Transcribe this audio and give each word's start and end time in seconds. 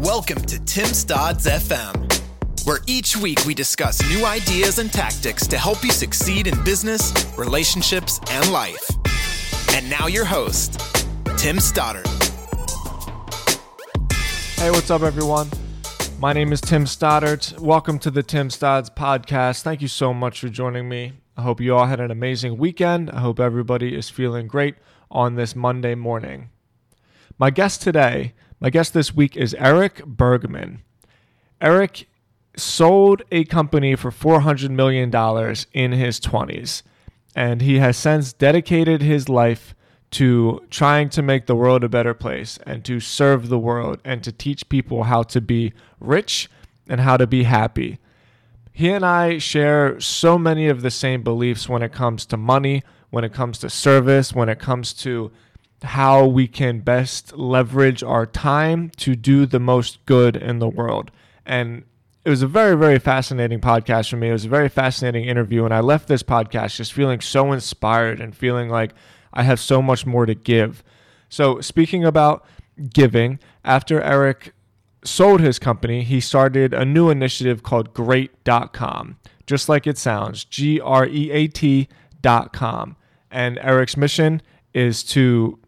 Welcome 0.00 0.40
to 0.46 0.58
Tim 0.64 0.86
Stodd's 0.86 1.44
FM, 1.44 2.66
where 2.66 2.78
each 2.86 3.18
week 3.18 3.44
we 3.44 3.52
discuss 3.52 4.00
new 4.08 4.24
ideas 4.24 4.78
and 4.78 4.90
tactics 4.90 5.46
to 5.48 5.58
help 5.58 5.84
you 5.84 5.90
succeed 5.90 6.46
in 6.46 6.64
business, 6.64 7.12
relationships, 7.36 8.18
and 8.30 8.50
life. 8.50 8.82
And 9.74 9.90
now 9.90 10.06
your 10.06 10.24
host, 10.24 10.80
Tim 11.36 11.60
Stoddart. 11.60 12.08
Hey, 14.56 14.70
what's 14.70 14.90
up, 14.90 15.02
everyone? 15.02 15.50
My 16.18 16.32
name 16.32 16.54
is 16.54 16.62
Tim 16.62 16.86
Stoddart. 16.86 17.56
Welcome 17.58 17.98
to 17.98 18.10
the 18.10 18.22
Tim 18.22 18.48
Stodds 18.48 18.88
podcast. 18.88 19.60
Thank 19.60 19.82
you 19.82 19.88
so 19.88 20.14
much 20.14 20.40
for 20.40 20.48
joining 20.48 20.88
me. 20.88 21.12
I 21.36 21.42
hope 21.42 21.60
you 21.60 21.76
all 21.76 21.84
had 21.84 22.00
an 22.00 22.10
amazing 22.10 22.56
weekend. 22.56 23.10
I 23.10 23.20
hope 23.20 23.38
everybody 23.38 23.94
is 23.94 24.08
feeling 24.08 24.46
great 24.46 24.76
on 25.10 25.34
this 25.34 25.54
Monday 25.54 25.94
morning. 25.94 26.48
My 27.38 27.50
guest 27.50 27.82
today, 27.82 28.32
my 28.60 28.68
guest 28.68 28.92
this 28.92 29.14
week 29.14 29.38
is 29.38 29.54
Erik 29.54 30.04
Bergman. 30.04 30.82
Eric 31.62 32.06
sold 32.56 33.22
a 33.32 33.44
company 33.44 33.96
for 33.96 34.10
$400 34.10 34.68
million 34.68 35.08
in 35.72 35.92
his 35.92 36.20
20s, 36.20 36.82
and 37.34 37.62
he 37.62 37.78
has 37.78 37.96
since 37.96 38.34
dedicated 38.34 39.00
his 39.00 39.30
life 39.30 39.74
to 40.10 40.60
trying 40.68 41.08
to 41.08 41.22
make 41.22 41.46
the 41.46 41.54
world 41.54 41.82
a 41.84 41.88
better 41.88 42.12
place 42.12 42.58
and 42.66 42.84
to 42.84 43.00
serve 43.00 43.48
the 43.48 43.58
world 43.58 43.98
and 44.04 44.22
to 44.24 44.32
teach 44.32 44.68
people 44.68 45.04
how 45.04 45.22
to 45.22 45.40
be 45.40 45.72
rich 45.98 46.50
and 46.86 47.00
how 47.00 47.16
to 47.16 47.26
be 47.26 47.44
happy. 47.44 47.98
He 48.72 48.90
and 48.90 49.06
I 49.06 49.38
share 49.38 49.98
so 50.00 50.36
many 50.36 50.68
of 50.68 50.82
the 50.82 50.90
same 50.90 51.22
beliefs 51.22 51.68
when 51.68 51.82
it 51.82 51.92
comes 51.92 52.26
to 52.26 52.36
money, 52.36 52.82
when 53.08 53.24
it 53.24 53.32
comes 53.32 53.58
to 53.60 53.70
service, 53.70 54.34
when 54.34 54.48
it 54.50 54.58
comes 54.58 54.92
to 54.94 55.30
how 55.82 56.26
we 56.26 56.46
can 56.46 56.80
best 56.80 57.36
leverage 57.36 58.02
our 58.02 58.26
time 58.26 58.90
to 58.96 59.16
do 59.16 59.46
the 59.46 59.60
most 59.60 60.04
good 60.06 60.36
in 60.36 60.58
the 60.58 60.68
world. 60.68 61.10
And 61.46 61.84
it 62.24 62.30
was 62.30 62.42
a 62.42 62.46
very, 62.46 62.76
very 62.76 62.98
fascinating 62.98 63.60
podcast 63.60 64.10
for 64.10 64.16
me. 64.16 64.28
It 64.28 64.32
was 64.32 64.44
a 64.44 64.48
very 64.48 64.68
fascinating 64.68 65.24
interview. 65.24 65.64
And 65.64 65.72
I 65.72 65.80
left 65.80 66.06
this 66.06 66.22
podcast 66.22 66.76
just 66.76 66.92
feeling 66.92 67.20
so 67.20 67.52
inspired 67.52 68.20
and 68.20 68.36
feeling 68.36 68.68
like 68.68 68.92
I 69.32 69.42
have 69.42 69.60
so 69.60 69.80
much 69.80 70.04
more 70.04 70.26
to 70.26 70.34
give. 70.34 70.84
So, 71.28 71.60
speaking 71.60 72.04
about 72.04 72.44
giving, 72.92 73.38
after 73.64 74.02
Erik 74.02 74.52
sold 75.04 75.40
his 75.40 75.58
company, 75.58 76.02
he 76.02 76.20
started 76.20 76.74
a 76.74 76.84
new 76.84 77.08
initiative 77.08 77.62
called 77.62 77.94
Great.com, 77.94 79.16
just 79.46 79.68
like 79.68 79.86
it 79.86 79.96
sounds 79.96 80.44
G 80.44 80.80
R 80.80 81.06
E 81.06 81.30
A 81.30 81.46
T.com. 81.46 82.96
And 83.30 83.58
Erik's 83.58 83.96
mission 83.96 84.42
is 84.74 85.04
to 85.04 85.58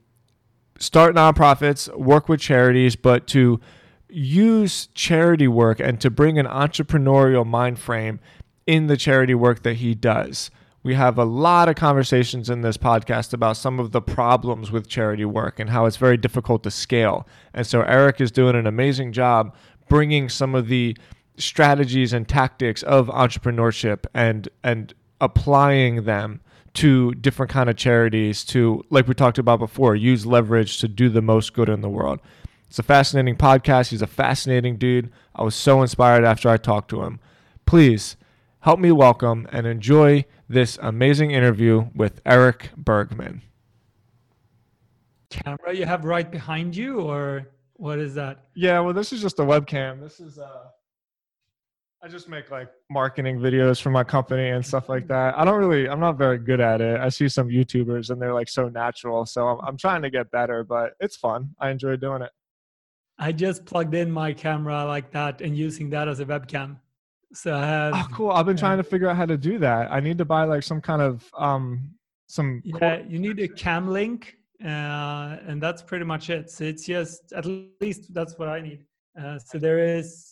start 0.82 1.14
nonprofits, 1.14 1.94
work 1.96 2.28
with 2.28 2.40
charities, 2.40 2.96
but 2.96 3.28
to 3.28 3.60
use 4.08 4.88
charity 4.94 5.46
work 5.46 5.78
and 5.78 6.00
to 6.00 6.10
bring 6.10 6.38
an 6.38 6.46
entrepreneurial 6.46 7.46
mind 7.46 7.78
frame 7.78 8.18
in 8.66 8.88
the 8.88 8.96
charity 8.96 9.34
work 9.34 9.62
that 9.62 9.74
he 9.74 9.94
does. 9.94 10.50
We 10.82 10.94
have 10.94 11.16
a 11.16 11.24
lot 11.24 11.68
of 11.68 11.76
conversations 11.76 12.50
in 12.50 12.62
this 12.62 12.76
podcast 12.76 13.32
about 13.32 13.56
some 13.56 13.78
of 13.78 13.92
the 13.92 14.02
problems 14.02 14.72
with 14.72 14.88
charity 14.88 15.24
work 15.24 15.60
and 15.60 15.70
how 15.70 15.86
it's 15.86 15.96
very 15.96 16.16
difficult 16.16 16.64
to 16.64 16.70
scale. 16.72 17.28
And 17.54 17.64
so 17.64 17.82
Eric 17.82 18.20
is 18.20 18.32
doing 18.32 18.56
an 18.56 18.66
amazing 18.66 19.12
job 19.12 19.54
bringing 19.88 20.28
some 20.28 20.56
of 20.56 20.66
the 20.66 20.96
strategies 21.36 22.12
and 22.12 22.28
tactics 22.28 22.82
of 22.82 23.06
entrepreneurship 23.06 24.04
and 24.12 24.48
and 24.64 24.92
applying 25.20 26.04
them 26.04 26.40
to 26.74 27.12
different 27.14 27.50
kind 27.50 27.68
of 27.68 27.76
charities 27.76 28.44
to 28.44 28.84
like 28.90 29.06
we 29.06 29.14
talked 29.14 29.38
about 29.38 29.58
before 29.58 29.94
use 29.94 30.24
leverage 30.24 30.78
to 30.78 30.88
do 30.88 31.08
the 31.08 31.22
most 31.22 31.52
good 31.52 31.68
in 31.68 31.80
the 31.80 31.88
world 31.88 32.20
it's 32.68 32.78
a 32.78 32.82
fascinating 32.82 33.36
podcast 33.36 33.90
he's 33.90 34.02
a 34.02 34.06
fascinating 34.06 34.76
dude 34.76 35.10
i 35.34 35.42
was 35.42 35.54
so 35.54 35.82
inspired 35.82 36.24
after 36.24 36.48
i 36.48 36.56
talked 36.56 36.88
to 36.88 37.02
him 37.02 37.20
please 37.66 38.16
help 38.60 38.78
me 38.78 38.92
welcome 38.92 39.46
and 39.52 39.66
enjoy 39.66 40.24
this 40.52 40.78
amazing 40.82 41.30
interview 41.30 41.88
with 41.94 42.20
Erik 42.26 42.70
Bergman. 42.76 43.42
Camera 45.30 45.74
you 45.74 45.86
have 45.86 46.04
right 46.04 46.30
behind 46.30 46.76
you, 46.76 47.00
or 47.00 47.48
what 47.74 47.98
is 47.98 48.14
that? 48.14 48.44
Yeah, 48.54 48.80
well, 48.80 48.92
this 48.92 49.12
is 49.12 49.22
just 49.22 49.38
a 49.38 49.42
webcam. 49.42 50.00
This 50.00 50.20
is 50.20 50.38
uh, 50.38 50.66
I 52.04 52.08
just 52.08 52.28
make 52.28 52.50
like 52.50 52.68
marketing 52.90 53.38
videos 53.38 53.80
for 53.80 53.90
my 53.90 54.02
company 54.02 54.48
and 54.48 54.66
stuff 54.66 54.88
like 54.88 55.06
that. 55.06 55.38
I 55.38 55.44
don't 55.44 55.60
really, 55.60 55.88
I'm 55.88 56.00
not 56.00 56.18
very 56.18 56.36
good 56.36 56.60
at 56.60 56.80
it. 56.80 56.98
I 56.98 57.08
see 57.08 57.28
some 57.28 57.48
YouTubers 57.48 58.10
and 58.10 58.20
they're 58.20 58.34
like 58.34 58.48
so 58.48 58.68
natural, 58.68 59.24
so 59.24 59.46
I'm, 59.46 59.60
I'm 59.64 59.76
trying 59.76 60.02
to 60.02 60.10
get 60.10 60.28
better, 60.32 60.64
but 60.64 60.94
it's 60.98 61.14
fun. 61.14 61.50
I 61.60 61.70
enjoy 61.70 61.94
doing 61.96 62.22
it. 62.22 62.30
I 63.18 63.30
just 63.30 63.64
plugged 63.64 63.94
in 63.94 64.10
my 64.10 64.32
camera 64.32 64.84
like 64.84 65.12
that 65.12 65.42
and 65.42 65.56
using 65.56 65.90
that 65.90 66.08
as 66.08 66.18
a 66.18 66.24
webcam. 66.24 66.78
So 67.34 67.54
I 67.54 67.64
have. 67.64 67.94
Oh, 67.94 68.08
cool! 68.12 68.30
I've 68.30 68.46
been 68.46 68.56
trying 68.56 68.78
to 68.78 68.82
figure 68.82 69.08
out 69.08 69.16
how 69.16 69.26
to 69.26 69.36
do 69.36 69.58
that. 69.58 69.92
I 69.92 70.00
need 70.00 70.18
to 70.18 70.24
buy 70.24 70.44
like 70.44 70.62
some 70.62 70.80
kind 70.80 71.00
of 71.00 71.24
um 71.38 71.92
some. 72.26 72.62
Yeah, 72.64 73.02
you 73.08 73.18
need 73.18 73.38
a 73.38 73.48
cam 73.48 73.88
link, 73.88 74.36
uh, 74.62 75.38
and 75.46 75.62
that's 75.62 75.82
pretty 75.82 76.04
much 76.04 76.30
it. 76.30 76.50
So 76.50 76.64
it's 76.64 76.84
just 76.84 77.32
at 77.32 77.46
least 77.80 78.12
that's 78.12 78.38
what 78.38 78.48
I 78.48 78.60
need. 78.60 78.84
Uh, 79.18 79.38
so 79.38 79.58
there 79.58 79.78
is 79.78 80.31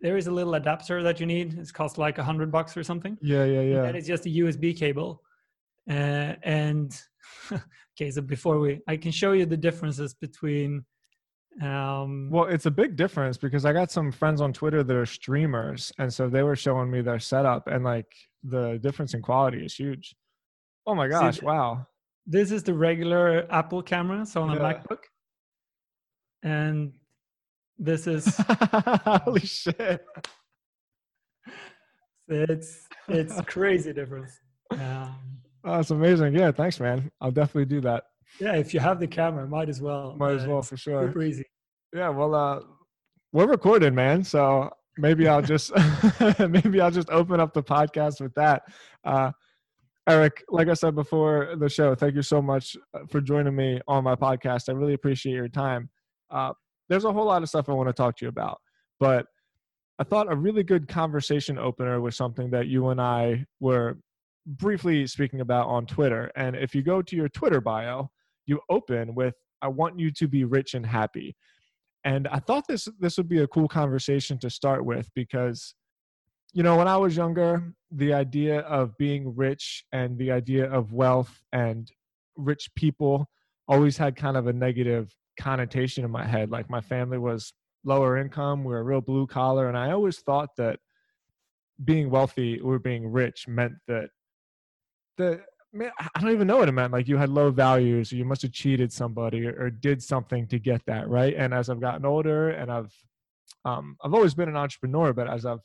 there 0.00 0.16
is 0.16 0.26
a 0.26 0.30
little 0.30 0.54
adapter 0.54 1.02
that 1.02 1.20
you 1.20 1.26
need. 1.26 1.58
It's 1.58 1.72
cost 1.72 1.98
like 1.98 2.18
a 2.18 2.24
hundred 2.24 2.52
bucks 2.52 2.76
or 2.76 2.82
something. 2.82 3.18
Yeah, 3.20 3.44
yeah, 3.44 3.60
yeah. 3.60 3.84
And 3.84 3.96
it's 3.96 4.06
just 4.06 4.26
a 4.26 4.30
USB 4.30 4.76
cable. 4.76 5.22
Uh, 5.88 6.34
and 6.42 6.98
okay, 7.52 8.10
so 8.10 8.22
before 8.22 8.58
we, 8.58 8.80
I 8.86 8.96
can 8.96 9.12
show 9.12 9.32
you 9.32 9.46
the 9.46 9.56
differences 9.56 10.14
between 10.14 10.84
um, 11.62 12.30
well, 12.30 12.46
it's 12.46 12.66
a 12.66 12.70
big 12.70 12.96
difference 12.96 13.36
because 13.36 13.64
I 13.64 13.72
got 13.72 13.90
some 13.90 14.10
friends 14.10 14.40
on 14.40 14.52
Twitter 14.52 14.82
that 14.82 14.96
are 14.96 15.06
streamers, 15.06 15.92
and 15.98 16.12
so 16.12 16.28
they 16.28 16.42
were 16.42 16.56
showing 16.56 16.90
me 16.90 17.00
their 17.00 17.20
setup, 17.20 17.68
and 17.68 17.84
like 17.84 18.12
the 18.42 18.78
difference 18.82 19.14
in 19.14 19.22
quality 19.22 19.64
is 19.64 19.74
huge. 19.74 20.16
Oh 20.86 20.94
my 20.94 21.06
gosh! 21.06 21.38
See, 21.38 21.46
wow. 21.46 21.86
This 22.26 22.50
is 22.50 22.64
the 22.64 22.74
regular 22.74 23.46
Apple 23.50 23.82
camera, 23.82 24.26
so 24.26 24.42
on 24.42 24.50
yeah. 24.50 24.56
a 24.56 24.74
MacBook, 24.74 24.98
and 26.42 26.92
this 27.78 28.06
is 28.08 28.36
holy 28.38 29.40
shit. 29.40 30.04
It's 32.28 32.86
it's 33.08 33.40
crazy 33.42 33.92
difference. 33.92 34.38
Um, 34.70 35.14
oh, 35.64 35.76
that's 35.76 35.90
amazing. 35.90 36.34
Yeah, 36.34 36.52
thanks, 36.52 36.80
man. 36.80 37.10
I'll 37.20 37.30
definitely 37.30 37.66
do 37.66 37.80
that. 37.82 38.04
Yeah, 38.40 38.54
if 38.54 38.74
you 38.74 38.80
have 38.80 38.98
the 38.98 39.06
camera, 39.06 39.46
might 39.46 39.68
as 39.68 39.80
well. 39.80 40.16
Might 40.16 40.34
as 40.34 40.46
well 40.46 40.62
for 40.62 40.76
sure. 40.76 41.06
Super 41.08 41.22
easy. 41.22 41.44
Yeah, 41.92 42.08
well, 42.08 42.34
uh, 42.34 42.60
we're 43.32 43.46
recording, 43.46 43.94
man. 43.94 44.24
So 44.24 44.70
maybe 44.96 45.28
I'll 45.28 45.42
just 45.42 45.72
maybe 46.38 46.80
I'll 46.80 46.90
just 46.90 47.10
open 47.10 47.40
up 47.40 47.52
the 47.52 47.62
podcast 47.62 48.20
with 48.20 48.34
that. 48.34 48.62
Uh, 49.04 49.32
Erik, 50.08 50.44
like 50.48 50.68
I 50.68 50.74
said 50.74 50.94
before 50.94 51.54
the 51.58 51.68
show, 51.68 51.94
thank 51.94 52.14
you 52.14 52.22
so 52.22 52.42
much 52.42 52.76
uh, 52.92 53.00
for 53.10 53.20
joining 53.20 53.56
me 53.56 53.80
on 53.88 54.04
my 54.04 54.14
podcast. 54.14 54.68
I 54.68 54.72
really 54.72 54.94
appreciate 54.94 55.34
your 55.34 55.48
time. 55.48 55.88
Uh, 56.30 56.52
there's 56.88 57.04
a 57.04 57.12
whole 57.12 57.26
lot 57.26 57.42
of 57.42 57.48
stuff 57.48 57.68
I 57.68 57.72
want 57.72 57.88
to 57.88 57.92
talk 57.92 58.16
to 58.18 58.24
you 58.24 58.28
about, 58.28 58.58
but 59.00 59.26
I 59.98 60.04
thought 60.04 60.30
a 60.30 60.36
really 60.36 60.62
good 60.62 60.88
conversation 60.88 61.58
opener 61.58 62.00
was 62.00 62.16
something 62.16 62.50
that 62.50 62.66
you 62.66 62.88
and 62.88 63.00
I 63.00 63.46
were 63.60 63.98
briefly 64.46 65.06
speaking 65.06 65.40
about 65.40 65.68
on 65.68 65.86
Twitter. 65.86 66.30
And 66.36 66.56
if 66.56 66.74
you 66.74 66.82
go 66.82 67.00
to 67.00 67.16
your 67.16 67.28
Twitter 67.28 67.60
bio, 67.60 68.10
you 68.46 68.60
open 68.68 69.14
with 69.14 69.34
I 69.62 69.68
want 69.68 69.98
you 69.98 70.10
to 70.10 70.28
be 70.28 70.44
rich 70.44 70.74
and 70.74 70.84
happy. 70.84 71.36
And 72.04 72.28
I 72.28 72.38
thought 72.38 72.66
this 72.68 72.88
this 72.98 73.16
would 73.16 73.28
be 73.28 73.38
a 73.38 73.46
cool 73.46 73.68
conversation 73.68 74.38
to 74.40 74.50
start 74.50 74.84
with 74.84 75.08
because 75.14 75.74
you 76.52 76.62
know, 76.62 76.76
when 76.76 76.86
I 76.86 76.96
was 76.96 77.16
younger, 77.16 77.72
the 77.90 78.12
idea 78.12 78.60
of 78.60 78.96
being 78.96 79.34
rich 79.34 79.84
and 79.90 80.16
the 80.16 80.30
idea 80.30 80.70
of 80.70 80.92
wealth 80.92 81.42
and 81.52 81.90
rich 82.36 82.70
people 82.76 83.28
always 83.66 83.96
had 83.96 84.14
kind 84.14 84.36
of 84.36 84.46
a 84.46 84.52
negative 84.52 85.12
connotation 85.38 86.04
in 86.04 86.10
my 86.10 86.24
head. 86.24 86.50
Like 86.50 86.70
my 86.70 86.80
family 86.80 87.18
was 87.18 87.52
lower 87.84 88.16
income, 88.16 88.64
we 88.64 88.72
were 88.72 88.84
real 88.84 89.00
blue 89.00 89.26
collar, 89.26 89.68
and 89.68 89.76
I 89.76 89.92
always 89.92 90.18
thought 90.18 90.50
that 90.56 90.78
being 91.84 92.08
wealthy 92.10 92.60
or 92.60 92.78
being 92.78 93.06
rich 93.10 93.48
meant 93.48 93.74
that 93.88 94.10
the 95.16 95.40
man, 95.72 95.90
I 95.98 96.20
don't 96.20 96.30
even 96.30 96.46
know 96.46 96.58
what 96.58 96.68
it 96.68 96.72
meant. 96.72 96.92
Like 96.92 97.08
you 97.08 97.16
had 97.16 97.28
low 97.28 97.50
values, 97.50 98.12
or 98.12 98.16
you 98.16 98.24
must 98.24 98.42
have 98.42 98.52
cheated 98.52 98.92
somebody, 98.92 99.46
or, 99.46 99.64
or, 99.64 99.70
did 99.70 100.02
something 100.02 100.46
to 100.48 100.58
get 100.58 100.82
that 100.86 101.08
right. 101.08 101.34
And 101.36 101.52
as 101.52 101.68
I've 101.68 101.80
gotten 101.80 102.06
older, 102.06 102.50
and 102.50 102.70
I've 102.70 102.92
um, 103.64 103.96
I've 104.02 104.14
always 104.14 104.34
been 104.34 104.48
an 104.48 104.56
entrepreneur, 104.56 105.12
but 105.12 105.28
as 105.28 105.44
I've 105.44 105.60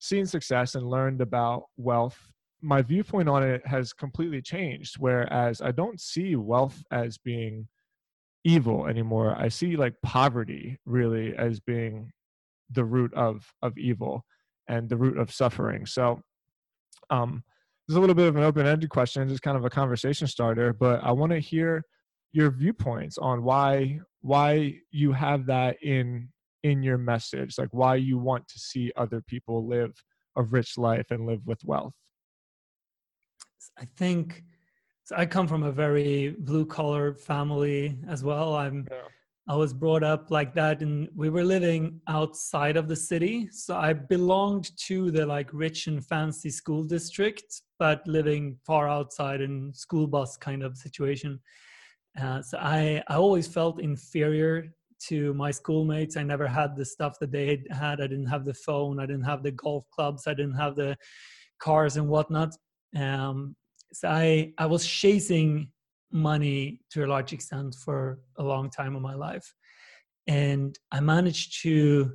seen 0.00 0.26
success 0.26 0.74
and 0.74 0.88
learned 0.88 1.20
about 1.20 1.64
wealth, 1.76 2.18
my 2.60 2.82
viewpoint 2.82 3.28
on 3.28 3.42
it 3.42 3.66
has 3.66 3.92
completely 3.92 4.42
changed. 4.42 4.96
Whereas 4.98 5.60
I 5.60 5.72
don't 5.72 6.00
see 6.00 6.36
wealth 6.36 6.82
as 6.90 7.18
being 7.18 7.68
evil 8.44 8.86
anymore. 8.86 9.36
I 9.36 9.48
see 9.48 9.76
like 9.76 9.94
poverty 10.02 10.78
really 10.86 11.36
as 11.36 11.60
being 11.60 12.12
the 12.70 12.84
root 12.84 13.12
of 13.14 13.52
of 13.62 13.76
evil 13.78 14.24
and 14.68 14.88
the 14.88 14.96
root 14.96 15.18
of 15.18 15.32
suffering. 15.32 15.86
So 15.86 16.20
um 17.10 17.42
is 17.88 17.96
a 17.96 18.00
little 18.00 18.14
bit 18.14 18.28
of 18.28 18.36
an 18.36 18.42
open-ended 18.42 18.90
question, 18.90 19.28
just 19.28 19.42
kind 19.42 19.56
of 19.56 19.64
a 19.64 19.70
conversation 19.70 20.26
starter. 20.26 20.72
But 20.72 21.02
I 21.02 21.12
want 21.12 21.32
to 21.32 21.38
hear 21.38 21.82
your 22.32 22.50
viewpoints 22.50 23.18
on 23.18 23.42
why 23.42 24.00
why 24.20 24.74
you 24.90 25.12
have 25.12 25.46
that 25.46 25.82
in 25.82 26.28
in 26.62 26.82
your 26.82 26.98
message, 26.98 27.56
like 27.58 27.68
why 27.72 27.96
you 27.96 28.18
want 28.18 28.46
to 28.48 28.58
see 28.58 28.92
other 28.96 29.22
people 29.22 29.66
live 29.66 29.92
a 30.36 30.42
rich 30.42 30.76
life 30.76 31.06
and 31.10 31.26
live 31.26 31.46
with 31.46 31.64
wealth? 31.64 31.94
I 33.78 33.86
think 33.96 34.42
so 35.08 35.16
I 35.16 35.24
come 35.24 35.48
from 35.48 35.62
a 35.62 35.72
very 35.72 36.36
blue 36.40 36.66
collar 36.66 37.14
family 37.14 37.96
as 38.06 38.22
well. 38.22 38.54
I'm 38.54 38.86
yeah. 38.90 39.08
I 39.48 39.54
was 39.54 39.72
brought 39.72 40.02
up 40.02 40.30
like 40.30 40.52
that 40.56 40.82
and 40.82 41.08
we 41.16 41.30
were 41.30 41.44
living 41.44 42.02
outside 42.08 42.76
of 42.76 42.88
the 42.88 42.94
city. 42.94 43.48
So 43.50 43.74
I 43.74 43.94
belonged 43.94 44.76
to 44.88 45.10
the 45.10 45.24
like 45.24 45.48
rich 45.54 45.86
and 45.86 46.04
fancy 46.04 46.50
school 46.50 46.84
district, 46.84 47.62
but 47.78 48.06
living 48.06 48.58
far 48.66 48.86
outside 48.86 49.40
in 49.40 49.72
school 49.72 50.06
bus 50.06 50.36
kind 50.36 50.62
of 50.62 50.76
situation. 50.76 51.40
Uh, 52.20 52.42
so 52.42 52.58
I, 52.58 53.02
I 53.08 53.14
always 53.14 53.48
felt 53.48 53.80
inferior 53.80 54.66
to 55.06 55.32
my 55.32 55.50
schoolmates. 55.50 56.18
I 56.18 56.22
never 56.22 56.46
had 56.46 56.76
the 56.76 56.84
stuff 56.84 57.18
that 57.20 57.32
they 57.32 57.64
had. 57.70 58.02
I 58.02 58.08
didn't 58.08 58.26
have 58.26 58.44
the 58.44 58.52
phone. 58.52 59.00
I 59.00 59.06
didn't 59.06 59.24
have 59.24 59.42
the 59.42 59.52
golf 59.52 59.86
clubs. 59.90 60.26
I 60.26 60.34
didn't 60.34 60.56
have 60.56 60.76
the 60.76 60.98
cars 61.60 61.96
and 61.96 62.10
whatnot. 62.10 62.52
Um, 62.94 63.56
so 63.92 64.08
I, 64.08 64.52
I 64.58 64.66
was 64.66 64.86
chasing 64.86 65.70
money 66.10 66.80
to 66.90 67.04
a 67.04 67.06
large 67.06 67.32
extent 67.32 67.74
for 67.74 68.20
a 68.36 68.42
long 68.42 68.70
time 68.70 68.96
of 68.96 69.02
my 69.02 69.14
life. 69.14 69.54
And 70.26 70.78
I 70.92 71.00
managed 71.00 71.62
to 71.62 72.12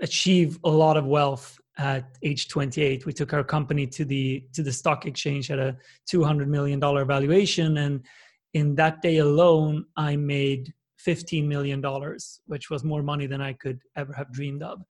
achieve 0.00 0.58
a 0.64 0.70
lot 0.70 0.96
of 0.96 1.06
wealth 1.06 1.58
at 1.76 2.18
age 2.22 2.48
28 2.48 3.04
we 3.04 3.12
took 3.12 3.32
our 3.32 3.42
company 3.42 3.84
to 3.84 4.04
the 4.04 4.44
to 4.52 4.62
the 4.62 4.72
stock 4.72 5.06
exchange 5.06 5.50
at 5.50 5.58
a 5.58 5.76
200 6.06 6.48
million 6.48 6.78
dollar 6.78 7.04
valuation. 7.04 7.78
And 7.78 8.04
in 8.52 8.74
that 8.76 9.02
day 9.02 9.18
alone 9.18 9.84
i 9.96 10.14
made 10.16 10.72
15 10.98 11.48
million 11.48 11.80
dollars 11.80 12.40
which 12.46 12.70
was 12.70 12.84
more 12.84 13.02
money 13.02 13.26
than 13.26 13.40
i 13.40 13.52
could 13.52 13.80
ever 13.96 14.12
have 14.12 14.32
dreamed 14.32 14.62
of. 14.62 14.82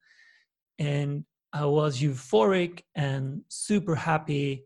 And 0.77 1.25
i 1.53 1.65
was 1.65 1.99
euphoric 2.01 2.81
and 2.95 3.41
super 3.47 3.95
happy 3.95 4.65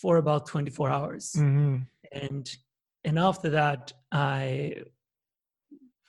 for 0.00 0.16
about 0.16 0.46
24 0.46 0.90
hours. 0.90 1.32
Mm-hmm. 1.36 1.76
and 2.12 2.56
and 3.04 3.18
after 3.18 3.48
that 3.50 3.92
i 4.12 4.74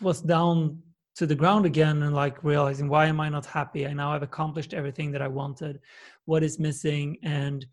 was 0.02 0.22
down 0.22 0.82
to 1.16 1.26
the 1.26 1.36
ground 1.36 1.66
again 1.66 2.04
and 2.04 2.16
like 2.16 2.44
realizing 2.44 2.88
why 2.88 3.06
am 3.08 3.20
i 3.20 3.28
not 3.28 3.46
happy? 3.46 3.86
I 3.86 3.94
now 3.94 4.14
have 4.14 4.24
accomplished 4.24 4.74
everything 4.74 5.12
that 5.12 5.22
i 5.22 5.28
wanted. 5.28 5.80
What 6.26 6.44
is 6.44 6.60
missing? 6.60 7.18
And 7.24 7.66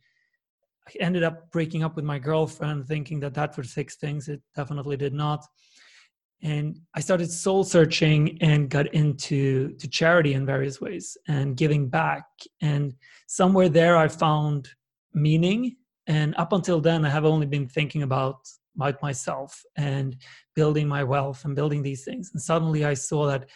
i 0.88 0.92
ended 1.06 1.22
up 1.22 1.36
breaking 1.52 1.82
up 1.84 1.94
with 1.96 2.04
my 2.04 2.18
girlfriend 2.18 2.86
thinking 2.86 3.20
that 3.20 3.34
that 3.34 3.56
would 3.56 3.68
fix 3.68 3.96
things. 3.96 4.28
It 4.28 4.40
definitely 4.56 4.96
did 4.96 5.14
not. 5.14 5.44
And 6.42 6.80
i 6.98 7.00
started 7.00 7.30
soul 7.30 7.62
searching 7.62 8.22
and 8.40 8.68
got 8.76 8.86
into 9.02 9.72
to 9.80 9.86
charity 9.98 10.32
in 10.34 10.44
various 10.54 10.80
ways 10.80 11.16
and 11.28 11.56
giving 11.56 11.88
back. 11.88 12.24
And 12.60 12.94
somewhere 13.28 13.68
there 13.68 13.96
i 13.96 14.08
found 14.08 14.68
meaning 15.14 15.76
and 16.06 16.34
up 16.36 16.52
until 16.52 16.80
then 16.80 17.04
i 17.04 17.08
have 17.08 17.24
only 17.24 17.46
been 17.46 17.68
thinking 17.68 18.02
about 18.02 18.38
about 18.76 19.02
myself 19.02 19.62
and 19.76 20.16
building 20.54 20.86
my 20.86 21.02
wealth 21.02 21.44
and 21.44 21.56
building 21.56 21.82
these 21.82 22.04
things. 22.04 22.30
And 22.32 22.40
suddenly 22.40 22.84
i 22.84 22.94
saw 22.94 23.26
that 23.26 23.48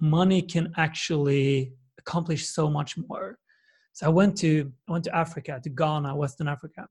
money 0.00 0.42
can 0.42 0.72
actually 0.76 1.72
accomplish 1.98 2.46
so 2.46 2.68
much 2.68 2.96
more. 2.96 3.38
So 3.92 4.06
i 4.06 4.08
went 4.08 4.36
to 4.38 4.72
i 4.88 4.92
went 4.92 5.04
to 5.04 5.16
africa 5.16 5.60
to 5.62 5.70
ghana 5.70 6.16
western 6.16 6.48
africa. 6.48 6.88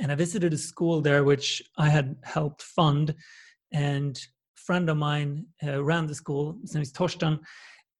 And 0.00 0.12
i 0.12 0.14
visited 0.14 0.52
a 0.52 0.58
school 0.58 1.00
there 1.00 1.24
which 1.24 1.62
i 1.76 1.88
had 1.88 2.16
helped 2.22 2.62
fund. 2.62 3.14
And 3.72 4.16
a 4.16 4.60
friend 4.60 4.88
of 4.88 4.96
mine 4.96 5.46
uh, 5.66 5.82
ran 5.82 6.06
the 6.06 6.14
school. 6.14 6.56
His 6.62 6.74
name 6.74 6.82
is 6.82 6.92
torsten 6.92 7.40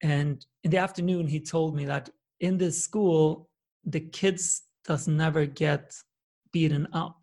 and 0.03 0.45
in 0.63 0.71
the 0.71 0.77
afternoon 0.77 1.27
he 1.27 1.39
told 1.39 1.75
me 1.75 1.85
that 1.85 2.09
in 2.39 2.57
this 2.57 2.83
school 2.83 3.49
the 3.85 3.99
kids 3.99 4.63
does 4.87 5.07
never 5.07 5.45
get 5.45 5.95
beaten 6.51 6.87
up. 6.93 7.19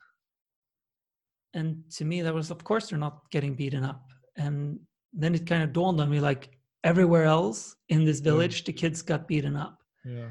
And 1.55 1.83
to 1.97 2.05
me 2.05 2.23
that 2.23 2.35
was 2.35 2.51
of 2.51 2.65
course 2.65 2.89
they're 2.89 2.99
not 2.99 3.31
getting 3.31 3.55
beaten 3.55 3.85
up. 3.85 4.05
And 4.37 4.79
then 5.13 5.35
it 5.35 5.47
kind 5.47 5.63
of 5.63 5.73
dawned 5.73 6.01
on 6.01 6.11
me 6.11 6.21
like 6.21 6.51
everywhere 6.85 7.25
else 7.25 7.77
in 7.89 8.05
this 8.05 8.21
village 8.21 8.65
the 8.65 8.73
kids 8.73 9.03
got 9.03 9.29
beaten 9.29 9.57
up. 9.57 9.79
Yeah. 10.05 10.31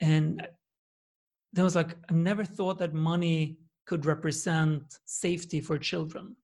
And 0.00 0.46
there 1.52 1.64
was 1.64 1.76
like 1.76 1.96
i 2.10 2.14
never 2.14 2.44
thought 2.44 2.78
that 2.78 2.94
money 2.94 3.58
could 3.86 4.06
represent 4.06 4.82
safety 5.04 5.60
for 5.60 5.78
children. 5.78 6.36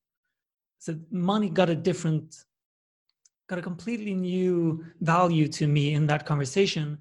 So 0.78 0.96
money 1.11 1.49
got 1.49 1.70
a 1.70 1.75
different 1.75 2.44
got 3.49 3.58
a 3.58 3.62
completely 3.62 4.14
new 4.14 4.84
value 5.00 5.49
to 5.49 5.66
me 5.66 5.94
in 5.94 6.06
that 6.06 6.25
conversation. 6.25 6.99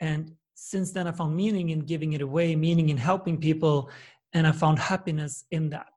And 0.00 0.32
since 0.56 0.90
then 0.90 1.06
i 1.06 1.12
found 1.12 1.36
meaning 1.36 1.70
in 1.70 1.80
giving 1.80 2.14
it 2.14 2.20
away 2.20 2.56
meaning 2.56 2.88
in 2.88 2.96
helping 2.96 3.38
people 3.38 3.88
and 4.32 4.46
i 4.46 4.52
found 4.52 4.78
happiness 4.78 5.44
in 5.50 5.70
that 5.70 5.92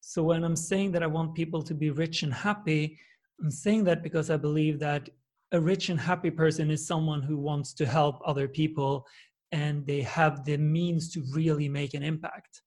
so 0.00 0.22
when 0.22 0.44
I'm 0.44 0.56
saying 0.56 0.92
that 0.92 1.02
I 1.02 1.06
want 1.06 1.34
people 1.34 1.62
to 1.62 1.74
be 1.74 1.90
rich 1.90 2.22
and 2.22 2.32
happy, 2.32 2.98
I'm 3.40 3.50
saying 3.50 3.84
that 3.84 4.02
because 4.02 4.30
I 4.30 4.36
believe 4.36 4.78
that 4.80 5.08
a 5.52 5.60
rich 5.60 5.88
and 5.88 6.00
happy 6.00 6.30
person 6.30 6.70
is 6.70 6.86
someone 6.86 7.22
who 7.22 7.36
wants 7.36 7.72
to 7.74 7.86
help 7.86 8.20
other 8.24 8.48
people 8.48 9.06
and 9.52 9.86
they 9.86 10.00
have 10.02 10.44
the 10.44 10.56
means 10.56 11.12
to 11.12 11.22
really 11.32 11.68
make 11.68 11.94
an 11.94 12.02
impact. 12.02 12.62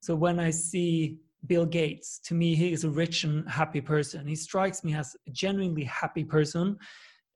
So 0.00 0.14
when 0.14 0.40
I 0.40 0.50
see 0.50 1.18
Bill 1.46 1.66
Gates, 1.66 2.20
to 2.24 2.34
me, 2.34 2.54
he 2.54 2.72
is 2.72 2.84
a 2.84 2.90
rich 2.90 3.24
and 3.24 3.48
happy 3.48 3.80
person. 3.80 4.26
He 4.26 4.36
strikes 4.36 4.82
me 4.84 4.94
as 4.94 5.16
a 5.26 5.30
genuinely 5.30 5.84
happy 5.84 6.24
person. 6.24 6.76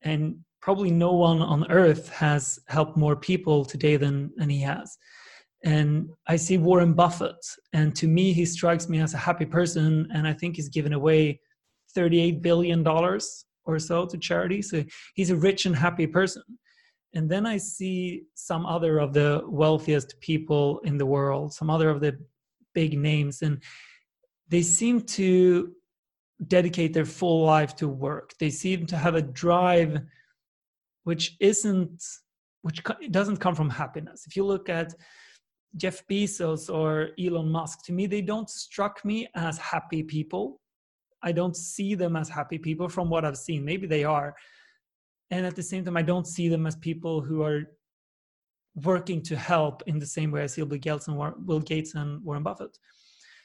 And 0.02 0.38
probably 0.66 0.90
no 0.90 1.12
one 1.28 1.40
on 1.40 1.70
earth 1.70 2.04
has 2.08 2.58
helped 2.66 2.96
more 3.04 3.16
people 3.30 3.64
today 3.64 3.96
than, 3.96 4.16
than 4.36 4.50
he 4.50 4.60
has 4.60 4.98
and 5.64 6.08
I 6.28 6.36
see 6.36 6.58
Warren 6.58 6.92
Buffett, 6.92 7.44
and 7.72 7.94
to 7.96 8.06
me, 8.06 8.32
he 8.32 8.44
strikes 8.44 8.88
me 8.88 9.00
as 9.00 9.14
a 9.14 9.18
happy 9.28 9.46
person, 9.46 10.08
and 10.14 10.26
I 10.26 10.32
think 10.32 10.56
he's 10.56 10.68
given 10.68 10.92
away 10.92 11.40
thirty-eight 11.94 12.40
billion 12.40 12.84
dollars 12.84 13.46
or 13.64 13.78
so 13.80 14.06
to 14.06 14.16
charity. 14.16 14.62
So 14.62 14.84
he's 15.14 15.30
a 15.30 15.36
rich 15.36 15.66
and 15.66 15.74
happy 15.74 16.06
person. 16.06 16.44
And 17.14 17.28
then 17.28 17.46
I 17.46 17.56
see 17.56 18.22
some 18.34 18.64
other 18.64 19.00
of 19.00 19.12
the 19.12 19.42
wealthiest 19.48 20.20
people 20.20 20.78
in 20.84 20.98
the 20.98 21.06
world, 21.06 21.52
some 21.52 21.70
other 21.70 21.90
of 21.90 22.00
the 22.00 22.16
big 22.72 22.96
names, 22.96 23.42
and 23.42 23.60
they 24.48 24.62
seem 24.62 25.00
to 25.00 25.72
dedicate 26.46 26.92
their 26.92 27.06
full 27.06 27.44
life 27.44 27.74
to 27.76 27.88
work. 27.88 28.34
They 28.38 28.50
seem 28.50 28.86
to 28.86 28.96
have 28.96 29.16
a 29.16 29.22
drive 29.22 30.00
which 31.06 31.36
isn't 31.38 32.02
which 32.62 32.82
doesn't 33.12 33.36
come 33.36 33.54
from 33.54 33.70
happiness. 33.70 34.24
If 34.26 34.34
you 34.34 34.44
look 34.44 34.68
at 34.68 34.92
Jeff 35.76 36.04
Bezos 36.08 36.68
or 36.68 37.10
Elon 37.16 37.48
Musk, 37.48 37.84
to 37.84 37.92
me, 37.92 38.06
they 38.06 38.22
don't 38.22 38.50
struck 38.50 39.04
me 39.04 39.28
as 39.36 39.56
happy 39.56 40.02
people. 40.02 40.60
I 41.22 41.30
don't 41.30 41.56
see 41.56 41.94
them 41.94 42.16
as 42.16 42.28
happy 42.28 42.58
people 42.58 42.88
from 42.88 43.08
what 43.08 43.24
I've 43.24 43.38
seen. 43.38 43.64
Maybe 43.64 43.86
they 43.86 44.02
are. 44.02 44.34
And 45.30 45.46
at 45.46 45.54
the 45.54 45.62
same 45.62 45.84
time, 45.84 45.96
I 45.96 46.02
don't 46.02 46.26
see 46.26 46.48
them 46.48 46.66
as 46.66 46.74
people 46.74 47.20
who 47.20 47.40
are 47.42 47.62
working 48.74 49.22
to 49.22 49.36
help 49.36 49.84
in 49.86 50.00
the 50.00 50.12
same 50.16 50.32
way 50.32 50.42
I 50.42 50.46
see 50.46 50.62
and, 50.62 51.46
Bill 51.46 51.60
Gates 51.60 51.94
and 51.94 52.24
Warren 52.24 52.42
Buffett. 52.42 52.76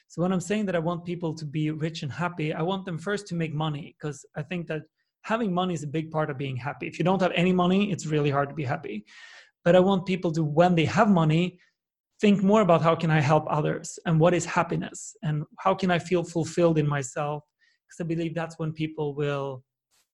So 0.08 0.20
when 0.20 0.32
I'm 0.32 0.40
saying 0.40 0.66
that 0.66 0.74
I 0.76 0.80
want 0.80 1.04
people 1.04 1.32
to 1.34 1.44
be 1.44 1.70
rich 1.70 2.02
and 2.02 2.10
happy, 2.10 2.52
I 2.52 2.62
want 2.62 2.86
them 2.86 2.98
first 2.98 3.28
to 3.28 3.36
make 3.36 3.54
money 3.54 3.94
because 3.96 4.26
I 4.34 4.42
think 4.42 4.66
that 4.66 4.82
having 5.22 5.52
money 5.52 5.74
is 5.74 5.82
a 5.82 5.88
big 5.88 6.10
part 6.10 6.30
of 6.30 6.38
being 6.38 6.56
happy. 6.56 6.86
If 6.86 6.98
you 6.98 7.04
don't 7.04 7.22
have 7.22 7.32
any 7.34 7.52
money, 7.52 7.90
it's 7.92 8.06
really 8.06 8.30
hard 8.30 8.48
to 8.48 8.54
be 8.54 8.64
happy. 8.64 9.04
But 9.64 9.76
I 9.76 9.80
want 9.80 10.06
people 10.06 10.32
to, 10.32 10.42
when 10.42 10.74
they 10.74 10.84
have 10.84 11.08
money, 11.08 11.58
think 12.22 12.40
more 12.40 12.60
about 12.60 12.82
how 12.82 12.94
can 12.94 13.10
i 13.10 13.20
help 13.20 13.44
others 13.50 13.98
and 14.06 14.20
what 14.20 14.32
is 14.32 14.44
happiness 14.44 15.16
and 15.24 15.42
how 15.58 15.74
can 15.74 15.90
i 15.90 15.98
feel 15.98 16.22
fulfilled 16.22 16.78
in 16.78 16.86
myself 16.86 17.42
because 17.82 18.00
i 18.04 18.06
believe 18.06 18.32
that's 18.32 18.58
when 18.60 18.72
people 18.72 19.08
will 19.16 19.64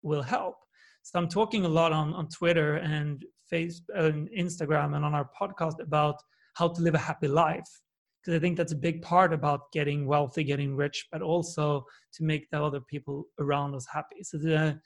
will 0.02 0.22
help 0.22 0.56
so 1.02 1.18
i'm 1.18 1.28
talking 1.28 1.66
a 1.66 1.74
lot 1.80 1.92
on 1.92 2.14
on 2.14 2.26
twitter 2.28 2.76
and 2.76 3.26
facebook 3.52 3.94
and 3.94 4.28
instagram 4.44 4.96
and 4.96 5.04
on 5.04 5.14
our 5.14 5.28
podcast 5.38 5.78
about 5.88 6.16
how 6.54 6.66
to 6.66 6.80
live 6.80 6.94
a 6.94 7.06
happy 7.10 7.28
life 7.28 7.70
because 8.18 8.34
i 8.34 8.40
think 8.40 8.56
that's 8.56 8.72
a 8.78 8.82
big 8.88 9.02
part 9.02 9.34
about 9.34 9.70
getting 9.72 10.06
wealthy 10.06 10.42
getting 10.42 10.74
rich 10.74 11.06
but 11.12 11.20
also 11.20 11.84
to 12.14 12.24
make 12.24 12.48
the 12.50 12.62
other 12.68 12.80
people 12.92 13.26
around 13.38 13.74
us 13.74 13.86
happy 13.92 14.22
so 14.22 14.38
the, 14.38 14.80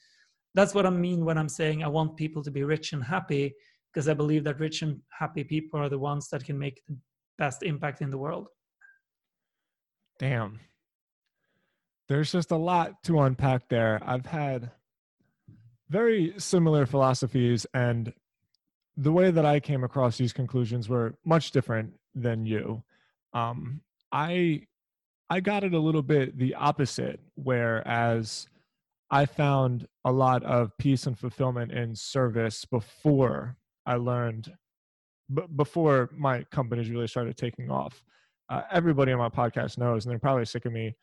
that's 0.54 0.74
what 0.74 0.86
i 0.86 0.90
mean 0.90 1.24
when 1.24 1.38
i'm 1.38 1.48
saying 1.48 1.82
i 1.82 1.88
want 1.88 2.16
people 2.16 2.42
to 2.42 2.50
be 2.50 2.64
rich 2.64 2.92
and 2.92 3.02
happy 3.02 3.54
because 3.92 4.08
I 4.08 4.14
believe 4.14 4.44
that 4.44 4.58
rich 4.58 4.82
and 4.82 5.00
happy 5.18 5.44
people 5.44 5.78
are 5.80 5.88
the 5.88 5.98
ones 5.98 6.28
that 6.28 6.44
can 6.44 6.58
make 6.58 6.82
the 6.88 6.96
best 7.38 7.62
impact 7.62 8.00
in 8.00 8.10
the 8.10 8.18
world. 8.18 8.48
Damn. 10.18 10.60
There's 12.08 12.32
just 12.32 12.50
a 12.50 12.56
lot 12.56 13.02
to 13.04 13.20
unpack 13.20 13.68
there. 13.68 14.00
I've 14.04 14.26
had 14.26 14.70
very 15.88 16.34
similar 16.38 16.86
philosophies, 16.86 17.66
and 17.74 18.12
the 18.96 19.12
way 19.12 19.30
that 19.30 19.44
I 19.44 19.60
came 19.60 19.84
across 19.84 20.16
these 20.16 20.32
conclusions 20.32 20.88
were 20.88 21.14
much 21.24 21.50
different 21.50 21.92
than 22.14 22.46
you. 22.46 22.82
Um, 23.34 23.80
I 24.10 24.66
I 25.30 25.40
got 25.40 25.64
it 25.64 25.74
a 25.74 25.78
little 25.78 26.02
bit 26.02 26.36
the 26.36 26.54
opposite, 26.54 27.20
whereas 27.34 28.48
I 29.12 29.26
found 29.26 29.86
a 30.06 30.10
lot 30.10 30.42
of 30.42 30.70
peace 30.78 31.06
and 31.06 31.18
fulfillment 31.18 31.70
in 31.70 31.94
service 31.94 32.64
before 32.64 33.58
I 33.84 33.96
learned, 33.96 34.50
b- 35.32 35.42
before 35.54 36.08
my 36.16 36.44
companies 36.44 36.88
really 36.88 37.06
started 37.06 37.36
taking 37.36 37.70
off. 37.70 38.02
Uh, 38.48 38.62
everybody 38.72 39.12
on 39.12 39.18
my 39.18 39.28
podcast 39.28 39.76
knows, 39.76 40.06
and 40.06 40.10
they're 40.10 40.18
probably 40.18 40.46
sick 40.46 40.64
of 40.64 40.72
me 40.72 40.96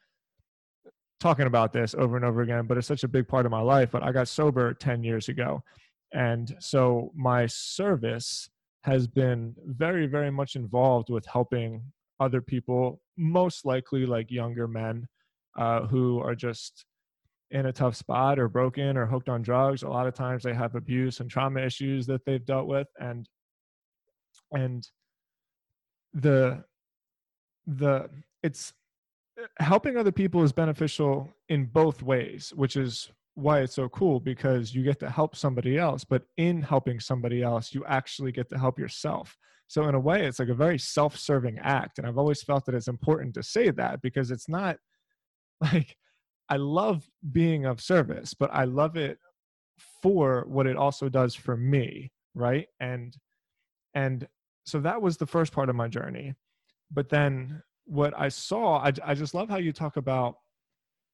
talking 1.20 1.46
about 1.46 1.72
this 1.72 1.94
over 1.94 2.16
and 2.16 2.26
over 2.26 2.42
again, 2.42 2.66
but 2.66 2.80
it's 2.80 2.88
such 2.88 3.04
a 3.04 3.08
big 3.08 3.28
part 3.28 3.46
of 3.46 3.52
my 3.52 3.62
life. 3.62 3.92
But 3.92 4.02
I 4.02 4.12
got 4.12 4.28
sober 4.28 4.74
10 4.74 5.04
years 5.04 5.30
ago. 5.30 5.64
And 6.12 6.56
so 6.60 7.12
my 7.16 7.46
service 7.46 8.50
has 8.86 9.06
been 9.06 9.54
very, 9.66 10.08
very 10.08 10.32
much 10.32 10.56
involved 10.56 11.12
with 11.12 11.28
helping 11.28 11.84
other 12.20 12.42
people, 12.42 13.02
most 13.18 13.66
likely 13.66 14.08
like 14.08 14.32
younger 14.32 14.68
men 14.68 15.08
uh, 15.60 15.82
who 15.88 16.20
are 16.20 16.34
just 16.34 16.86
in 17.52 17.66
a 17.66 17.74
tough 17.74 17.96
spot 17.96 18.40
or 18.40 18.48
broken 18.48 18.96
or 18.98 19.06
hooked 19.06 19.30
on 19.30 19.42
drugs. 19.42 19.84
A 19.84 19.90
lot 19.90 20.08
of 20.08 20.14
times 20.14 20.44
they 20.44 20.54
have 20.54 20.76
abuse 20.76 21.20
and 21.20 21.30
trauma 21.30 21.62
issues 21.62 22.06
that 22.08 22.24
they've 22.26 22.46
dealt 22.46 22.68
with. 22.68 22.88
And, 23.00 23.28
and 24.52 24.88
the, 26.14 26.64
the, 27.66 28.10
it's, 28.44 28.74
eh, 29.40 29.46
helping 29.60 29.98
other 29.98 30.12
people 30.12 30.44
is 30.44 30.52
beneficial 30.52 31.30
in 31.50 31.66
both 31.66 32.04
ways, 32.04 32.54
which 32.56 32.76
is 32.76 33.10
why 33.36 33.62
it's 33.62 33.76
so 33.76 33.90
cool 33.90 34.20
because 34.20 34.76
you 34.76 34.84
get 34.84 35.00
to 35.00 35.10
help 35.10 35.36
somebody 35.36 35.78
else, 35.78 36.04
but 36.04 36.24
in 36.38 36.62
helping 36.62 37.00
somebody 37.00 37.42
else, 37.42 37.74
you 37.74 37.84
actually 37.86 38.32
get 38.32 38.50
to 38.50 38.58
help 38.58 38.78
yourself. 38.78 39.38
So, 39.68 39.88
in 39.88 39.96
a 39.96 40.00
way, 40.00 40.26
it's 40.26 40.40
like 40.40 40.50
a 40.50 40.56
very 40.56 40.80
self 40.80 41.18
serving 41.18 41.60
act. 41.60 42.00
And 42.00 42.08
I've 42.08 42.18
always 42.18 42.42
felt 42.42 42.66
that 42.66 42.76
it's 42.76 42.88
important 42.88 43.36
to 43.36 43.44
say 43.44 43.70
that 43.70 44.02
because 44.02 44.32
it's 44.32 44.50
not 44.50 44.78
like 45.62 45.96
I 46.50 46.58
love 46.58 47.08
being 47.32 47.66
of 47.66 47.82
service, 47.82 48.34
but 48.34 48.50
I 48.54 48.66
love 48.66 48.96
it 48.98 49.18
for 50.02 50.46
what 50.48 50.68
it 50.68 50.76
also 50.76 51.10
does 51.10 51.36
for 51.36 51.56
me. 51.56 52.12
Right. 52.36 52.68
And, 52.80 53.16
and 53.94 54.28
so 54.66 54.80
that 54.80 55.02
was 55.02 55.18
the 55.18 55.28
first 55.28 55.52
part 55.54 55.70
of 55.70 55.76
my 55.76 55.88
journey. 55.88 56.36
But 56.92 57.10
then 57.10 57.62
what 57.86 58.14
I 58.18 58.30
saw, 58.30 58.80
I, 58.80 58.94
I 59.04 59.14
just 59.14 59.34
love 59.34 59.50
how 59.50 59.58
you 59.58 59.74
talk 59.74 59.98
about 59.98 60.36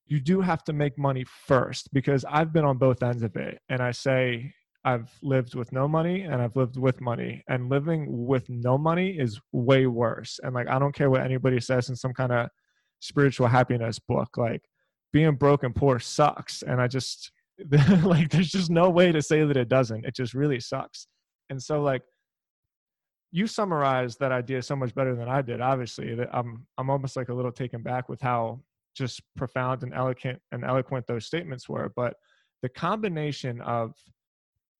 you 0.07 0.19
do 0.19 0.41
have 0.41 0.63
to 0.65 0.73
make 0.73 0.97
money 0.97 1.25
first 1.47 1.91
because 1.91 2.25
I've 2.29 2.53
been 2.53 2.65
on 2.65 2.77
both 2.77 3.01
ends 3.01 3.23
of 3.23 3.35
it. 3.35 3.59
And 3.69 3.81
I 3.81 3.91
say, 3.91 4.53
I've 4.83 5.11
lived 5.23 5.55
with 5.55 5.71
no 5.71 5.87
money 5.87 6.21
and 6.21 6.41
I've 6.41 6.55
lived 6.55 6.77
with 6.77 7.01
money. 7.01 7.43
And 7.49 7.69
living 7.69 8.05
with 8.27 8.47
no 8.49 8.77
money 8.77 9.17
is 9.17 9.39
way 9.51 9.87
worse. 9.87 10.39
And 10.43 10.53
like, 10.53 10.67
I 10.67 10.77
don't 10.77 10.93
care 10.93 11.09
what 11.09 11.21
anybody 11.21 11.59
says 11.59 11.89
in 11.89 11.95
some 11.95 12.13
kind 12.13 12.31
of 12.31 12.49
spiritual 12.99 13.47
happiness 13.47 13.97
book. 13.97 14.37
Like, 14.37 14.61
being 15.15 15.35
broke 15.35 15.63
and 15.63 15.73
poor 15.73 15.97
sucks. 15.97 16.61
And 16.61 16.81
I 16.81 16.89
just, 16.89 17.31
like, 18.03 18.29
there's 18.29 18.49
just 18.49 18.69
no 18.69 18.89
way 18.89 19.13
to 19.13 19.21
say 19.21 19.45
that 19.45 19.55
it 19.55 19.69
doesn't. 19.69 20.05
It 20.05 20.13
just 20.13 20.33
really 20.33 20.59
sucks. 20.59 21.07
And 21.49 21.63
so, 21.63 21.81
like, 21.81 22.01
you 23.31 23.47
summarized 23.47 24.19
that 24.19 24.33
idea 24.33 24.61
so 24.61 24.75
much 24.75 24.93
better 24.93 25.15
than 25.15 25.29
I 25.29 25.41
did. 25.41 25.61
Obviously, 25.61 26.15
that 26.15 26.27
I'm 26.33 26.67
I'm 26.77 26.89
almost 26.89 27.15
like 27.15 27.29
a 27.29 27.33
little 27.33 27.51
taken 27.53 27.81
back 27.81 28.09
with 28.09 28.19
how 28.19 28.59
just 28.93 29.21
profound 29.37 29.83
and 29.83 29.93
eloquent 29.93 30.41
and 30.51 30.65
eloquent 30.65 31.07
those 31.07 31.25
statements 31.25 31.69
were. 31.69 31.93
But 31.95 32.15
the 32.61 32.67
combination 32.67 33.61
of 33.61 33.93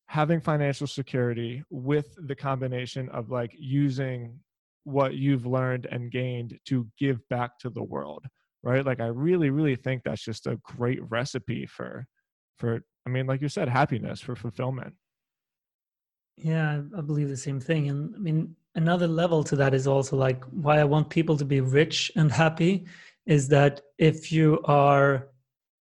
having 0.06 0.42
financial 0.42 0.86
security 0.86 1.62
with 1.70 2.14
the 2.28 2.36
combination 2.36 3.08
of 3.08 3.30
like 3.30 3.52
using 3.58 4.38
what 4.84 5.14
you've 5.14 5.46
learned 5.46 5.86
and 5.90 6.10
gained 6.10 6.58
to 6.66 6.86
give 6.98 7.26
back 7.30 7.58
to 7.60 7.70
the 7.70 7.82
world 7.82 8.26
right 8.66 8.84
like 8.84 9.00
i 9.00 9.06
really 9.06 9.50
really 9.50 9.76
think 9.76 10.02
that's 10.02 10.24
just 10.24 10.46
a 10.46 10.58
great 10.62 11.00
recipe 11.10 11.64
for 11.66 12.06
for 12.58 12.82
i 13.06 13.10
mean 13.10 13.26
like 13.26 13.40
you 13.40 13.48
said 13.48 13.68
happiness 13.68 14.20
for 14.20 14.36
fulfillment 14.36 14.94
yeah, 16.36 16.82
I 16.96 17.00
believe 17.00 17.28
the 17.28 17.36
same 17.36 17.60
thing. 17.60 17.88
And 17.88 18.14
I 18.14 18.18
mean, 18.18 18.54
another 18.74 19.06
level 19.06 19.42
to 19.44 19.56
that 19.56 19.74
is 19.74 19.86
also 19.86 20.16
like 20.16 20.44
why 20.44 20.78
I 20.78 20.84
want 20.84 21.08
people 21.08 21.36
to 21.36 21.44
be 21.44 21.60
rich 21.60 22.12
and 22.14 22.30
happy 22.30 22.86
is 23.24 23.48
that 23.48 23.80
if 23.98 24.30
you 24.30 24.60
are 24.64 25.28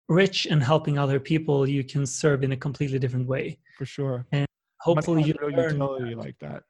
rich 0.10 0.46
and 0.46 0.62
helping 0.62 0.98
other 0.98 1.20
people, 1.20 1.68
you 1.68 1.84
can 1.84 2.06
serve 2.06 2.44
in 2.44 2.52
a 2.52 2.58
completely 2.58 3.00
different 3.00 3.28
way. 3.28 3.60
For 3.78 3.86
sure. 3.86 4.25
And 4.32 4.46
hopefully 4.80 5.24
you 5.24 5.34
learn 5.42 5.80
utility 5.80 6.16
like 6.16 6.38
that. 6.40 6.63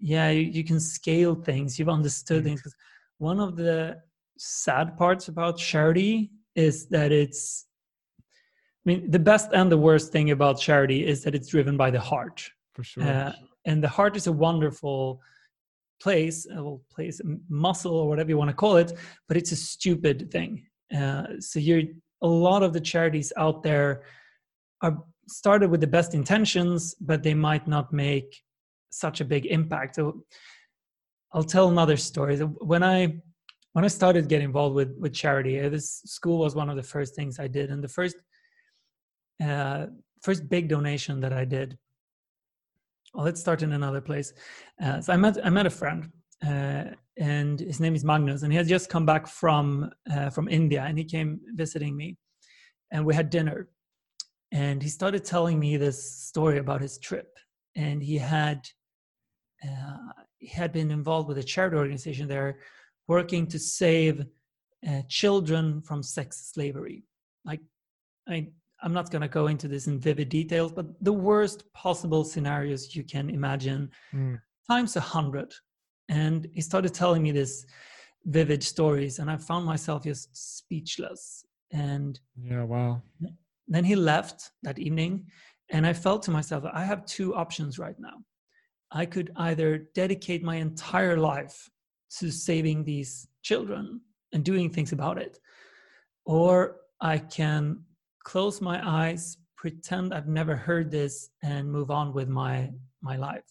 Yeah, 0.00 0.30
you, 0.30 0.42
you 0.42 0.64
can 0.64 0.80
scale 0.80 1.36
things. 1.36 1.78
You've 1.78 1.88
understood 1.88 2.38
mm-hmm. 2.44 2.56
things. 2.56 2.74
One 3.18 3.38
of 3.38 3.56
the 3.56 4.02
sad 4.38 4.96
parts 4.96 5.28
about 5.28 5.58
charity 5.58 6.30
is 6.54 6.86
that 6.88 7.12
it's 7.12 7.66
I 8.86 8.90
mean, 8.90 9.10
the 9.10 9.18
best 9.18 9.50
and 9.52 9.72
the 9.72 9.78
worst 9.78 10.12
thing 10.12 10.30
about 10.30 10.60
charity 10.60 11.06
is 11.06 11.22
that 11.24 11.34
it's 11.34 11.48
driven 11.48 11.76
by 11.76 11.90
the 11.90 12.00
heart 12.00 12.46
for 12.74 12.84
sure. 12.84 13.02
Uh, 13.02 13.32
and 13.64 13.82
the 13.82 13.88
heart 13.88 14.14
is 14.14 14.26
a 14.26 14.32
wonderful 14.32 15.20
place, 16.02 16.46
a 16.46 16.54
little 16.54 16.84
place, 16.94 17.18
muscle 17.48 17.96
or 17.96 18.08
whatever 18.08 18.28
you 18.28 18.36
want 18.36 18.50
to 18.50 18.56
call 18.56 18.76
it, 18.76 18.92
but 19.26 19.38
it's 19.38 19.52
a 19.52 19.56
stupid 19.56 20.30
thing. 20.30 20.66
Uh, 20.94 21.24
so 21.40 21.58
you're 21.58 21.82
a 22.20 22.26
lot 22.26 22.62
of 22.62 22.72
the 22.74 22.80
charities 22.80 23.32
out 23.38 23.62
there 23.62 24.02
are 24.82 25.02
started 25.28 25.70
with 25.70 25.80
the 25.80 25.86
best 25.86 26.14
intentions, 26.14 26.94
but 27.00 27.22
they 27.22 27.32
might 27.34 27.66
not 27.66 27.92
make 27.92 28.42
such 28.90 29.22
a 29.22 29.24
big 29.24 29.46
impact. 29.46 29.94
So 29.94 30.22
I'll 31.32 31.44
tell 31.44 31.68
another 31.68 31.96
story. 31.96 32.36
When 32.38 32.82
I 32.82 33.16
when 33.74 33.84
I 33.84 33.88
started 33.88 34.28
getting 34.28 34.46
involved 34.46 34.74
with 34.74 34.96
with 34.98 35.12
charity, 35.12 35.60
uh, 35.60 35.68
this 35.68 36.00
school 36.06 36.38
was 36.38 36.54
one 36.54 36.70
of 36.70 36.76
the 36.76 36.82
first 36.82 37.14
things 37.14 37.38
I 37.38 37.48
did, 37.48 37.70
and 37.70 37.84
the 37.84 37.94
first 37.98 38.16
uh, 39.44 39.86
first 40.22 40.48
big 40.48 40.68
donation 40.68 41.20
that 41.20 41.32
I 41.32 41.44
did 41.44 41.78
well, 43.14 43.24
let's 43.24 43.40
start 43.40 43.62
in 43.62 43.72
another 43.72 44.00
place. 44.00 44.32
Uh, 44.82 45.00
so 45.00 45.12
I 45.12 45.16
met 45.16 45.38
I 45.44 45.50
met 45.50 45.66
a 45.66 45.70
friend, 45.70 46.10
uh, 46.44 46.84
and 47.16 47.60
his 47.60 47.80
name 47.80 47.94
is 47.94 48.04
Magnus, 48.04 48.42
and 48.42 48.52
he 48.52 48.56
had 48.56 48.66
just 48.66 48.90
come 48.90 49.06
back 49.06 49.26
from 49.26 49.90
uh, 50.12 50.30
from 50.30 50.48
India, 50.48 50.84
and 50.86 50.98
he 50.98 51.04
came 51.04 51.40
visiting 51.54 51.96
me, 51.96 52.16
and 52.92 53.06
we 53.06 53.14
had 53.14 53.30
dinner, 53.30 53.68
and 54.50 54.82
he 54.82 54.88
started 54.88 55.24
telling 55.24 55.60
me 55.60 55.76
this 55.76 56.12
story 56.12 56.58
about 56.58 56.80
his 56.80 56.98
trip, 56.98 57.38
and 57.76 58.02
he 58.02 58.18
had 58.18 58.66
uh, 59.64 60.12
he 60.38 60.48
had 60.48 60.72
been 60.72 60.90
involved 60.90 61.28
with 61.28 61.38
a 61.38 61.42
charity 61.42 61.76
organization 61.76 62.26
there, 62.26 62.58
working 63.08 63.46
to 63.48 63.58
save 63.58 64.24
uh, 64.88 65.02
children 65.08 65.82
from 65.82 66.02
sex 66.02 66.50
slavery. 66.52 67.04
Like, 67.44 67.60
I 68.28 68.48
I'm 68.84 68.92
not 68.92 69.10
going 69.10 69.22
to 69.22 69.28
go 69.28 69.46
into 69.46 69.66
this 69.66 69.86
in 69.86 69.98
vivid 69.98 70.28
details, 70.28 70.70
but 70.70 70.86
the 71.02 71.12
worst 71.12 71.72
possible 71.72 72.22
scenarios 72.22 72.94
you 72.94 73.02
can 73.02 73.30
imagine 73.30 73.90
mm. 74.12 74.38
times 74.68 74.96
a 74.96 75.00
hundred. 75.00 75.54
And 76.10 76.46
he 76.52 76.60
started 76.60 76.92
telling 76.92 77.22
me 77.22 77.32
this 77.32 77.64
vivid 78.26 78.62
stories, 78.62 79.18
and 79.18 79.30
I 79.30 79.38
found 79.38 79.64
myself 79.64 80.04
just 80.04 80.28
speechless. 80.36 81.46
And 81.72 82.20
yeah, 82.38 82.64
wow. 82.64 83.02
Then 83.66 83.84
he 83.84 83.96
left 83.96 84.50
that 84.62 84.78
evening, 84.78 85.26
and 85.70 85.86
I 85.86 85.94
felt 85.94 86.22
to 86.24 86.30
myself, 86.30 86.64
I 86.70 86.84
have 86.84 87.06
two 87.06 87.34
options 87.34 87.78
right 87.78 87.98
now. 87.98 88.22
I 88.90 89.06
could 89.06 89.32
either 89.36 89.88
dedicate 89.94 90.42
my 90.42 90.56
entire 90.56 91.16
life 91.16 91.70
to 92.18 92.30
saving 92.30 92.84
these 92.84 93.28
children 93.42 94.00
and 94.32 94.44
doing 94.44 94.70
things 94.70 94.92
about 94.92 95.18
it, 95.18 95.38
or 96.24 96.76
I 97.00 97.18
can 97.18 97.84
close 98.24 98.60
my 98.60 98.80
eyes, 98.86 99.36
pretend 99.56 100.12
I've 100.12 100.28
never 100.28 100.56
heard 100.56 100.90
this, 100.90 101.30
and 101.42 101.70
move 101.70 101.90
on 101.90 102.12
with 102.12 102.28
my 102.28 102.70
my 103.02 103.16
life. 103.16 103.44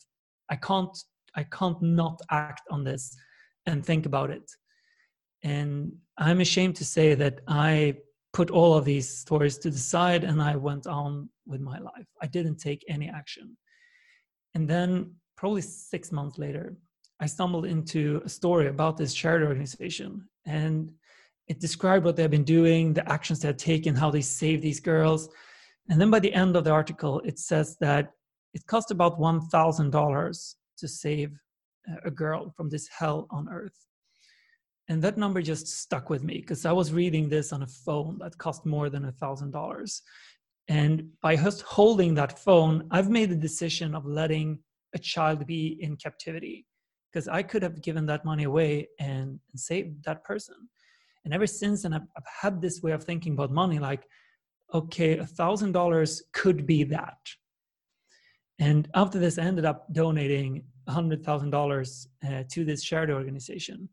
I 0.49 0.55
can't 0.55 0.97
I 1.35 1.43
can't 1.43 1.81
not 1.81 2.21
act 2.29 2.63
on 2.69 2.83
this 2.83 3.15
and 3.65 3.85
think 3.85 4.05
about 4.05 4.29
it. 4.29 4.51
And 5.43 5.93
I'm 6.17 6.41
ashamed 6.41 6.75
to 6.77 6.85
say 6.85 7.15
that 7.15 7.41
I 7.47 7.97
put 8.33 8.49
all 8.49 8.75
of 8.75 8.85
these 8.85 9.09
stories 9.09 9.57
to 9.59 9.69
the 9.69 9.77
side 9.77 10.23
and 10.23 10.41
I 10.41 10.55
went 10.55 10.87
on 10.87 11.29
with 11.45 11.61
my 11.61 11.77
life. 11.79 12.07
I 12.21 12.27
didn't 12.27 12.57
take 12.57 12.83
any 12.87 13.09
action. 13.09 13.57
And 14.55 14.67
then, 14.67 15.15
probably 15.35 15.61
six 15.61 16.11
months 16.11 16.37
later, 16.37 16.75
I 17.23 17.25
stumbled 17.25 17.65
into 17.65 18.21
a 18.25 18.27
story 18.27 18.67
about 18.67 18.97
this 18.97 19.13
charity 19.13 19.45
organization. 19.45 20.27
And 20.45 20.91
it 21.47 21.61
described 21.61 22.03
what 22.03 22.17
they've 22.17 22.29
been 22.29 22.43
doing, 22.43 22.93
the 22.93 23.09
actions 23.09 23.39
they 23.39 23.47
had 23.47 23.57
taken, 23.57 23.95
how 23.95 24.11
they 24.11 24.19
saved 24.19 24.61
these 24.61 24.81
girls. 24.81 25.29
And 25.89 26.01
then 26.01 26.11
by 26.11 26.19
the 26.19 26.33
end 26.33 26.57
of 26.57 26.65
the 26.65 26.71
article, 26.71 27.21
it 27.21 27.39
says 27.39 27.77
that 27.79 28.11
it 28.53 28.65
cost 28.67 28.91
about 28.91 29.17
$1,000 29.19 30.55
to 30.79 30.87
save 30.87 31.31
a 32.03 32.11
girl 32.11 32.53
from 32.57 32.67
this 32.67 32.89
hell 32.89 33.27
on 33.31 33.47
earth. 33.47 33.79
And 34.89 35.01
that 35.01 35.17
number 35.17 35.41
just 35.41 35.67
stuck 35.67 36.09
with 36.09 36.23
me 36.23 36.39
because 36.39 36.65
I 36.65 36.73
was 36.73 36.91
reading 36.91 37.29
this 37.29 37.53
on 37.53 37.63
a 37.63 37.67
phone 37.85 38.17
that 38.19 38.37
cost 38.37 38.65
more 38.65 38.89
than 38.89 39.09
$1,000. 39.09 40.01
And 40.67 41.09
by 41.21 41.37
just 41.37 41.61
holding 41.61 42.15
that 42.15 42.37
phone, 42.37 42.85
I've 42.91 43.09
made 43.09 43.29
the 43.29 43.47
decision 43.47 43.95
of 43.95 44.05
letting 44.05 44.59
a 44.93 44.99
child 44.99 45.47
be 45.47 45.77
in 45.79 45.95
captivity 45.95 46.65
because 47.13 47.27
I 47.27 47.43
could 47.43 47.61
have 47.61 47.81
given 47.81 48.07
that 48.07 48.25
money 48.25 48.45
away 48.45 48.87
and, 48.99 49.39
and 49.51 49.59
saved 49.59 50.03
that 50.05 50.23
person 50.23 50.55
and 51.23 51.33
ever 51.33 51.47
since 51.47 51.83
then 51.83 51.93
I've, 51.93 52.07
I've 52.17 52.25
had 52.41 52.61
this 52.61 52.81
way 52.81 52.91
of 52.91 53.03
thinking 53.03 53.33
about 53.33 53.51
money 53.51 53.79
like 53.79 54.07
okay, 54.73 55.17
a 55.17 55.25
thousand 55.25 55.71
dollars 55.71 56.23
could 56.33 56.65
be 56.65 56.83
that. 56.83 57.17
And 58.59 58.87
after 58.95 59.19
this, 59.19 59.37
I 59.37 59.43
ended 59.43 59.65
up 59.65 59.91
donating 59.93 60.63
$100,000 60.89 62.07
uh, 62.27 62.43
to 62.49 62.65
this 62.65 62.83
charity 62.83 63.13
organization 63.13 63.89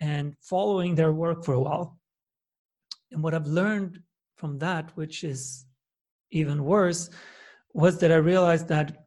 and 0.00 0.34
following 0.40 0.94
their 0.94 1.12
work 1.12 1.44
for 1.44 1.54
a 1.54 1.60
while. 1.60 1.98
And 3.10 3.22
what 3.22 3.34
I've 3.34 3.46
learned 3.46 4.00
from 4.36 4.58
that, 4.58 4.90
which 4.96 5.24
is 5.24 5.66
even 6.30 6.64
worse, 6.64 7.10
was 7.74 7.98
that 7.98 8.12
I 8.12 8.16
realized 8.16 8.68
that 8.68 9.01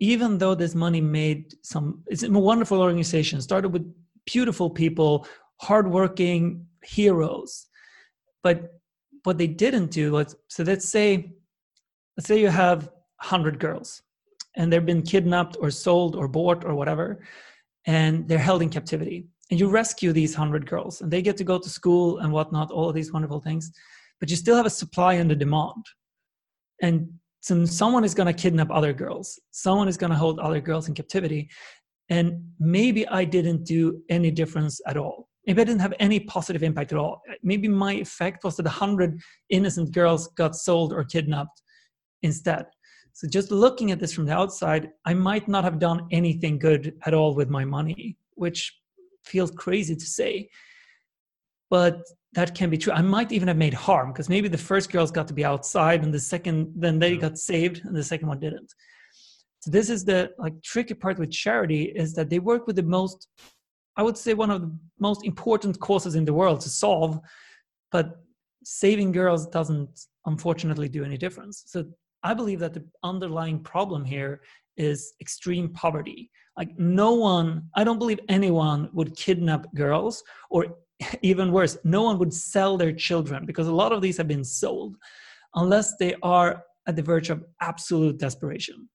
even 0.00 0.38
though 0.38 0.54
this 0.54 0.74
money 0.74 1.00
made 1.00 1.54
some, 1.62 2.02
it's 2.06 2.22
a 2.22 2.30
wonderful 2.30 2.80
organization, 2.80 3.40
started 3.40 3.70
with 3.70 3.92
beautiful 4.26 4.70
people, 4.70 5.26
hardworking 5.60 6.66
heroes. 6.82 7.66
But 8.42 8.80
what 9.22 9.38
they 9.38 9.46
didn't 9.46 9.90
do 9.90 10.12
was, 10.12 10.36
so 10.48 10.62
let's 10.64 10.88
say, 10.88 11.32
let's 12.16 12.28
say 12.28 12.40
you 12.40 12.48
have 12.48 12.84
100 13.20 13.58
girls 13.58 14.02
and 14.56 14.72
they've 14.72 14.84
been 14.84 15.02
kidnapped 15.02 15.56
or 15.60 15.70
sold 15.70 16.14
or 16.14 16.28
bought 16.28 16.64
or 16.64 16.74
whatever, 16.74 17.24
and 17.86 18.28
they're 18.28 18.38
held 18.38 18.62
in 18.62 18.68
captivity. 18.68 19.26
And 19.50 19.60
you 19.60 19.68
rescue 19.68 20.12
these 20.12 20.36
100 20.36 20.66
girls 20.66 21.00
and 21.00 21.10
they 21.10 21.22
get 21.22 21.36
to 21.38 21.44
go 21.44 21.58
to 21.58 21.68
school 21.68 22.18
and 22.18 22.32
whatnot, 22.32 22.70
all 22.70 22.88
of 22.88 22.94
these 22.94 23.12
wonderful 23.12 23.40
things. 23.40 23.72
But 24.20 24.30
you 24.30 24.36
still 24.36 24.56
have 24.56 24.66
a 24.66 24.70
supply 24.70 25.14
and 25.14 25.30
a 25.30 25.36
demand. 25.36 25.84
And 26.82 27.12
so 27.44 27.62
someone 27.66 28.04
is 28.04 28.14
going 28.14 28.26
to 28.26 28.32
kidnap 28.32 28.70
other 28.70 28.94
girls, 28.94 29.38
someone 29.50 29.86
is 29.86 29.98
going 29.98 30.08
to 30.08 30.16
hold 30.16 30.40
other 30.40 30.62
girls 30.62 30.88
in 30.88 30.94
captivity. 30.94 31.50
And 32.08 32.42
maybe 32.58 33.06
I 33.06 33.26
didn't 33.26 33.64
do 33.64 34.00
any 34.08 34.30
difference 34.30 34.80
at 34.86 34.96
all. 34.96 35.28
Maybe 35.46 35.60
I 35.60 35.64
didn't 35.66 35.82
have 35.82 35.92
any 36.00 36.20
positive 36.20 36.62
impact 36.62 36.92
at 36.92 36.98
all. 36.98 37.20
Maybe 37.42 37.68
my 37.68 37.92
effect 37.96 38.44
was 38.44 38.56
that 38.56 38.64
100 38.64 39.20
innocent 39.50 39.92
girls 39.92 40.28
got 40.28 40.56
sold 40.56 40.94
or 40.94 41.04
kidnapped 41.04 41.60
instead. 42.22 42.64
So 43.12 43.28
just 43.28 43.50
looking 43.50 43.90
at 43.90 44.00
this 44.00 44.14
from 44.14 44.24
the 44.24 44.32
outside, 44.32 44.88
I 45.04 45.12
might 45.12 45.46
not 45.46 45.64
have 45.64 45.78
done 45.78 46.08
anything 46.12 46.58
good 46.58 46.94
at 47.04 47.12
all 47.12 47.34
with 47.34 47.50
my 47.50 47.66
money, 47.66 48.16
which 48.36 48.74
feels 49.26 49.50
crazy 49.50 49.94
to 49.94 50.06
say. 50.06 50.48
But 51.74 51.98
that 52.34 52.54
can 52.54 52.70
be 52.70 52.78
true. 52.78 52.92
I 52.92 53.02
might 53.02 53.32
even 53.32 53.48
have 53.48 53.56
made 53.56 53.74
harm 53.74 54.12
because 54.12 54.28
maybe 54.28 54.46
the 54.46 54.64
first 54.70 54.92
girls 54.92 55.10
got 55.10 55.26
to 55.26 55.34
be 55.34 55.44
outside 55.44 56.04
and 56.04 56.14
the 56.14 56.20
second 56.34 56.56
then 56.84 57.00
they 57.00 57.16
got 57.16 57.36
saved 57.36 57.76
and 57.84 57.96
the 57.96 58.08
second 58.12 58.28
one 58.28 58.38
didn't. 58.38 58.70
So 59.62 59.72
this 59.72 59.90
is 59.90 60.04
the 60.04 60.30
like 60.38 60.54
tricky 60.62 60.94
part 60.94 61.18
with 61.18 61.32
charity 61.32 61.82
is 62.02 62.14
that 62.14 62.30
they 62.30 62.38
work 62.38 62.68
with 62.68 62.76
the 62.76 62.88
most 62.98 63.18
I 63.96 64.02
would 64.06 64.16
say 64.16 64.34
one 64.34 64.52
of 64.52 64.60
the 64.60 64.72
most 65.08 65.20
important 65.24 65.80
causes 65.80 66.14
in 66.14 66.24
the 66.24 66.36
world 66.40 66.60
to 66.60 66.70
solve, 66.84 67.18
but 67.90 68.06
saving 68.62 69.10
girls 69.10 69.42
doesn't 69.58 69.94
unfortunately 70.26 70.88
do 70.88 71.02
any 71.02 71.18
difference. 71.24 71.64
So 71.66 71.78
I 72.22 72.34
believe 72.34 72.60
that 72.60 72.74
the 72.74 72.84
underlying 73.02 73.58
problem 73.72 74.04
here 74.04 74.42
is 74.76 75.14
extreme 75.20 75.68
poverty. 75.72 76.30
Like, 76.56 76.78
no 76.78 77.10
one, 77.14 77.68
I 77.74 77.82
don't 77.84 77.98
believe 77.98 78.20
anyone 78.28 78.88
would 78.92 79.16
kidnap 79.16 79.62
girls, 79.74 80.22
or 80.50 80.76
even 81.22 81.52
worse, 81.52 81.76
no 81.84 82.02
one 82.02 82.18
would 82.18 82.32
sell 82.32 82.76
their 82.76 82.92
children 82.92 83.46
because 83.46 83.66
a 83.66 83.74
lot 83.74 83.92
of 83.92 84.02
these 84.02 84.16
have 84.16 84.28
been 84.28 84.44
sold 84.44 84.96
unless 85.54 85.96
they 85.96 86.14
are 86.22 86.64
at 86.86 86.96
the 86.96 87.02
verge 87.02 87.30
of 87.30 87.44
absolute 87.60 88.18
desperation. 88.18 88.88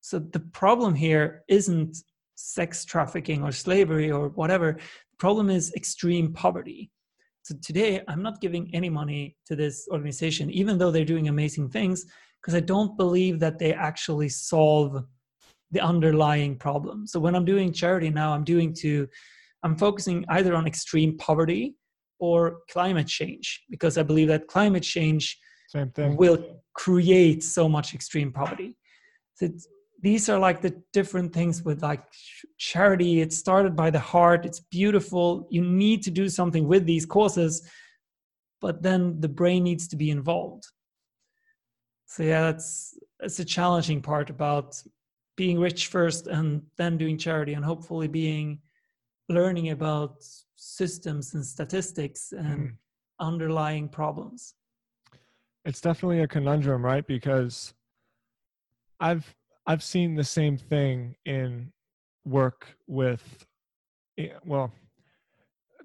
So 0.00 0.18
the 0.18 0.40
problem 0.40 0.94
here 0.94 1.44
isn't 1.48 1.96
sex 2.34 2.84
trafficking 2.84 3.42
or 3.42 3.52
slavery 3.52 4.10
or 4.10 4.28
whatever. 4.30 4.72
The 4.72 5.16
problem 5.18 5.50
is 5.50 5.72
extreme 5.74 6.32
poverty. 6.32 6.90
So 7.42 7.56
today, 7.62 8.02
I'm 8.08 8.22
not 8.22 8.40
giving 8.40 8.72
any 8.74 8.88
money 8.88 9.36
to 9.46 9.56
this 9.56 9.88
organization, 9.90 10.50
even 10.50 10.78
though 10.78 10.90
they're 10.90 11.04
doing 11.04 11.28
amazing 11.28 11.70
things, 11.70 12.06
because 12.40 12.54
I 12.54 12.60
don't 12.60 12.96
believe 12.96 13.40
that 13.40 13.58
they 13.58 13.72
actually 13.72 14.28
solve 14.28 15.04
the 15.72 15.80
underlying 15.80 16.56
problem. 16.56 17.06
So 17.06 17.18
when 17.18 17.34
I'm 17.34 17.44
doing 17.44 17.72
charity 17.72 18.10
now, 18.10 18.32
I'm 18.32 18.44
doing 18.44 18.72
to, 18.74 19.08
I'm 19.62 19.76
focusing 19.76 20.24
either 20.28 20.54
on 20.54 20.66
extreme 20.66 21.16
poverty 21.18 21.76
or 22.18 22.58
climate 22.70 23.06
change, 23.06 23.62
because 23.70 23.98
I 23.98 24.02
believe 24.02 24.28
that 24.28 24.46
climate 24.46 24.82
change 24.82 25.38
will 25.96 26.60
create 26.74 27.42
so 27.42 27.68
much 27.68 27.94
extreme 27.94 28.32
poverty. 28.32 28.76
So 29.34 29.48
these 30.00 30.28
are 30.28 30.38
like 30.38 30.60
the 30.60 30.74
different 30.92 31.32
things 31.32 31.62
with 31.62 31.82
like 31.82 32.02
charity. 32.58 33.20
It 33.20 33.32
started 33.32 33.74
by 33.74 33.90
the 33.90 33.98
heart. 33.98 34.44
It's 34.44 34.60
beautiful. 34.60 35.46
You 35.50 35.62
need 35.62 36.02
to 36.02 36.10
do 36.10 36.28
something 36.28 36.68
with 36.68 36.86
these 36.86 37.06
causes, 37.06 37.68
but 38.60 38.82
then 38.82 39.20
the 39.20 39.28
brain 39.28 39.64
needs 39.64 39.88
to 39.88 39.96
be 39.96 40.10
involved 40.10 40.66
so 42.12 42.22
yeah 42.22 42.42
that's 42.42 42.98
that's 43.18 43.38
a 43.38 43.44
challenging 43.44 44.02
part 44.02 44.28
about 44.28 44.80
being 45.36 45.58
rich 45.58 45.86
first 45.86 46.26
and 46.26 46.62
then 46.76 46.98
doing 46.98 47.16
charity 47.16 47.54
and 47.54 47.64
hopefully 47.64 48.06
being 48.06 48.58
learning 49.32 49.70
about 49.70 50.16
systems 50.56 51.34
and 51.34 51.44
statistics 51.44 52.32
and 52.32 52.58
mm. 52.58 52.72
underlying 53.20 53.88
problems. 53.88 54.54
It's 55.64 55.80
definitely 55.80 56.20
a 56.20 56.28
conundrum 56.28 56.84
right? 56.84 57.06
Because 57.06 57.74
i've 59.00 59.34
i've 59.66 59.82
seen 59.82 60.14
the 60.14 60.24
same 60.24 60.56
thing 60.56 61.16
in 61.24 61.72
work 62.24 62.76
with 62.86 63.44
eh, 64.16 64.28
well 64.44 64.72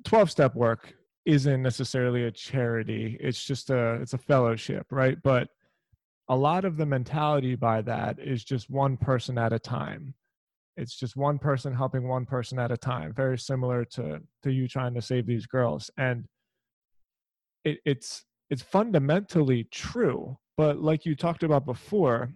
12 0.04 0.30
step 0.30 0.56
work 0.56 0.94
isn't 1.26 1.62
necessarily 1.62 2.24
a 2.24 2.32
charity. 2.32 3.18
It's 3.20 3.44
just 3.44 3.70
a 3.70 3.96
it's 3.96 4.14
a 4.14 4.18
fellowship 4.18 4.88
right? 4.92 5.18
But 5.24 5.50
a 6.30 6.36
lot 6.36 6.66
of 6.66 6.78
the 6.78 6.86
mentality 6.86 7.56
by 7.56 7.82
that 7.84 8.20
is 8.20 8.44
just 8.44 8.70
one 8.70 8.98
person 8.98 9.38
at 9.38 9.54
a 9.54 9.60
time 9.60 10.14
it's 10.78 10.96
just 10.96 11.18
one 11.18 11.40
person 11.40 11.74
helping 11.74 12.08
one 12.08 12.26
person 12.26 12.60
at 12.60 12.72
a 12.72 12.78
time 12.78 13.14
very 13.14 13.38
similar 13.38 13.84
to 13.84 14.22
to 14.44 14.52
you 14.52 14.68
trying 14.68 14.94
to 14.94 15.02
save 15.02 15.26
these 15.26 15.46
girls. 15.46 15.90
And 15.98 16.26
it, 17.66 17.80
it's 17.86 18.24
it's 18.50 18.62
fundamentally 18.62 19.66
true 19.72 20.38
but 20.56 20.80
like 20.80 21.06
you 21.06 21.16
talked 21.16 21.44
about 21.44 21.66
before 21.66 22.32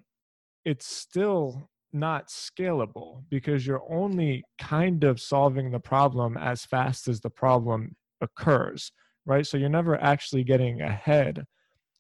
it's 0.66 0.86
still 0.86 1.70
not 1.94 2.28
scalable 2.28 3.24
because 3.30 3.66
you're 3.66 3.84
only 3.90 4.44
kind 4.60 5.04
of 5.04 5.20
solving 5.20 5.72
the 5.72 5.80
problem 5.80 6.38
as 6.38 6.66
fast 6.66 7.08
as 7.08 7.22
the 7.22 7.30
problem 7.30 7.96
occurs 8.22 8.92
right? 9.28 9.46
So 9.46 9.56
you're 9.56 9.70
never 9.70 10.02
actually 10.02 10.44
getting 10.44 10.82
ahead 10.82 11.46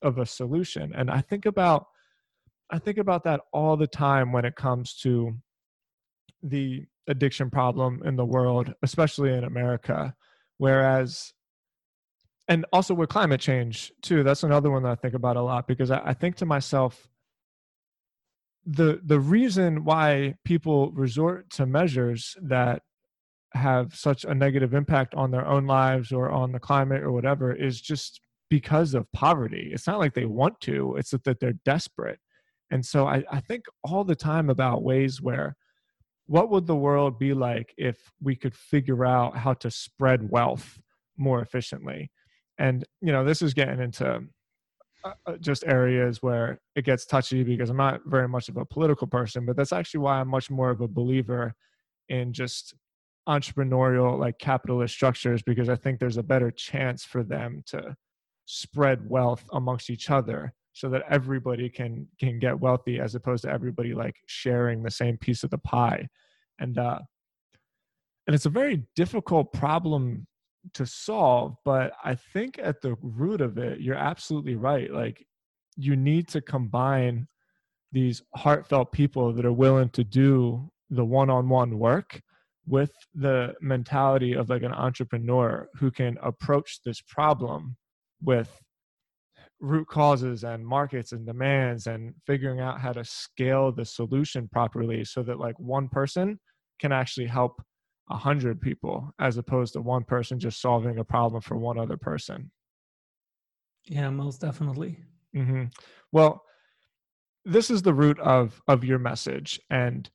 of 0.01 0.17
a 0.17 0.25
solution. 0.25 0.91
And 0.95 1.11
i 1.11 1.21
think 1.21 1.45
about 1.45 1.85
i 2.71 2.79
think 2.79 2.97
about 2.97 3.23
that 3.23 3.41
all 3.53 3.77
the 3.77 3.87
time 3.87 4.31
when 4.31 4.45
it 4.45 4.55
comes 4.55 4.95
to 4.95 5.35
the 6.43 6.85
addiction 7.07 7.49
problem 7.49 8.01
in 8.05 8.15
the 8.15 8.25
world 8.25 8.73
especially 8.83 9.33
in 9.33 9.43
america 9.43 10.13
whereas 10.57 11.33
and 12.47 12.65
also 12.71 12.93
with 12.93 13.09
climate 13.09 13.41
change 13.41 13.91
too 14.01 14.23
that's 14.23 14.43
another 14.43 14.69
one 14.69 14.83
that 14.83 14.91
i 14.91 14.95
think 14.95 15.13
about 15.13 15.35
a 15.35 15.41
lot 15.41 15.67
because 15.67 15.91
i, 15.91 15.99
I 15.99 16.13
think 16.13 16.35
to 16.37 16.45
myself 16.45 17.07
the 18.65 19.01
the 19.03 19.19
reason 19.19 19.83
why 19.83 20.35
people 20.45 20.91
resort 20.91 21.49
to 21.51 21.65
measures 21.65 22.35
that 22.41 22.83
have 23.53 23.93
such 23.95 24.23
a 24.23 24.33
negative 24.33 24.73
impact 24.73 25.13
on 25.15 25.31
their 25.31 25.45
own 25.45 25.65
lives 25.65 26.11
or 26.11 26.29
on 26.29 26.51
the 26.51 26.59
climate 26.59 27.03
or 27.03 27.11
whatever 27.11 27.53
is 27.53 27.81
just 27.81 28.21
because 28.49 28.93
of 28.93 29.11
poverty. 29.11 29.71
It's 29.73 29.87
not 29.87 29.99
like 29.99 30.13
they 30.13 30.25
want 30.25 30.59
to, 30.61 30.95
it's 30.97 31.11
that 31.11 31.39
they're 31.39 31.53
desperate. 31.65 32.19
And 32.69 32.85
so 32.85 33.07
I, 33.07 33.23
I 33.31 33.41
think 33.41 33.65
all 33.83 34.03
the 34.03 34.15
time 34.15 34.49
about 34.49 34.83
ways 34.83 35.21
where 35.21 35.55
what 36.31 36.49
would 36.49 36.65
the 36.65 36.73
world 36.73 37.19
be 37.19 37.33
like 37.33 37.73
if 37.77 38.09
we 38.21 38.37
could 38.37 38.55
figure 38.55 39.05
out 39.05 39.35
how 39.35 39.53
to 39.53 39.69
spread 39.69 40.31
wealth 40.31 40.79
more 41.17 41.41
efficiently? 41.41 42.09
And, 42.57 42.85
you 43.01 43.11
know, 43.11 43.25
this 43.25 43.41
is 43.41 43.53
getting 43.53 43.81
into 43.81 44.23
uh, 45.03 45.13
uh 45.25 45.35
just 45.41 45.65
areas 45.67 46.23
where 46.23 46.61
it 46.77 46.85
gets 46.85 47.05
touchy 47.05 47.43
because 47.43 47.69
I'm 47.69 47.75
not 47.75 47.99
very 48.05 48.29
much 48.29 48.47
of 48.47 48.55
a 48.55 48.63
political 48.63 49.07
person, 49.07 49.45
but 49.45 49.57
that's 49.57 49.73
actually 49.73 49.99
why 49.99 50.21
I'm 50.21 50.29
much 50.29 50.49
more 50.49 50.69
of 50.69 50.79
a 50.79 50.87
believer 50.87 51.53
in 52.07 52.31
just 52.31 52.75
entrepreneurial, 53.27 54.17
like 54.17 54.39
capitalist 54.39 54.93
structures, 54.93 55.41
because 55.41 55.67
I 55.67 55.75
think 55.75 55.99
there's 55.99 56.15
a 56.15 56.23
better 56.23 56.49
chance 56.49 57.03
for 57.03 57.23
them 57.23 57.61
to 57.67 57.93
spread 58.45 59.09
wealth 59.09 59.43
amongst 59.51 59.89
each 59.89 60.09
other 60.09 60.53
so 60.73 60.89
that 60.89 61.03
everybody 61.09 61.69
can 61.69 62.07
can 62.19 62.39
get 62.39 62.59
wealthy 62.59 62.99
as 62.99 63.15
opposed 63.15 63.43
to 63.43 63.49
everybody 63.51 63.93
like 63.93 64.15
sharing 64.25 64.81
the 64.81 64.91
same 64.91 65.17
piece 65.17 65.43
of 65.43 65.49
the 65.49 65.57
pie. 65.57 66.07
And 66.59 66.77
uh 66.77 66.99
and 68.27 68.35
it's 68.35 68.45
a 68.45 68.49
very 68.49 68.83
difficult 68.95 69.51
problem 69.51 70.27
to 70.75 70.85
solve 70.85 71.55
but 71.65 71.91
i 72.03 72.13
think 72.13 72.59
at 72.61 72.81
the 72.81 72.95
root 73.01 73.41
of 73.41 73.57
it 73.57 73.81
you're 73.81 73.95
absolutely 73.95 74.55
right. 74.55 74.93
Like 74.93 75.25
you 75.75 75.95
need 75.95 76.27
to 76.29 76.41
combine 76.41 77.27
these 77.91 78.21
heartfelt 78.35 78.91
people 78.91 79.33
that 79.33 79.45
are 79.45 79.51
willing 79.51 79.89
to 79.89 80.03
do 80.03 80.69
the 80.89 81.03
one-on-one 81.03 81.77
work 81.77 82.21
with 82.67 82.91
the 83.15 83.53
mentality 83.59 84.33
of 84.33 84.49
like 84.49 84.61
an 84.61 84.73
entrepreneur 84.73 85.67
who 85.75 85.89
can 85.89 86.17
approach 86.21 86.81
this 86.83 87.01
problem 87.01 87.75
with 88.21 88.61
root 89.61 89.87
causes 89.87 90.43
and 90.43 90.65
markets 90.65 91.11
and 91.11 91.25
demands 91.25 91.85
and 91.85 92.13
figuring 92.25 92.59
out 92.59 92.81
how 92.81 92.91
to 92.91 93.05
scale 93.05 93.71
the 93.71 93.85
solution 93.85 94.49
properly 94.51 95.05
so 95.05 95.21
that 95.21 95.39
like 95.39 95.57
one 95.59 95.87
person 95.87 96.39
can 96.79 96.91
actually 96.91 97.27
help 97.27 97.61
a 98.09 98.17
hundred 98.17 98.59
people 98.59 99.13
as 99.19 99.37
opposed 99.37 99.73
to 99.73 99.81
one 99.81 100.03
person 100.03 100.39
just 100.39 100.59
solving 100.59 100.97
a 100.97 101.03
problem 101.03 101.41
for 101.41 101.57
one 101.57 101.77
other 101.77 101.95
person 101.95 102.51
yeah 103.85 104.09
most 104.09 104.41
definitely 104.41 104.97
mm-hmm. 105.35 105.65
well 106.11 106.41
this 107.45 107.69
is 107.69 107.83
the 107.83 107.93
root 107.93 108.19
of 108.19 108.59
of 108.67 108.83
your 108.83 108.99
message 108.99 109.59
and 109.69 110.09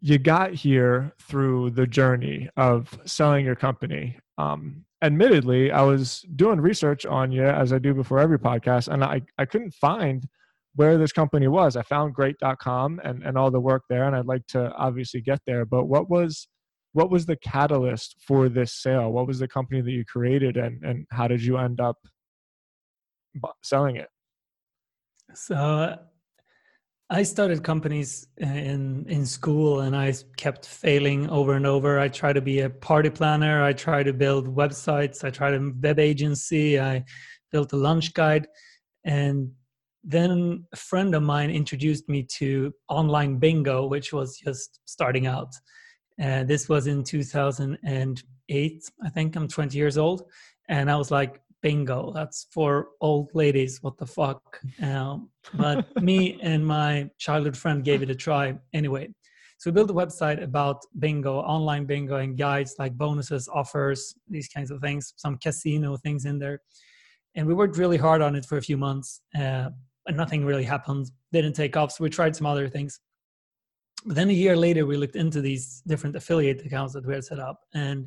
you 0.00 0.18
got 0.18 0.52
here 0.52 1.14
through 1.22 1.70
the 1.70 1.86
journey 1.86 2.50
of 2.56 2.98
selling 3.06 3.44
your 3.44 3.56
company 3.56 4.18
um, 4.36 4.84
admittedly, 5.04 5.70
I 5.70 5.82
was 5.82 6.24
doing 6.36 6.60
research 6.60 7.04
on 7.06 7.30
you 7.30 7.44
as 7.44 7.72
I 7.72 7.78
do 7.78 7.94
before 7.94 8.18
every 8.18 8.38
podcast, 8.38 8.88
and 8.88 9.04
I, 9.04 9.22
I 9.38 9.44
couldn't 9.44 9.74
find 9.74 10.26
where 10.74 10.98
this 10.98 11.12
company 11.12 11.46
was. 11.46 11.76
I 11.76 11.82
found 11.82 12.14
great.com 12.14 13.00
and, 13.04 13.22
and 13.22 13.38
all 13.38 13.50
the 13.50 13.60
work 13.60 13.82
there, 13.88 14.04
and 14.04 14.16
I'd 14.16 14.26
like 14.26 14.46
to 14.48 14.72
obviously 14.72 15.20
get 15.20 15.40
there. 15.46 15.64
But 15.64 15.84
what 15.84 16.10
was 16.10 16.48
what 16.92 17.10
was 17.10 17.26
the 17.26 17.36
catalyst 17.36 18.16
for 18.24 18.48
this 18.48 18.72
sale? 18.72 19.10
What 19.10 19.26
was 19.26 19.40
the 19.40 19.48
company 19.48 19.80
that 19.80 19.90
you 19.90 20.04
created, 20.04 20.56
and, 20.56 20.82
and 20.84 21.06
how 21.10 21.28
did 21.28 21.42
you 21.42 21.58
end 21.58 21.80
up 21.80 21.96
selling 23.62 23.96
it? 23.96 24.08
So 25.34 25.98
I 27.10 27.22
started 27.22 27.62
companies 27.62 28.26
uh, 28.42 28.46
in 28.46 29.04
in 29.08 29.26
school, 29.26 29.80
and 29.80 29.94
I 29.94 30.14
kept 30.36 30.64
failing 30.66 31.28
over 31.28 31.52
and 31.54 31.66
over. 31.66 31.98
I 31.98 32.08
tried 32.08 32.32
to 32.34 32.40
be 32.40 32.60
a 32.60 32.70
party 32.70 33.10
planner. 33.10 33.62
I 33.62 33.74
tried 33.74 34.04
to 34.04 34.14
build 34.14 34.48
websites. 34.48 35.22
I 35.22 35.30
tried 35.30 35.54
a 35.54 35.72
web 35.82 35.98
agency. 35.98 36.80
I 36.80 37.04
built 37.52 37.74
a 37.74 37.76
lunch 37.76 38.14
guide, 38.14 38.46
and 39.04 39.50
then 40.02 40.64
a 40.72 40.76
friend 40.76 41.14
of 41.14 41.22
mine 41.22 41.50
introduced 41.50 42.08
me 42.08 42.22
to 42.38 42.72
online 42.88 43.38
bingo, 43.38 43.86
which 43.86 44.12
was 44.12 44.38
just 44.38 44.80
starting 44.86 45.26
out. 45.26 45.54
And 46.18 46.48
this 46.48 46.68
was 46.68 46.86
in 46.86 47.04
2008. 47.04 48.90
I 49.04 49.08
think 49.10 49.36
I'm 49.36 49.48
20 49.48 49.76
years 49.76 49.98
old, 49.98 50.22
and 50.68 50.90
I 50.90 50.96
was 50.96 51.10
like, 51.10 51.40
bingo. 51.64 52.12
That's 52.14 52.46
for 52.52 52.68
old 53.00 53.30
ladies. 53.34 53.82
What 53.82 53.96
the 53.98 54.06
fuck? 54.06 54.60
Um, 54.82 55.30
but 55.54 55.78
me 56.02 56.38
and 56.50 56.64
my 56.64 57.08
childhood 57.18 57.56
friend 57.56 57.82
gave 57.82 58.02
it 58.02 58.10
a 58.10 58.14
try. 58.14 58.54
Anyway 58.72 59.08
so 59.64 59.70
we 59.70 59.74
built 59.76 59.88
a 59.88 59.94
website 59.94 60.42
about 60.42 60.82
bingo 60.98 61.36
online 61.36 61.86
bingo 61.86 62.16
and 62.16 62.36
guides 62.36 62.74
like 62.78 62.98
bonuses 62.98 63.48
offers 63.48 64.14
these 64.28 64.46
kinds 64.48 64.70
of 64.70 64.78
things 64.80 65.14
some 65.16 65.38
casino 65.38 65.96
things 65.96 66.26
in 66.26 66.38
there. 66.38 66.60
And 67.34 67.46
we 67.46 67.54
worked 67.54 67.78
really 67.78 67.96
hard 67.96 68.20
on 68.20 68.36
it 68.36 68.44
for 68.44 68.58
a 68.58 68.62
few 68.62 68.76
months 68.76 69.22
uh, 69.34 69.70
and 70.06 70.16
nothing 70.18 70.44
really 70.44 70.64
happened. 70.64 71.10
Didn't 71.32 71.54
take 71.54 71.78
off 71.78 71.92
so 71.92 72.04
we 72.04 72.10
tried 72.10 72.36
some 72.36 72.46
other 72.46 72.68
things. 72.68 73.00
But 74.04 74.16
then 74.16 74.28
a 74.28 74.34
year 74.34 74.54
later 74.54 74.84
we 74.84 74.98
looked 74.98 75.16
into 75.16 75.40
these 75.40 75.82
different 75.86 76.14
affiliate 76.14 76.64
accounts 76.66 76.92
that 76.92 77.06
we 77.06 77.14
had 77.14 77.24
set 77.24 77.38
up 77.38 77.60
and 77.72 78.06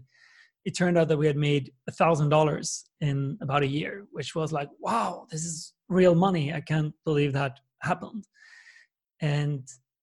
it 0.68 0.76
turned 0.76 0.98
out 0.98 1.08
that 1.08 1.18
we 1.18 1.26
had 1.26 1.38
made 1.38 1.72
a 1.88 1.94
thousand 1.94 2.28
dollars 2.28 2.84
in 3.00 3.38
about 3.40 3.64
a 3.64 3.74
year, 3.80 4.06
which 4.12 4.36
was 4.36 4.52
like, 4.52 4.68
wow, 4.82 5.26
this 5.32 5.46
is 5.46 5.74
real 5.88 6.14
money. 6.14 6.54
I 6.54 6.60
can't 6.60 6.94
believe 7.06 7.32
that 7.34 7.62
happened. 7.82 8.26
And 9.22 9.66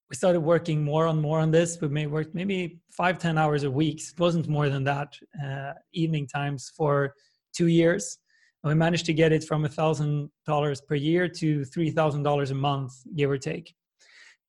we 0.09 0.16
started 0.16 0.40
working 0.40 0.83
more 0.83 1.09
and 1.09 1.21
more 1.21 1.40
on 1.40 1.51
this. 1.51 1.79
We 1.79 1.88
may 1.88 2.07
work 2.07 2.35
maybe 2.35 2.81
five, 2.90 3.19
ten 3.19 3.37
hours 3.37 3.64
a 3.64 3.71
week. 3.71 4.01
It 4.01 4.19
wasn't 4.19 4.49
more 4.49 4.71
than 4.71 4.83
that, 4.85 5.11
uh, 5.45 5.75
evening 5.92 6.27
times 6.27 6.73
for 6.75 7.12
two 7.55 7.66
years. 7.66 8.16
And 8.64 8.71
we 8.71 8.75
managed 8.75 9.05
to 9.07 9.12
get 9.12 9.33
it 9.33 9.45
from 9.45 9.66
a 9.66 9.69
thousand 9.69 10.31
dollars 10.47 10.81
per 10.81 10.95
year 10.95 11.29
to 11.29 11.66
three 11.66 11.90
thousand 11.90 12.23
dollars 12.23 12.51
a 12.51 12.55
month, 12.55 12.92
give 13.14 13.31
or 13.31 13.37
take. 13.37 13.75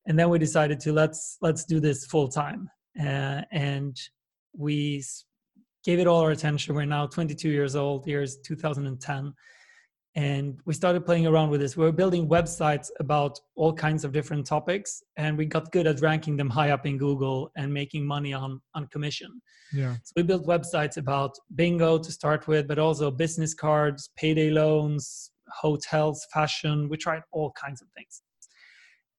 And 0.05 0.17
then 0.17 0.29
we 0.29 0.39
decided 0.39 0.79
to 0.85 0.93
let's 0.93 1.37
let's 1.41 1.65
do 1.65 1.81
this 1.81 2.05
full 2.05 2.29
time. 2.29 2.69
Uh, 2.97 3.41
and 3.51 3.99
we 4.53 5.03
gave 5.87 5.99
it 5.99 6.05
all 6.05 6.19
our 6.19 6.31
attention. 6.31 6.75
We're 6.75 6.83
now 6.83 7.07
22 7.07 7.49
years 7.49 7.73
old, 7.73 8.05
years 8.05 8.39
2010. 8.39 9.33
And 10.15 10.59
we 10.65 10.73
started 10.73 11.05
playing 11.05 11.27
around 11.27 11.49
with 11.49 11.61
this. 11.61 11.77
We 11.77 11.85
were 11.85 11.93
building 11.93 12.27
websites 12.27 12.89
about 12.99 13.39
all 13.55 13.71
kinds 13.71 14.03
of 14.03 14.11
different 14.11 14.45
topics, 14.45 15.01
and 15.15 15.37
we 15.37 15.45
got 15.45 15.71
good 15.71 15.87
at 15.87 16.01
ranking 16.01 16.35
them 16.35 16.49
high 16.49 16.71
up 16.71 16.85
in 16.85 16.97
Google 16.97 17.51
and 17.55 17.73
making 17.73 18.05
money 18.05 18.33
on, 18.33 18.59
on 18.73 18.87
commission. 18.87 19.31
Yeah. 19.71 19.93
So 20.03 20.11
we 20.17 20.23
built 20.23 20.45
websites 20.45 20.97
about 20.97 21.37
bingo 21.55 21.97
to 21.99 22.11
start 22.11 22.49
with, 22.49 22.67
but 22.67 22.79
also 22.79 23.09
business 23.09 23.53
cards, 23.53 24.09
payday 24.17 24.49
loans, 24.49 25.31
hotels, 25.61 26.27
fashion. 26.33 26.89
We 26.89 26.97
tried 26.97 27.21
all 27.31 27.53
kinds 27.53 27.81
of 27.81 27.87
things. 27.95 28.23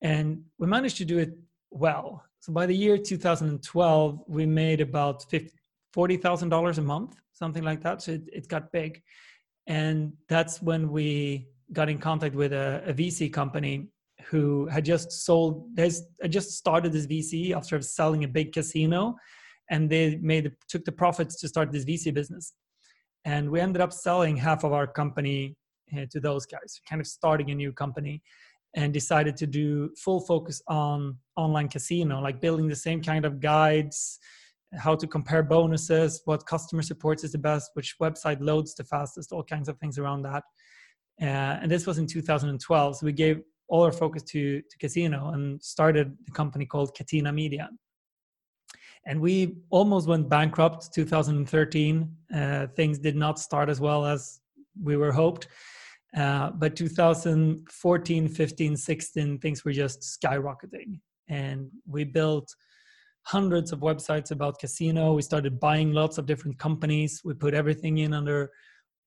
And 0.03 0.43
we 0.59 0.67
managed 0.67 0.99
to 0.99 1.07
do 1.07 1.17
it 1.17 1.31
well. 1.71 2.25
So 2.41 2.53
by 2.53 2.67
the 2.67 2.77
year 2.77 2.99
2012, 2.99 4.25
we 4.29 4.47
made 4.47 4.81
about 4.81 5.25
50, 5.31 5.51
$40,000 5.97 6.79
a 6.79 6.83
month, 6.83 7.17
something 7.33 7.63
like 7.63 7.83
that. 7.83 8.03
So 8.03 8.13
it, 8.13 8.23
it 8.33 8.49
got 8.49 8.73
big. 8.73 9.03
And 9.67 10.13
that's 10.29 10.63
when 10.63 10.91
we 10.91 11.49
got 11.73 11.89
in 11.89 11.99
contact 11.99 12.35
with 12.35 12.53
a, 12.53 12.83
a 12.87 12.95
VC 12.95 13.33
company 13.33 13.89
who 14.27 14.67
had 14.67 14.85
just 14.85 15.13
sold, 15.13 15.69
had 15.77 16.31
just 16.31 16.53
started 16.53 16.93
this 16.93 17.07
VC 17.07 17.55
after 17.55 17.81
selling 17.81 18.25
a 18.25 18.29
big 18.29 18.53
casino. 18.53 19.17
And 19.71 19.89
they 19.91 20.17
made 20.17 20.51
took 20.69 20.85
the 20.85 20.93
profits 20.93 21.39
to 21.41 21.49
start 21.49 21.73
this 21.73 21.85
VC 21.85 22.13
business. 22.13 22.55
And 23.25 23.51
we 23.51 23.61
ended 23.61 23.83
up 23.83 23.93
selling 23.93 24.37
half 24.37 24.65
of 24.65 24.73
our 24.73 24.87
company 24.87 25.57
uh, 25.97 26.07
to 26.11 26.21
those 26.21 26.47
guys, 26.47 26.81
kind 26.89 27.01
of 27.01 27.07
starting 27.07 27.51
a 27.51 27.55
new 27.55 27.73
company 27.73 28.23
and 28.75 28.93
decided 28.93 29.37
to 29.37 29.47
do 29.47 29.91
full 29.97 30.21
focus 30.21 30.63
on 30.69 31.17
online 31.37 31.69
casino, 31.69 32.21
like 32.21 32.41
building 32.41 32.69
the 32.69 32.77
same 32.77 33.03
kind 33.03 33.25
of 33.25 33.41
guides, 33.41 34.19
how 34.75 34.95
to 34.95 35.07
compare 35.07 35.43
bonuses, 35.43 36.21
what 36.25 36.47
customer 36.47 36.83
supports 36.83 37.25
is 37.25 37.33
the 37.33 37.39
best, 37.39 37.71
which 37.75 37.97
website 38.01 38.39
loads 38.41 38.75
the 38.75 38.85
fastest, 38.85 39.33
all 39.33 39.43
kinds 39.43 39.69
of 39.69 39.79
things 39.79 39.99
around 39.99 40.23
that. 40.23 40.45
Uh, 41.21 41.59
and 41.63 41.71
this 41.71 41.87
was 41.87 41.99
in 41.99 42.07
2012. 42.07 42.97
So 42.97 43.07
we 43.07 43.13
gave 43.13 43.41
all 43.69 43.83
our 43.83 43.93
focus 43.93 44.23
to, 44.25 44.61
to 44.61 44.79
casino 44.79 45.31
and 45.31 45.63
started 45.63 46.17
a 46.29 46.33
company 46.33 46.67
called 46.67 46.95
Catena 46.95 47.33
Media. 47.33 47.69
And 49.07 49.21
we 49.21 49.57
almost 49.71 50.07
went 50.07 50.29
bankrupt 50.29 50.93
2013. 50.93 52.17
Uh, 52.35 52.67
things 52.77 52.99
did 52.99 53.17
not 53.17 53.39
start 53.39 53.69
as 53.69 53.81
well 53.81 54.05
as 54.05 54.41
we 54.81 54.97
were 54.97 55.13
hoped. 55.13 55.49
Uh, 56.17 56.51
but 56.51 56.77
2014, 56.77 58.29
15, 58.29 58.77
16, 58.77 59.39
things 59.39 59.65
were 59.65 59.73
just 59.73 60.01
skyrocketing. 60.03 61.01
And 61.29 61.71
we 61.87 62.05
built 62.05 62.55
hundreds 63.23 63.73
of 63.73 63.81
websites 63.81 64.31
about 64.31 64.59
casino. 64.59 65.15
We 65.15 65.23
started 65.23 65.61
buying 65.61 65.93
lots 65.93 66.19
of 66.19 66.27
different 66.27 66.59
companies. 66.59 67.21
We 67.25 67.35
put 67.35 67.55
everything 67.55 67.99
in 67.99 68.15
under 68.15 68.51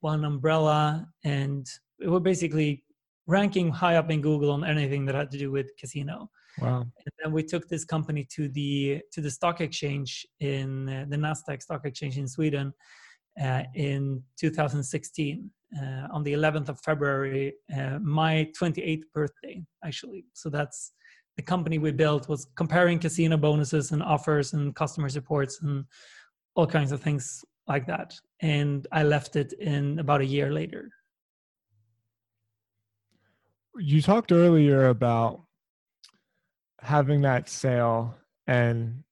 one 0.02 0.26
umbrella, 0.26 1.08
and 1.24 1.66
we 2.00 2.08
were 2.08 2.20
basically 2.20 2.84
ranking 3.28 3.70
high 3.72 3.96
up 3.96 4.10
in 4.12 4.22
Google 4.22 4.52
on 4.52 4.64
anything 4.64 5.06
that 5.06 5.16
had 5.16 5.32
to 5.32 5.38
do 5.38 5.52
with 5.52 5.72
casino. 5.80 6.30
Wow! 6.60 6.82
And 6.82 7.14
then 7.24 7.32
we 7.32 7.44
took 7.44 7.68
this 7.70 7.86
company 7.86 8.28
to 8.36 8.50
the 8.50 9.02
to 9.14 9.22
the 9.22 9.32
stock 9.32 9.62
exchange 9.62 10.26
in 10.40 10.90
uh, 10.90 11.06
the 11.08 11.18
Nasdaq 11.18 11.62
stock 11.62 11.86
exchange 11.86 12.18
in 12.18 12.28
Sweden 12.28 12.74
uh, 13.42 13.64
in 13.76 14.24
2016 14.40 15.50
uh, 15.78 16.08
on 16.12 16.24
the 16.24 16.34
11th 16.34 16.70
of 16.70 16.80
February, 16.82 17.54
uh, 17.76 18.00
my 18.02 18.50
28th 18.60 19.04
birthday, 19.14 19.64
actually. 19.86 20.26
So 20.34 20.50
that's 20.50 20.94
the 21.38 21.44
company 21.44 21.78
we 21.78 21.92
built 21.92 22.28
was 22.28 22.48
comparing 22.56 23.00
casino 23.00 23.38
bonuses 23.38 23.92
and 23.92 24.04
offers 24.04 24.54
and 24.54 24.76
customer 24.76 25.10
supports 25.10 25.62
and 25.62 25.86
all 26.56 26.68
kinds 26.68 26.92
of 26.92 27.02
things 27.02 27.44
like 27.68 27.88
that. 27.88 28.14
And 28.42 28.88
I 28.92 29.04
left 29.04 29.36
it 29.36 29.54
in 29.54 30.00
about 30.00 30.22
a 30.22 30.26
year 30.26 30.52
later. 30.52 30.90
You 33.78 34.02
talked 34.02 34.32
earlier 34.32 34.88
about 34.88 35.44
having 36.82 37.22
that 37.22 37.48
sale 37.48 38.16
and 38.48 39.04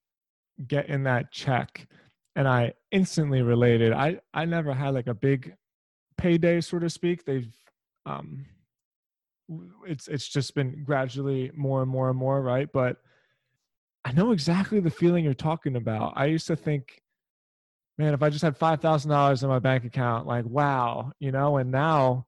getting 0.66 1.04
that 1.04 1.32
check 1.32 1.88
and 2.36 2.48
I 2.48 2.72
instantly 2.90 3.42
related. 3.42 3.92
I 3.92 4.20
I 4.32 4.44
never 4.44 4.72
had 4.72 4.94
like 4.94 5.06
a 5.06 5.14
big 5.14 5.54
payday, 6.16 6.60
so 6.60 6.78
to 6.78 6.90
speak. 6.90 7.24
They've 7.24 7.52
um, 8.06 8.46
it's 9.86 10.08
it's 10.08 10.28
just 10.28 10.54
been 10.54 10.84
gradually 10.84 11.50
more 11.54 11.82
and 11.82 11.90
more 11.90 12.08
and 12.10 12.18
more 12.18 12.40
right? 12.42 12.68
But 12.72 12.96
i 14.04 14.12
know 14.12 14.32
exactly 14.32 14.80
the 14.80 14.90
feeling 14.90 15.24
you're 15.24 15.34
talking 15.34 15.76
about. 15.76 16.14
I 16.16 16.26
used 16.26 16.46
to 16.46 16.56
think 16.56 17.02
man 17.98 18.14
if 18.14 18.22
i 18.22 18.30
just 18.30 18.42
had 18.42 18.58
$5000 18.58 19.42
in 19.42 19.48
my 19.48 19.58
bank 19.58 19.84
account 19.84 20.26
like 20.26 20.46
wow 20.46 21.12
you 21.20 21.32
know? 21.32 21.58
And 21.58 21.70
now 21.70 22.26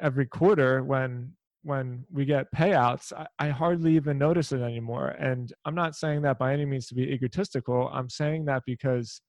every 0.00 0.26
quarter 0.26 0.82
when 0.82 1.32
when 1.62 2.04
we 2.10 2.24
get 2.24 2.52
payouts 2.54 3.12
I, 3.12 3.26
I 3.38 3.48
hardly 3.50 3.96
even 3.96 4.16
notice 4.18 4.52
it 4.52 4.62
anymore. 4.62 5.08
And 5.08 5.52
i'm 5.64 5.74
not 5.74 5.96
saying 5.96 6.22
that 6.22 6.38
by 6.38 6.52
any 6.52 6.64
means 6.64 6.86
to 6.88 6.94
be 6.94 7.02
egotistical. 7.02 7.90
I'm 7.92 8.08
saying 8.08 8.46
that 8.46 8.62
because 8.66 9.20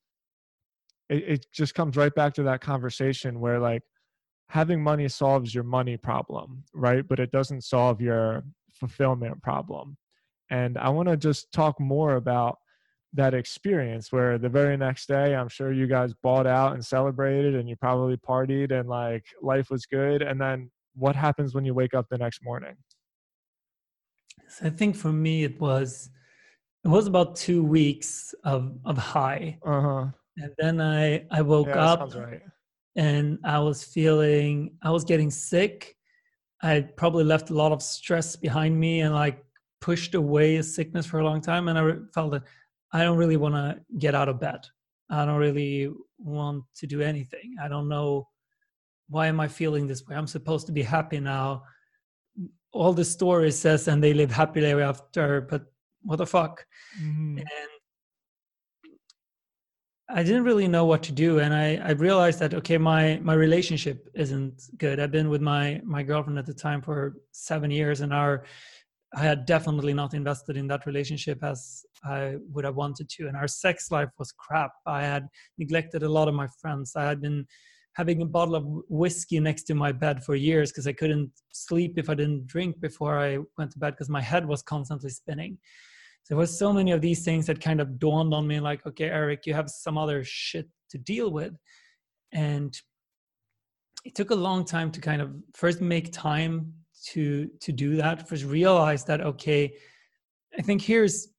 it, 1.09 1.23
it 1.27 1.45
just 1.51 1.75
comes 1.75 1.97
right 1.97 2.13
back 2.13 2.33
to 2.35 2.43
that 2.43 2.61
conversation 2.61 3.39
where 3.39 3.59
like 3.59 3.83
having 4.49 4.81
money 4.81 5.07
solves 5.07 5.53
your 5.53 5.63
money 5.63 5.95
problem, 5.95 6.63
right? 6.73 7.07
But 7.07 7.19
it 7.19 7.31
doesn't 7.31 7.63
solve 7.63 8.01
your 8.01 8.43
fulfillment 8.73 9.41
problem. 9.41 9.95
And 10.49 10.77
I 10.77 10.89
want 10.89 11.07
to 11.09 11.15
just 11.15 11.51
talk 11.51 11.79
more 11.79 12.15
about 12.15 12.57
that 13.13 13.33
experience 13.33 14.11
where 14.11 14.37
the 14.37 14.49
very 14.49 14.77
next 14.77 15.07
day 15.07 15.35
i'm 15.35 15.47
sure 15.47 15.71
you 15.71 15.87
guys 15.87 16.13
bought 16.21 16.45
out 16.45 16.73
and 16.73 16.85
celebrated 16.85 17.55
and 17.55 17.67
you 17.67 17.75
probably 17.75 18.15
partied 18.17 18.71
and 18.71 18.87
like 18.87 19.25
life 19.41 19.71
was 19.71 19.87
good 19.87 20.21
and 20.21 20.39
then 20.39 20.69
what 20.93 21.15
happens 21.15 21.55
when 21.55 21.65
you 21.65 21.73
wake 21.73 21.95
up 21.95 22.05
the 22.09 22.17
next 22.19 22.43
morning 22.43 22.75
so 24.47 24.67
i 24.67 24.69
think 24.69 24.95
for 24.95 25.11
me 25.11 25.43
it 25.43 25.59
was 25.59 26.11
it 26.83 26.87
was 26.87 27.07
about 27.07 27.35
two 27.35 27.63
weeks 27.63 28.35
of 28.43 28.77
of 28.85 28.95
high 28.95 29.57
uh-huh 29.65 30.05
and 30.37 30.51
then 30.59 30.79
i 30.79 31.25
i 31.31 31.41
woke 31.41 31.67
yeah, 31.67 31.91
up 31.91 32.13
right. 32.13 32.43
And 32.99 33.39
i 33.43 33.57
was 33.67 33.83
feeling 33.83 34.53
i 34.83 34.91
was 34.91 35.03
getting 35.03 35.31
sick 35.31 35.95
i 36.61 36.81
probably 37.01 37.23
left 37.23 37.49
a 37.49 37.53
lot 37.53 37.71
of 37.71 37.81
stress 37.81 38.35
behind 38.35 38.79
me 38.85 39.01
and 39.01 39.13
like 39.13 39.43
pushed 39.79 40.13
away 40.15 40.57
a 40.57 40.63
sickness 40.63 41.05
for 41.05 41.19
a 41.19 41.23
long 41.29 41.41
time 41.41 41.67
and 41.69 41.79
i 41.79 41.83
felt 42.13 42.31
that 42.31 42.43
I 42.91 43.03
don't 43.03 43.17
really 43.17 43.37
want 43.37 43.55
to 43.55 43.79
get 43.97 44.15
out 44.15 44.29
of 44.29 44.39
bed. 44.39 44.65
I 45.09 45.25
don't 45.25 45.37
really 45.37 45.91
want 46.17 46.63
to 46.75 46.87
do 46.87 47.01
anything. 47.01 47.55
I 47.61 47.67
don't 47.67 47.87
know 47.87 48.27
why 49.09 49.27
am 49.27 49.39
I 49.39 49.47
feeling 49.47 49.87
this 49.87 50.05
way. 50.05 50.15
I'm 50.15 50.27
supposed 50.27 50.65
to 50.67 50.71
be 50.71 50.83
happy 50.83 51.19
now. 51.19 51.63
All 52.71 52.93
the 52.93 53.05
story 53.05 53.51
says, 53.51 53.87
and 53.87 54.03
they 54.03 54.13
live 54.13 54.31
happily 54.31 54.67
ever 54.67 54.81
after, 54.81 55.41
but 55.41 55.65
what 56.03 56.17
the 56.17 56.25
fuck? 56.25 56.65
Mm-hmm. 57.01 57.39
And 57.39 57.69
I 60.11 60.23
didn't 60.23 60.43
really 60.43 60.67
know 60.67 60.85
what 60.85 61.03
to 61.03 61.11
do, 61.11 61.37
and 61.39 61.53
I, 61.53 61.75
I 61.75 61.91
realized 61.91 62.39
that 62.39 62.55
okay, 62.55 62.79
my 62.79 63.19
my 63.21 63.35
relationship 63.35 64.09
isn't 64.15 64.63
good. 64.77 64.99
I've 64.99 65.11
been 65.11 65.29
with 65.29 65.41
my 65.41 65.81
my 65.83 66.01
girlfriend 66.01 66.39
at 66.39 66.47
the 66.47 66.53
time 66.53 66.81
for 66.81 67.17
seven 67.31 67.69
years, 67.69 68.01
and 68.01 68.11
our 68.11 68.43
I 69.15 69.21
had 69.21 69.45
definitely 69.45 69.93
not 69.93 70.13
invested 70.13 70.57
in 70.57 70.67
that 70.67 70.85
relationship 70.85 71.43
as 71.43 71.83
I 72.03 72.35
would 72.51 72.65
have 72.65 72.75
wanted 72.75 73.09
to. 73.09 73.27
And 73.27 73.35
our 73.35 73.47
sex 73.47 73.89
life 73.91 74.09
was 74.19 74.31
crap. 74.31 74.71
I 74.85 75.01
had 75.01 75.27
neglected 75.57 76.03
a 76.03 76.09
lot 76.09 76.27
of 76.27 76.35
my 76.35 76.47
friends. 76.61 76.93
I 76.95 77.05
had 77.05 77.21
been 77.21 77.45
having 77.95 78.21
a 78.21 78.25
bottle 78.25 78.55
of 78.55 78.65
whiskey 78.87 79.39
next 79.39 79.63
to 79.63 79.75
my 79.75 79.91
bed 79.91 80.23
for 80.23 80.35
years 80.35 80.71
because 80.71 80.85
I 80.87 80.93
couldn't 80.93 81.31
sleep 81.51 81.93
if 81.97 82.09
I 82.09 82.13
didn't 82.13 82.45
drink 82.45 82.79
before 82.79 83.19
I 83.19 83.39
went 83.57 83.71
to 83.71 83.79
bed 83.79 83.91
because 83.91 84.09
my 84.09 84.21
head 84.21 84.45
was 84.45 84.61
constantly 84.61 85.09
spinning. 85.09 85.57
There 86.29 86.37
was 86.37 86.57
so 86.57 86.71
many 86.71 86.91
of 86.91 87.01
these 87.01 87.25
things 87.25 87.47
that 87.47 87.59
kind 87.59 87.81
of 87.81 87.99
dawned 87.99 88.33
on 88.33 88.47
me 88.47 88.59
like, 88.59 88.85
okay, 88.85 89.09
Erik, 89.09 89.45
you 89.45 89.53
have 89.53 89.69
some 89.69 89.97
other 89.97 90.23
shit 90.23 90.69
to 90.91 90.97
deal 90.97 91.31
with. 91.31 91.53
And 92.31 92.79
it 94.05 94.15
took 94.15 94.29
a 94.29 94.35
long 94.35 94.63
time 94.63 94.91
to 94.91 95.01
kind 95.01 95.21
of 95.21 95.35
first 95.53 95.81
make 95.81 96.11
time 96.13 96.73
to 97.05 97.49
to 97.61 97.71
do 97.71 97.95
that 97.95 98.27
first 98.27 98.43
realize 98.43 99.03
that 99.05 99.21
okay 99.21 99.73
i 100.57 100.61
think 100.61 100.81
here's 100.81 101.29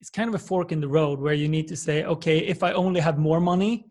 it's 0.00 0.10
kind 0.10 0.28
of 0.28 0.34
a 0.34 0.38
fork 0.38 0.72
in 0.72 0.80
the 0.80 0.88
road 0.88 1.20
where 1.20 1.34
you 1.34 1.48
need 1.48 1.68
to 1.68 1.76
say 1.76 2.04
okay 2.04 2.38
if 2.38 2.62
i 2.62 2.72
only 2.72 3.00
have 3.00 3.18
more 3.18 3.40
money 3.40 3.86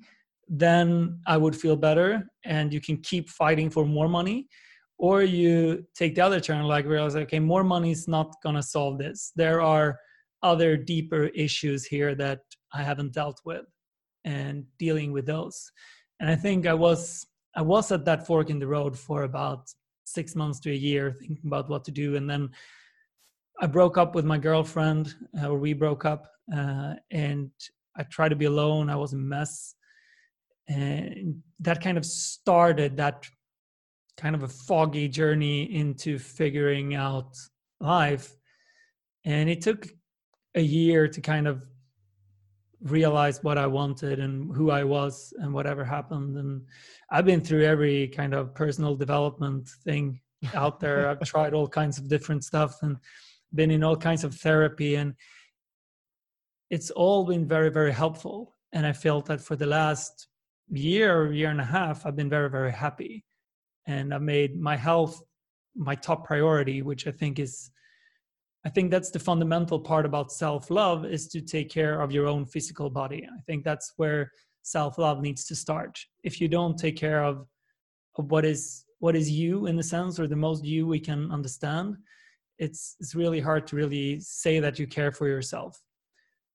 then 0.48 1.20
i 1.28 1.38
would 1.38 1.56
feel 1.56 1.76
better 1.76 2.24
and 2.46 2.74
you 2.74 2.82
can 2.82 2.98
keep 2.98 3.30
fighting 3.30 3.70
for 3.70 3.86
more 3.86 4.08
money 4.08 4.48
or 4.98 5.22
you 5.22 5.86
take 5.96 6.16
the 6.16 6.22
other 6.22 6.40
turn 6.40 6.64
like 6.64 6.86
realize 6.86 7.16
okay 7.16 7.40
more 7.40 7.64
money 7.64 7.92
is 7.92 8.08
not 8.08 8.36
to 8.44 8.64
solve 8.64 8.98
this 8.98 9.32
there 9.36 9.62
are 9.62 10.00
other 10.44 10.78
deeper 10.78 11.26
issues 11.28 11.86
here 11.86 12.16
that 12.16 12.42
i 12.74 12.82
haven't 12.82 13.14
dealt 13.14 13.40
with 13.46 13.66
and 14.26 14.66
dealing 14.78 15.12
with 15.12 15.26
those. 15.26 15.72
And 16.20 16.30
i 16.30 16.36
think 16.36 16.68
i 16.68 16.74
was 16.74 17.26
i 17.56 17.62
was 17.62 17.92
at 17.92 18.06
that 18.06 18.26
fork 18.28 18.50
in 18.50 18.60
the 18.60 18.68
road 18.68 18.98
for 18.98 19.24
about 19.24 19.68
six 20.06 20.36
months 20.36 20.60
to 20.62 20.72
a 20.72 20.76
year 20.76 21.12
thinking 21.12 21.46
about 21.46 21.70
what 21.70 21.84
to 21.86 21.92
do. 21.92 22.16
And 22.16 22.30
then 22.30 22.50
i 23.62 23.68
broke 23.68 23.98
up 23.98 24.16
with 24.16 24.26
my 24.26 24.38
girlfriend 24.38 25.16
uh, 25.42 25.50
or 25.50 25.58
we 25.58 25.74
broke 25.74 26.06
up 26.06 26.32
uh, 26.56 26.96
and 27.12 27.52
i 27.98 28.04
tried 28.04 28.30
to 28.30 28.36
be 28.36 28.46
alone. 28.46 28.90
I 28.90 28.96
was 28.96 29.14
a 29.14 29.18
mess. 29.18 29.76
And 30.68 31.42
that 31.62 31.82
kind 31.82 31.98
of 31.98 32.06
started 32.06 32.96
that 32.98 33.26
kind 34.18 34.36
of 34.36 34.44
a 34.44 34.48
foggy 34.48 35.08
journey 35.08 35.64
into 35.74 36.20
figuring 36.20 36.94
out 36.94 37.36
life. 37.80 38.36
And 39.26 39.50
it 39.50 39.62
took 39.62 39.88
a 40.56 40.62
year 40.62 41.08
to 41.08 41.22
kind 41.22 41.48
of 41.48 41.68
realize 42.82 43.44
what 43.44 43.58
I 43.58 43.68
wanted 43.68 44.20
and 44.20 44.56
who 44.56 44.72
I 44.72 44.84
was 44.84 45.34
and 45.38 45.54
whatever 45.54 45.84
happened. 45.84 46.38
And 46.38 46.66
I've 47.12 47.26
been 47.26 47.42
through 47.42 47.66
every 47.66 48.08
kind 48.08 48.34
of 48.34 48.56
personal 48.56 48.96
development 48.96 49.68
thing 49.84 50.22
out 50.54 50.80
there. 50.80 51.10
I've 51.10 51.20
tried 51.22 51.54
all 51.54 51.68
kinds 51.68 51.98
of 51.98 52.08
different 52.08 52.44
stuff 52.44 52.82
and 52.82 52.98
been 53.54 53.72
in 53.72 53.84
all 53.84 53.98
kinds 53.98 54.24
of 54.24 54.36
therapy 54.36 54.96
and 54.96 55.14
it's 56.70 56.92
all 56.92 57.26
been 57.26 57.48
very, 57.48 57.70
very 57.70 57.92
helpful. 57.92 58.56
And 58.74 58.86
I 58.86 58.94
felt 58.94 59.26
that 59.26 59.42
for 59.42 59.56
the 59.56 59.66
last 59.66 60.28
year, 60.70 61.34
year 61.34 61.50
and 61.50 61.60
a 61.60 61.66
half, 61.66 62.06
I've 62.06 62.16
been 62.16 62.30
very, 62.30 62.50
very 62.50 62.72
happy. 62.72 63.26
And 63.88 64.14
I've 64.14 64.22
made 64.22 64.60
my 64.60 64.78
health 64.78 65.20
my 65.76 65.96
top 65.96 66.26
priority, 66.26 66.82
which 66.82 67.08
I 67.08 67.12
think 67.12 67.40
is 67.40 67.72
I 68.66 68.70
think 68.70 68.92
that's 68.92 69.10
the 69.10 69.20
fundamental 69.20 69.80
part 69.80 70.06
about 70.06 70.32
self 70.32 70.70
love 70.70 71.06
is 71.06 71.28
to 71.30 71.42
take 71.42 71.70
care 71.70 72.02
of 72.02 72.12
your 72.12 72.28
own 72.28 72.46
physical 72.46 72.90
body. 72.90 73.26
I 73.26 73.42
think 73.42 73.64
that's 73.64 73.94
where 73.98 74.32
self 74.64 74.98
love 74.98 75.22
needs 75.22 75.46
to 75.46 75.56
start. 75.56 75.98
If 76.24 76.42
you 76.42 76.48
don't 76.48 76.78
take 76.78 76.98
care 76.98 77.24
of, 77.24 77.48
of 78.18 78.32
what 78.32 78.46
is 78.46 78.86
what 79.00 79.16
is 79.16 79.32
you 79.32 79.68
in 79.68 79.78
the 79.78 79.84
sense 79.84 80.20
or 80.20 80.28
the 80.28 80.36
most 80.36 80.66
you 80.66 80.86
we 80.86 81.00
can 81.00 81.32
understand, 81.32 81.96
it's 82.58 82.98
it's 83.00 83.16
really 83.16 83.40
hard 83.40 83.66
to 83.68 83.76
really 83.78 84.20
say 84.20 84.60
that 84.60 84.78
you 84.78 84.88
care 84.88 85.12
for 85.12 85.28
yourself. 85.28 85.82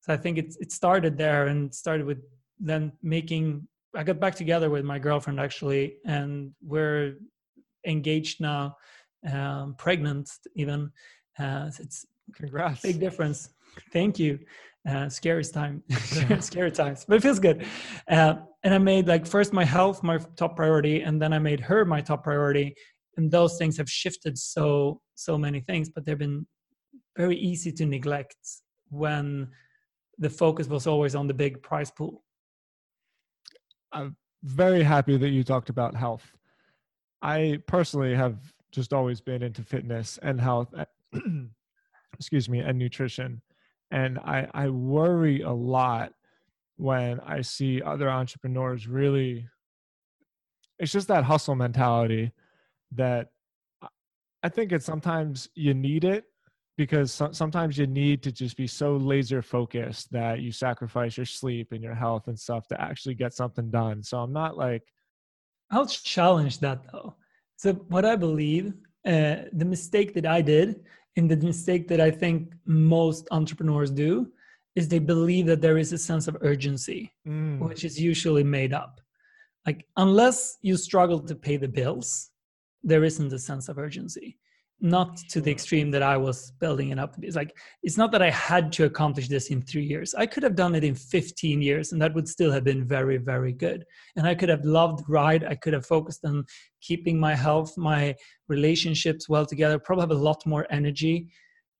So 0.01 0.12
I 0.12 0.19
think 0.19 0.37
it 0.37 0.55
it 0.61 0.73
started 0.73 1.17
there 1.17 1.47
and 1.47 1.75
started 1.75 2.05
with 2.05 2.19
then 2.61 2.93
making 3.03 3.67
I 3.97 4.03
got 4.03 4.21
back 4.21 4.35
together 4.35 4.69
with 4.69 4.85
my 4.85 4.99
girlfriend 4.99 5.40
actually 5.40 5.97
and 6.05 6.53
we're 6.62 7.14
engaged 7.87 8.40
now, 8.40 8.77
um, 9.33 9.75
pregnant 9.79 10.29
even 10.55 10.90
uh, 11.38 11.70
it's 11.79 12.07
congrats, 12.35 12.83
big 12.83 13.01
difference. 13.01 13.51
Thank 13.92 14.18
you. 14.18 14.38
Uh, 14.88 15.09
scary 15.09 15.42
time, 15.44 15.83
scary 16.40 16.70
times, 16.70 17.05
but 17.09 17.16
it 17.16 17.23
feels 17.23 17.38
good. 17.38 17.64
Uh, 18.09 18.35
and 18.62 18.75
I 18.75 18.79
made 18.79 19.09
like 19.09 19.27
first 19.27 19.53
my 19.53 19.64
health 19.64 20.03
my 20.03 20.18
top 20.37 20.57
priority, 20.57 21.03
and 21.03 21.20
then 21.20 21.33
I 21.33 21.38
made 21.38 21.61
her 21.61 21.85
my 21.85 22.01
top 22.01 22.25
priority. 22.25 22.75
And 23.16 23.31
those 23.31 23.57
things 23.59 23.77
have 23.79 23.88
shifted 23.88 24.37
so 24.37 25.01
so 25.14 25.38
many 25.38 25.61
things, 25.61 25.88
but 25.88 26.05
they've 26.05 26.18
been 26.18 26.47
very 27.16 27.37
easy 27.37 27.73
to 27.73 27.87
neglect 27.87 28.37
when 28.90 29.49
the 30.18 30.31
focus 30.31 30.68
was 30.68 30.87
always 30.87 31.14
on 31.14 31.27
the 31.27 31.35
big 31.35 31.62
prize 31.62 31.90
pool. 31.90 32.23
I'm 33.92 34.16
very 34.42 34.83
happy 34.83 35.16
that 35.16 35.31
you 35.31 35.44
talked 35.44 35.70
about 35.70 35.94
health. 35.94 36.33
I 37.23 37.61
personally 37.66 38.14
have 38.14 38.37
just 38.70 38.92
always 38.92 39.20
been 39.20 39.42
into 39.42 39.62
fitness 39.62 40.18
and 40.23 40.40
health 40.40 40.75
excuse 42.18 42.48
me, 42.48 42.61
and 42.61 42.79
nutrition. 42.79 43.40
And 43.90 44.18
I, 44.18 44.48
I 44.55 44.68
worry 44.68 45.42
a 45.42 45.53
lot 45.53 46.12
when 46.77 47.20
I 47.20 47.42
see 47.42 47.81
other 47.83 48.11
entrepreneurs 48.11 48.88
really, 48.88 49.48
it's 50.79 50.92
just 50.92 51.09
that 51.09 51.24
hustle 51.24 51.55
mentality 51.55 52.33
that 52.92 53.29
I 54.42 54.48
think 54.48 54.72
it's 54.72 54.85
sometimes 54.85 55.48
you 55.55 55.74
need 55.74 56.05
it 56.05 56.24
because 56.77 57.12
so, 57.12 57.31
sometimes 57.33 57.79
you 57.79 57.87
need 57.87 58.22
to 58.24 58.33
just 58.33 58.57
be 58.57 58.66
so 58.66 58.96
laser 58.96 59.42
focused 59.42 60.11
that 60.12 60.40
you 60.40 60.50
sacrifice 60.50 61.16
your 61.16 61.27
sleep 61.27 61.72
and 61.72 61.83
your 61.83 61.94
health 61.94 62.27
and 62.27 62.38
stuff 62.38 62.66
to 62.68 62.81
actually 62.81 63.14
get 63.14 63.33
something 63.33 63.70
done. 63.70 64.03
So 64.03 64.18
I'm 64.18 64.33
not 64.33 64.57
like, 64.57 64.83
I'll 65.70 65.87
challenge 65.87 66.59
that 66.61 66.83
though. 66.92 67.16
So 67.57 67.74
what 67.74 68.05
I 68.05 68.16
believe, 68.16 68.74
uh, 69.07 69.37
the 69.53 69.64
mistake 69.64 70.14
that 70.14 70.27
I 70.27 70.40
did 70.40 70.85
and 71.17 71.31
the 71.31 71.37
mistake 71.37 71.88
that 71.88 72.01
I 72.01 72.11
think 72.11 72.53
most 72.67 73.29
entrepreneurs 73.31 73.90
do 73.90 74.29
is 74.75 74.88
they 74.88 74.99
believe 74.99 75.47
that 75.47 75.61
there 75.61 75.79
is 75.79 75.93
a 75.93 75.99
sense 75.99 76.27
of 76.27 76.37
urgency, 76.40 77.12
mm. 77.27 77.61
which 77.61 77.85
is 77.85 78.01
usually 78.01 78.43
made 78.43 78.73
up. 78.73 79.01
Like, 79.67 79.87
unless 79.97 80.59
you 80.62 80.77
struggle 80.77 81.21
to 81.21 81.35
pay 81.35 81.57
the 81.57 81.69
bills, 81.69 82.31
there 82.83 83.05
isn't 83.05 83.33
a 83.33 83.38
sense 83.38 83.69
of 83.69 83.79
urgency 83.79 84.38
not 84.81 85.17
to 85.31 85.41
the 85.41 85.51
extreme 85.51 85.91
that 85.93 86.03
I 86.03 86.17
was 86.17 86.53
building 86.61 86.91
it 86.91 86.99
up 86.99 87.15
to 87.15 87.21
be. 87.21 87.27
It's 87.27 87.37
like 87.37 87.57
it's 87.83 87.97
not 87.97 88.13
that 88.13 88.23
I 88.23 88.31
had 88.31 88.73
to 88.73 88.85
accomplish 88.85 89.29
this 89.29 89.49
in 89.49 89.63
three 89.63 89.85
years. 89.85 90.15
I 90.15 90.27
could 90.27 90.43
have 90.43 90.57
done 90.57 90.75
it 90.75 90.85
in 90.85 90.95
15 90.95 91.63
years, 91.63 91.93
and 91.93 92.03
that 92.03 92.15
would 92.15 92.29
still 92.29 92.53
have 92.53 92.65
been 92.65 92.85
very, 92.85 93.17
very 93.17 93.53
good. 93.53 93.85
And 94.17 94.27
I 94.27 94.35
could 94.35 94.49
have 94.49 94.65
loved 94.65 95.05
ride. 95.09 95.45
I 95.45 95.55
could 95.55 95.73
have 95.73 95.87
focused 95.87 96.25
on 96.25 96.45
keeping 96.81 97.19
my 97.19 97.35
health, 97.35 97.77
my 97.79 98.15
relationships 98.49 99.29
well 99.29 99.47
together. 99.47 99.79
Probably 99.79 100.03
have 100.03 100.11
a 100.11 100.15
lot 100.15 100.45
more 100.45 100.67
energy. 100.71 101.29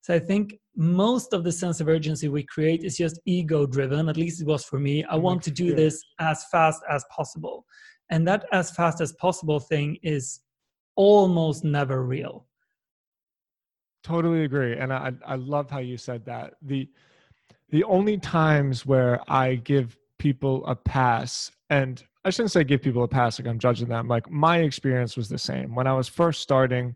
So 0.01 0.13
I 0.13 0.19
think 0.19 0.55
most 0.75 1.33
of 1.33 1.43
the 1.43 1.51
sense 1.51 1.81
of 1.81 1.87
urgency 1.87 2.27
we 2.27 2.43
create 2.43 2.83
is 2.83 2.97
just 2.97 3.19
ego 3.25 3.65
driven. 3.65 4.07
At 4.07 4.17
least 4.17 4.41
it 4.41 4.47
was 4.47 4.63
for 4.63 4.79
me. 4.79 5.03
I 5.03 5.13
mm-hmm. 5.13 5.23
want 5.23 5.43
to 5.43 5.51
do 5.51 5.75
this 5.75 6.03
as 6.19 6.45
fast 6.51 6.81
as 6.89 7.03
possible. 7.15 7.65
and 8.11 8.27
that 8.27 8.45
as 8.51 8.69
fast 8.71 9.01
as 9.01 9.13
possible 9.13 9.59
thing 9.59 9.97
is 10.03 10.41
almost 10.95 11.63
never 11.63 12.05
real 12.05 12.45
totally 14.05 14.43
agree 14.43 14.77
and 14.77 14.93
i 14.93 15.11
i 15.25 15.33
love 15.33 15.67
how 15.69 15.79
you 15.79 15.97
said 15.97 16.23
that. 16.25 16.53
The 16.61 16.87
the 17.69 17.83
only 17.85 18.19
times 18.19 18.85
where 18.85 19.19
i 19.27 19.55
give 19.55 19.97
people 20.19 20.63
a 20.67 20.75
pass 20.75 21.51
and 21.71 22.03
i 22.23 22.29
shouldn't 22.29 22.51
say 22.51 22.63
give 22.63 22.83
people 22.83 23.03
a 23.03 23.07
pass 23.07 23.39
like 23.39 23.47
i'm 23.47 23.57
judging 23.57 23.89
them 23.89 24.07
like 24.07 24.29
my 24.29 24.59
experience 24.59 25.17
was 25.17 25.27
the 25.27 25.39
same. 25.39 25.73
When 25.73 25.87
i 25.87 25.93
was 25.93 26.07
first 26.07 26.41
starting 26.41 26.95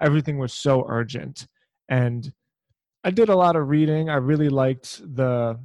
everything 0.00 0.38
was 0.38 0.54
so 0.54 0.86
urgent 0.88 1.46
and 1.90 2.32
i 3.04 3.10
did 3.10 3.28
a 3.28 3.36
lot 3.36 3.54
of 3.56 3.68
reading. 3.68 4.08
I 4.08 4.16
really 4.16 4.48
liked 4.48 5.02
the 5.14 5.60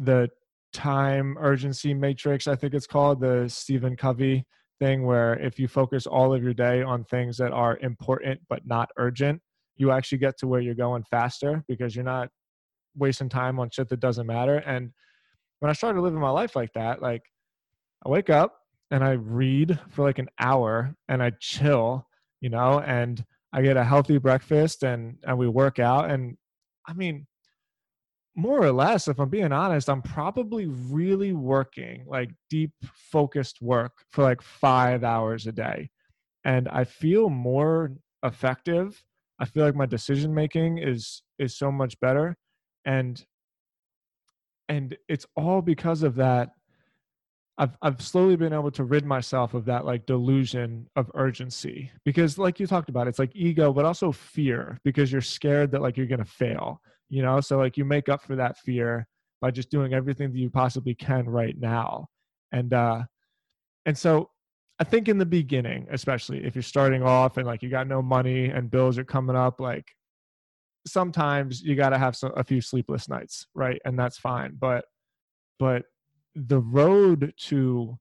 the 0.00 0.28
time 0.72 1.36
urgency 1.38 1.94
matrix 1.94 2.48
i 2.48 2.56
think 2.56 2.74
it's 2.74 2.88
called 2.88 3.20
the 3.20 3.48
stephen 3.48 3.94
covey 3.94 4.44
thing 4.80 5.06
where 5.06 5.38
if 5.38 5.56
you 5.56 5.68
focus 5.68 6.04
all 6.04 6.34
of 6.34 6.42
your 6.42 6.52
day 6.52 6.82
on 6.82 7.04
things 7.04 7.36
that 7.36 7.52
are 7.52 7.78
important 7.78 8.40
but 8.48 8.66
not 8.66 8.88
urgent 8.96 9.40
you 9.76 9.90
actually 9.90 10.18
get 10.18 10.38
to 10.38 10.46
where 10.46 10.60
you're 10.60 10.74
going 10.74 11.02
faster 11.04 11.64
because 11.68 11.94
you're 11.94 12.04
not 12.04 12.28
wasting 12.96 13.28
time 13.28 13.58
on 13.58 13.70
shit 13.70 13.88
that 13.88 14.00
doesn't 14.00 14.26
matter 14.26 14.58
and 14.58 14.90
when 15.60 15.70
i 15.70 15.72
started 15.72 16.00
living 16.00 16.20
my 16.20 16.30
life 16.30 16.54
like 16.54 16.72
that 16.74 17.02
like 17.02 17.22
i 18.06 18.08
wake 18.08 18.30
up 18.30 18.60
and 18.90 19.02
i 19.02 19.12
read 19.12 19.78
for 19.90 20.04
like 20.04 20.18
an 20.18 20.28
hour 20.38 20.94
and 21.08 21.22
i 21.22 21.30
chill 21.40 22.06
you 22.40 22.48
know 22.48 22.80
and 22.80 23.24
i 23.52 23.60
get 23.60 23.76
a 23.76 23.84
healthy 23.84 24.18
breakfast 24.18 24.84
and 24.84 25.16
and 25.24 25.36
we 25.36 25.48
work 25.48 25.78
out 25.78 26.10
and 26.10 26.36
i 26.86 26.92
mean 26.92 27.26
more 28.36 28.60
or 28.60 28.72
less, 28.72 29.06
if 29.08 29.18
I'm 29.20 29.28
being 29.28 29.52
honest, 29.52 29.88
I'm 29.88 30.02
probably 30.02 30.66
really 30.66 31.32
working 31.32 32.04
like 32.06 32.30
deep 32.50 32.72
focused 32.92 33.62
work 33.62 33.92
for 34.10 34.22
like 34.22 34.42
five 34.42 35.04
hours 35.04 35.46
a 35.46 35.52
day. 35.52 35.90
And 36.44 36.68
I 36.68 36.84
feel 36.84 37.30
more 37.30 37.92
effective. 38.22 39.02
I 39.40 39.44
feel 39.44 39.64
like 39.64 39.74
my 39.74 39.86
decision 39.86 40.34
making 40.34 40.78
is 40.78 41.22
is 41.38 41.56
so 41.56 41.70
much 41.70 41.98
better. 42.00 42.36
And 42.84 43.24
and 44.68 44.96
it's 45.08 45.26
all 45.36 45.62
because 45.62 46.02
of 46.02 46.14
that. 46.16 46.50
I've 47.56 47.76
I've 47.82 48.02
slowly 48.02 48.36
been 48.36 48.52
able 48.52 48.72
to 48.72 48.84
rid 48.84 49.04
myself 49.04 49.54
of 49.54 49.64
that 49.66 49.84
like 49.84 50.06
delusion 50.06 50.88
of 50.96 51.10
urgency. 51.14 51.90
Because 52.04 52.38
like 52.38 52.58
you 52.58 52.66
talked 52.66 52.88
about, 52.88 53.06
it's 53.08 53.18
like 53.18 53.34
ego, 53.34 53.72
but 53.72 53.84
also 53.84 54.10
fear, 54.10 54.78
because 54.84 55.12
you're 55.12 55.20
scared 55.20 55.70
that 55.70 55.82
like 55.82 55.96
you're 55.96 56.06
gonna 56.06 56.24
fail 56.24 56.80
you 57.08 57.22
know 57.22 57.40
so 57.40 57.58
like 57.58 57.76
you 57.76 57.84
make 57.84 58.08
up 58.08 58.22
for 58.22 58.36
that 58.36 58.58
fear 58.58 59.06
by 59.40 59.50
just 59.50 59.70
doing 59.70 59.94
everything 59.94 60.32
that 60.32 60.38
you 60.38 60.50
possibly 60.50 60.94
can 60.94 61.28
right 61.28 61.58
now 61.58 62.06
and 62.52 62.72
uh 62.72 63.02
and 63.86 63.96
so 63.96 64.30
i 64.78 64.84
think 64.84 65.08
in 65.08 65.18
the 65.18 65.26
beginning 65.26 65.86
especially 65.90 66.44
if 66.44 66.54
you're 66.54 66.62
starting 66.62 67.02
off 67.02 67.36
and 67.36 67.46
like 67.46 67.62
you 67.62 67.68
got 67.68 67.86
no 67.86 68.02
money 68.02 68.46
and 68.46 68.70
bills 68.70 68.98
are 68.98 69.04
coming 69.04 69.36
up 69.36 69.60
like 69.60 69.92
sometimes 70.86 71.62
you 71.62 71.74
got 71.74 71.90
to 71.90 71.98
have 71.98 72.14
some, 72.14 72.32
a 72.36 72.44
few 72.44 72.60
sleepless 72.60 73.08
nights 73.08 73.46
right 73.54 73.80
and 73.84 73.98
that's 73.98 74.18
fine 74.18 74.56
but 74.58 74.84
but 75.58 75.84
the 76.34 76.60
road 76.60 77.32
to 77.38 77.96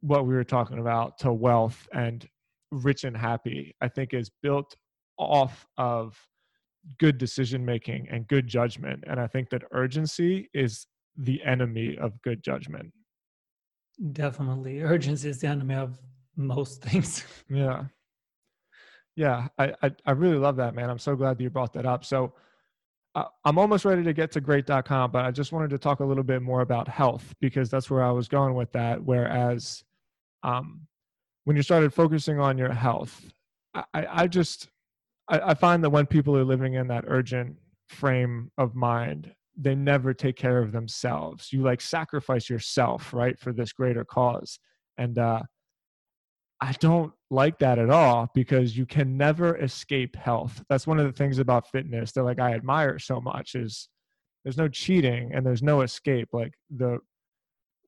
what 0.00 0.26
we 0.26 0.34
were 0.34 0.44
talking 0.44 0.78
about 0.78 1.18
to 1.18 1.32
wealth 1.32 1.88
and 1.92 2.28
rich 2.70 3.04
and 3.04 3.16
happy 3.16 3.74
i 3.80 3.88
think 3.88 4.14
is 4.14 4.30
built 4.42 4.76
off 5.18 5.66
of 5.76 6.16
good 6.98 7.18
decision 7.18 7.64
making 7.64 8.08
and 8.10 8.26
good 8.28 8.46
judgment. 8.46 9.04
And 9.06 9.20
I 9.20 9.26
think 9.26 9.50
that 9.50 9.62
urgency 9.72 10.48
is 10.54 10.86
the 11.16 11.42
enemy 11.44 11.96
of 11.98 12.20
good 12.22 12.42
judgment. 12.42 12.92
Definitely. 14.12 14.82
Urgency 14.82 15.28
is 15.28 15.40
the 15.40 15.48
enemy 15.48 15.74
of 15.74 15.98
most 16.36 16.82
things. 16.82 17.24
yeah. 17.48 17.84
Yeah. 19.16 19.48
I, 19.58 19.74
I, 19.82 19.90
I, 20.06 20.10
really 20.12 20.38
love 20.38 20.56
that, 20.56 20.74
man. 20.74 20.88
I'm 20.88 20.98
so 20.98 21.14
glad 21.14 21.36
that 21.36 21.42
you 21.42 21.50
brought 21.50 21.72
that 21.74 21.84
up. 21.84 22.04
So 22.04 22.32
uh, 23.14 23.24
I'm 23.44 23.58
almost 23.58 23.84
ready 23.84 24.02
to 24.04 24.12
get 24.12 24.30
to 24.32 24.40
great.com, 24.40 25.10
but 25.10 25.24
I 25.24 25.30
just 25.30 25.52
wanted 25.52 25.70
to 25.70 25.78
talk 25.78 26.00
a 26.00 26.04
little 26.04 26.22
bit 26.22 26.42
more 26.42 26.60
about 26.60 26.88
health 26.88 27.34
because 27.40 27.68
that's 27.68 27.90
where 27.90 28.02
I 28.02 28.12
was 28.12 28.28
going 28.28 28.54
with 28.54 28.72
that. 28.72 29.02
Whereas 29.02 29.84
um, 30.42 30.86
when 31.44 31.56
you 31.56 31.62
started 31.62 31.92
focusing 31.92 32.38
on 32.38 32.56
your 32.56 32.72
health, 32.72 33.20
I, 33.74 33.84
I 33.92 34.26
just, 34.28 34.68
I, 35.28 35.40
I 35.40 35.54
find 35.54 35.82
that 35.84 35.90
when 35.90 36.06
people 36.06 36.36
are 36.36 36.44
living 36.44 36.74
in 36.74 36.86
that 36.88 37.04
urgent 37.06 37.56
frame 37.88 38.50
of 38.56 38.74
mind, 38.74 39.34
they 39.60 39.74
never 39.74 40.14
take 40.14 40.36
care 40.36 40.58
of 40.58 40.72
themselves. 40.72 41.52
You 41.52 41.62
like 41.62 41.80
sacrifice 41.80 42.48
yourself, 42.48 43.12
right, 43.12 43.38
for 43.38 43.52
this 43.52 43.72
greater 43.72 44.04
cause. 44.04 44.58
And 44.96 45.18
uh, 45.18 45.42
I 46.60 46.72
don't 46.72 47.12
like 47.30 47.58
that 47.58 47.78
at 47.78 47.90
all 47.90 48.30
because 48.34 48.76
you 48.76 48.86
can 48.86 49.16
never 49.16 49.56
escape 49.58 50.16
health. 50.16 50.62
That's 50.68 50.86
one 50.86 50.98
of 50.98 51.06
the 51.06 51.12
things 51.12 51.38
about 51.38 51.70
fitness 51.70 52.12
that 52.12 52.24
like 52.24 52.40
I 52.40 52.54
admire 52.54 52.98
so 52.98 53.20
much 53.20 53.54
is 53.54 53.88
there's 54.44 54.56
no 54.56 54.68
cheating 54.68 55.32
and 55.34 55.44
there's 55.44 55.62
no 55.62 55.82
escape. 55.82 56.28
Like 56.32 56.54
the 56.74 56.98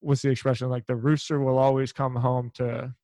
what's 0.01 0.23
the 0.23 0.31
expression? 0.31 0.69
Like 0.69 0.87
the 0.87 0.97
rooster 0.97 1.41
will 1.41 1.59
always 1.59 1.93
come 1.93 2.17
home 2.17 2.51
to 2.55 2.95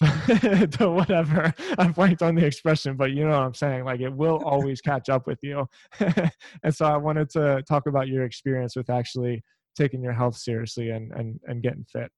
to 0.78 0.90
whatever. 0.90 1.52
I'm 1.78 1.92
blanked 1.92 2.22
on 2.22 2.34
the 2.34 2.46
expression, 2.46 2.96
but 2.96 3.10
you 3.10 3.24
know 3.24 3.30
what 3.30 3.42
I'm 3.42 3.54
saying. 3.54 3.84
Like 3.84 4.00
it 4.00 4.12
will 4.12 4.42
always 4.44 4.80
catch 4.80 5.08
up 5.08 5.26
with 5.26 5.38
you. 5.42 5.68
and 6.00 6.74
so 6.74 6.86
I 6.86 6.96
wanted 6.96 7.28
to 7.30 7.62
talk 7.68 7.86
about 7.86 8.08
your 8.08 8.24
experience 8.24 8.76
with 8.76 8.88
actually 8.88 9.42
taking 9.76 10.02
your 10.02 10.12
health 10.12 10.36
seriously 10.36 10.90
and 10.90 11.12
and 11.12 11.38
and 11.46 11.62
getting 11.62 11.84
fit. 11.84 12.10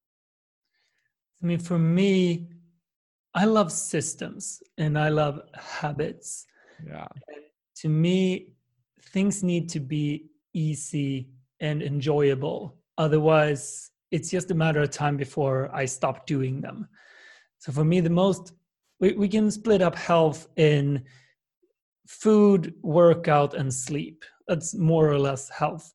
I 1.43 1.47
mean, 1.47 1.59
for 1.59 1.79
me, 1.79 2.49
I 3.35 3.47
love 3.47 3.73
systems 3.73 4.63
and 4.79 4.97
I 4.97 5.09
love 5.09 5.41
habits. 5.55 6.47
Yeah. 6.87 7.07
And 7.29 7.43
to 7.77 7.89
me, 7.89 8.53
things 9.07 9.43
need 9.43 9.69
to 9.71 9.81
be 9.81 10.27
easy 10.55 11.31
and 11.59 11.83
enjoyable. 11.83 12.77
Otherwise, 12.97 13.91
it's 14.13 14.31
just 14.31 14.51
a 14.51 14.55
matter 14.55 14.81
of 14.81 14.91
time 14.91 15.17
before 15.17 15.75
I 15.75 15.87
stop 15.87 16.27
doing 16.27 16.61
them. 16.61 16.89
So 17.63 17.71
for 17.71 17.85
me, 17.85 18.01
the 18.01 18.11
most 18.11 18.55
we, 18.99 19.13
we 19.13 19.29
can 19.29 19.49
split 19.49 19.83
up 19.83 19.95
health 19.95 20.49
in 20.57 21.05
food, 22.09 22.75
workout, 22.83 23.55
and 23.55 23.73
sleep. 23.73 24.25
That's 24.49 24.75
more 24.75 25.09
or 25.09 25.19
less 25.21 25.49
health. 25.49 25.93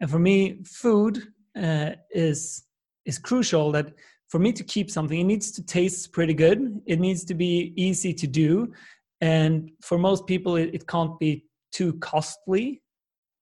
And 0.00 0.10
for 0.10 0.18
me, 0.18 0.64
food 0.64 1.22
uh, 1.56 1.92
is 2.10 2.64
is 3.04 3.18
crucial. 3.20 3.70
That 3.70 3.94
for 4.26 4.40
me 4.40 4.52
to 4.52 4.64
keep 4.64 4.90
something, 4.90 5.20
it 5.20 5.30
needs 5.32 5.52
to 5.52 5.62
taste 5.62 6.10
pretty 6.10 6.34
good. 6.34 6.82
It 6.86 6.98
needs 6.98 7.24
to 7.26 7.34
be 7.34 7.72
easy 7.76 8.12
to 8.12 8.26
do, 8.26 8.72
and 9.20 9.70
for 9.82 9.98
most 9.98 10.26
people, 10.26 10.56
it, 10.56 10.70
it 10.74 10.88
can't 10.88 11.16
be 11.20 11.44
too 11.70 11.92
costly. 12.00 12.82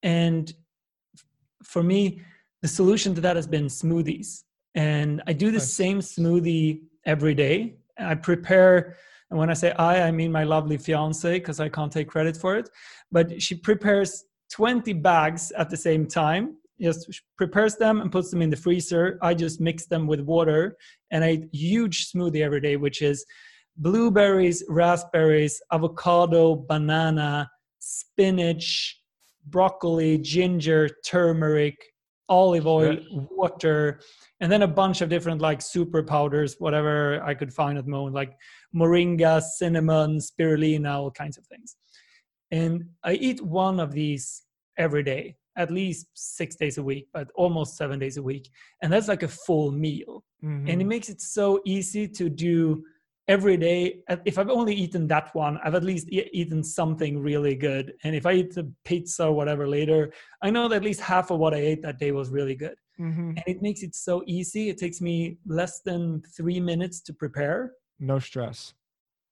And 0.03 0.53
for 1.63 1.83
me, 1.83 2.21
the 2.61 2.69
solution 2.69 3.15
to 3.15 3.23
that 3.23 3.37
has 3.37 3.47
been 3.47 3.69
smoothies. 3.69 4.43
And 4.75 5.23
I 5.27 5.33
do 5.33 5.47
the 5.47 5.65
nice. 5.65 5.73
same 5.73 6.01
smoothie 6.01 6.81
every 7.07 7.35
day. 7.35 7.77
I 7.99 8.15
prepare, 8.15 8.97
and 9.31 9.39
when 9.39 9.51
I 9.51 9.55
say 9.55 9.73
I, 9.73 10.09
I 10.09 10.11
mean 10.11 10.33
my 10.33 10.45
lovely 10.45 10.77
fiance 10.77 11.39
because 11.39 11.61
I 11.61 11.69
can't 11.69 11.93
take 11.93 12.09
credit 12.09 12.37
for 12.37 12.57
it. 12.57 12.69
But 13.13 13.41
she 13.41 13.55
prepares 13.55 14.25
20 14.51 14.93
bags 14.95 15.53
at 15.53 15.71
the 15.71 15.77
same 15.77 16.07
time. 16.07 16.57
Just 16.81 17.23
prepares 17.37 17.77
them 17.77 18.01
and 18.01 18.11
puts 18.11 18.31
them 18.31 18.43
in 18.43 18.51
the 18.51 18.57
freezer. 18.57 19.19
I 19.23 19.35
just 19.35 19.61
mix 19.61 19.87
them 19.87 20.07
with 20.07 20.21
water, 20.21 20.77
and 21.11 21.25
eat 21.25 21.49
huge 21.53 22.11
smoothie 22.11 22.43
every 22.43 22.61
day, 22.61 22.77
which 22.77 23.01
is 23.01 23.25
blueberries, 23.77 24.65
raspberries, 24.69 25.61
avocado, 25.73 26.55
banana, 26.57 27.49
spinach, 27.79 29.01
broccoli, 29.47 30.19
ginger, 30.19 30.89
turmeric, 31.05 31.77
olive 32.29 32.67
oil, 32.67 32.97
water, 33.31 34.01
and 34.41 34.51
then 34.51 34.63
a 34.63 34.69
bunch 34.69 35.01
of 35.01 35.09
different 35.09 35.41
like 35.41 35.61
super 35.61 36.03
powders, 36.03 36.57
whatever 36.59 37.23
I 37.23 37.35
could 37.35 37.53
find 37.53 37.79
at 37.79 37.85
the 37.85 37.91
moment, 37.91 38.15
like 38.15 38.37
moringa, 38.75 39.43
cinnamon, 39.43 40.19
spirulina, 40.19 40.95
all 40.95 41.11
kinds 41.11 41.39
of 41.39 41.47
things. 41.47 41.77
And 42.51 42.85
I 43.03 43.15
eat 43.15 43.43
one 43.43 43.81
of 43.81 43.93
these 43.93 44.43
every 44.79 45.03
day, 45.03 45.37
at 45.57 45.71
least 45.71 46.07
six 46.15 46.57
days 46.57 46.79
a 46.79 46.83
week, 46.83 47.09
but 47.13 47.29
almost 47.35 47.77
seven 47.77 47.99
days 47.99 48.17
a 48.17 48.23
week. 48.23 48.49
And 48.83 48.93
that's 48.93 49.09
like 49.09 49.23
a 49.23 49.29
full 49.29 49.71
meal. 49.71 50.25
Mm-hmm. 50.43 50.57
And 50.57 50.69
it 50.69 50.79
mm-hmm. 50.79 50.89
makes 50.89 51.09
it 51.09 51.21
so 51.21 51.61
easy 51.65 52.09
to 52.09 52.29
do 52.29 52.85
every 53.29 53.57
day 53.57 54.01
if 54.27 54.39
i've 54.39 54.51
only 54.51 54.75
eaten 54.75 55.07
that 55.07 55.35
one 55.35 55.59
i've 55.65 55.75
at 55.75 55.83
least 55.83 56.07
e- 56.11 56.29
eaten 56.33 56.63
something 56.63 57.19
really 57.19 57.55
good. 57.55 57.95
And 58.05 58.15
if 58.15 58.27
i 58.27 58.33
eat 58.33 58.55
the 58.55 58.71
pizza 58.85 59.27
or 59.27 59.33
whatever 59.33 59.67
later 59.67 60.13
i 60.43 60.51
know 60.51 60.69
that 60.69 60.77
at 60.77 60.85
least 60.85 61.01
half 61.01 61.31
of 61.31 61.39
what 61.39 61.55
i 61.55 61.59
ate 61.59 61.83
that 61.83 61.99
day 61.99 62.13
was 62.13 62.31
really 62.31 62.55
good. 62.55 62.77
Mm-hmm. 63.01 63.31
and 63.31 63.43
it 63.47 63.61
makes 63.61 63.83
it 63.83 63.93
so 63.93 64.23
easy. 64.25 64.69
It 64.69 64.79
takes 64.79 65.01
me 65.01 65.39
less 65.47 65.81
than 65.81 66.23
three 66.37 66.61
minutes 66.61 67.01
to 67.01 67.13
prepare. 67.13 67.73
No 67.99 68.21
stress. 68.21 68.73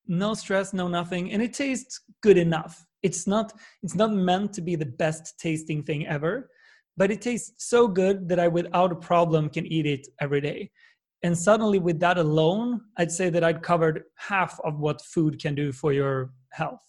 No 0.05 0.33
stress 0.33 0.73
no 0.73 0.89
nothing. 0.89 1.31
And 1.31 1.41
it 1.41 1.53
tastes 1.53 2.01
good 2.21 2.37
enough. 2.37 2.85
It's 3.03 3.25
not 3.25 3.53
it's 3.81 3.95
not 3.95 4.11
meant 4.11 4.51
to 4.53 4.61
be 4.61 4.75
the 4.75 4.91
best 5.03 5.39
tasting 5.39 5.81
thing 5.83 6.05
ever 6.07 6.49
but 6.97 7.09
it 7.09 7.21
tastes 7.21 7.67
so 7.69 7.87
good 7.87 8.29
that 8.29 8.39
i 8.39 8.47
without 8.47 8.91
a 8.91 8.95
problem 8.95 9.49
can 9.49 9.65
eat 9.65 9.85
it 9.85 10.07
every 10.19 10.41
day 10.41 10.69
And 11.23 11.37
suddenly, 11.37 11.79
with 11.79 11.99
that 12.01 12.17
alone, 12.17 12.81
I'd 12.97 13.11
say 13.11 13.29
that 13.29 13.43
I'd 13.43 13.63
covered 13.63 14.03
half 14.17 14.59
of 14.65 14.79
what 14.79 15.01
food 15.01 15.41
can 15.41 15.55
do 15.55 15.71
for 15.71 15.93
your 15.93 16.33
health. 16.51 16.83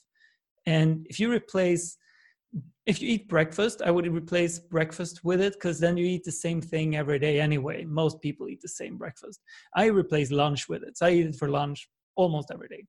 And 0.67 1.07
if 1.09 1.21
you 1.21 1.31
replace, 1.31 1.97
if 2.85 3.01
you 3.01 3.09
eat 3.09 3.29
breakfast, 3.29 3.81
I 3.81 3.93
would 3.93 4.07
replace 4.09 4.59
breakfast 4.59 5.23
with 5.23 5.41
it 5.41 5.53
because 5.55 5.79
then 5.79 5.97
you 5.97 6.05
eat 6.05 6.25
the 6.25 6.33
same 6.33 6.61
thing 6.61 6.97
every 6.97 7.21
day 7.21 7.41
anyway. 7.41 7.85
Most 7.85 8.21
people 8.21 8.49
eat 8.49 8.61
the 8.61 8.69
same 8.69 8.99
breakfast. 8.99 9.41
I 9.77 9.87
replace 9.87 10.33
lunch 10.33 10.69
with 10.69 10.83
it. 10.83 10.99
So 10.99 11.07
I 11.07 11.11
eat 11.11 11.27
it 11.27 11.37
for 11.37 11.49
lunch 11.49 11.89
almost 12.17 12.51
every 12.51 12.69
day. 12.69 12.85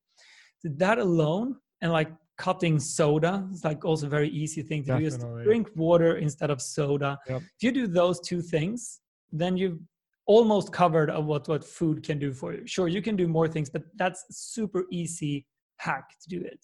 So 0.60 0.70
that 0.78 0.98
alone, 0.98 1.58
and 1.82 1.91
like 1.91 2.12
cutting 2.38 2.80
soda, 2.80 3.48
it's 3.52 3.64
like 3.64 3.86
also 3.86 4.08
a 4.08 4.10
very 4.10 4.30
easy 4.30 4.64
thing 4.64 4.84
to 4.86 5.00
Definitely. 5.00 5.10
do. 5.10 5.38
Is 5.39 5.46
drink 5.46 5.68
water 5.76 6.18
instead 6.18 6.50
of 6.50 6.60
soda. 6.62 7.20
Yep. 7.30 7.41
If 7.41 7.64
you 7.64 7.72
do 7.72 7.88
those 7.88 8.20
two 8.22 8.41
things, 8.41 9.02
then 9.32 9.58
you've 9.58 9.80
almost 10.26 10.72
covered 10.72 11.10
of 11.10 11.26
what 11.26 11.48
what 11.48 11.64
food 11.64 12.04
can 12.04 12.20
do 12.20 12.34
for 12.34 12.54
you. 12.54 12.66
Sure, 12.66 12.88
you 12.88 13.02
can 13.02 13.16
do 13.16 13.28
more 13.28 13.48
things, 13.48 13.70
but 13.70 13.84
that's 13.96 14.26
super 14.32 14.86
easy 14.92 15.46
hack 15.78 16.10
to 16.22 16.30
do 16.30 16.42
it. 16.42 16.60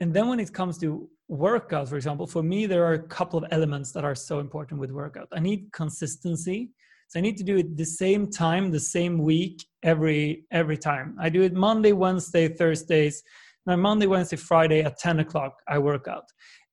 And 0.00 0.14
then 0.14 0.28
when 0.28 0.40
it 0.40 0.52
comes 0.52 0.78
to 0.78 1.08
workout, 1.28 1.88
for 1.88 1.96
example, 1.96 2.26
for 2.26 2.42
me 2.42 2.66
there 2.66 2.84
are 2.84 2.94
a 2.94 3.08
couple 3.08 3.38
of 3.38 3.44
elements 3.50 3.92
that 3.92 4.04
are 4.04 4.14
so 4.14 4.38
important 4.38 4.80
with 4.80 4.90
workout. 4.90 5.28
I 5.32 5.40
need 5.40 5.70
consistency. 5.72 6.70
So 7.08 7.18
I 7.18 7.22
need 7.22 7.36
to 7.38 7.44
do 7.44 7.56
it 7.56 7.76
the 7.76 7.84
same 7.84 8.30
time, 8.30 8.70
the 8.70 8.80
same 8.80 9.18
week, 9.18 9.64
every 9.82 10.46
every 10.52 10.78
time. 10.78 11.16
I 11.20 11.28
do 11.28 11.42
it 11.42 11.52
Monday, 11.52 11.92
Wednesday, 11.92 12.48
Thursdays. 12.48 13.22
Now 13.66 13.76
Monday, 13.76 14.06
Wednesday, 14.06 14.36
Friday 14.36 14.82
at 14.82 14.98
10 14.98 15.20
o'clock, 15.20 15.60
I 15.68 15.78
work 15.78 16.08
out 16.08 16.24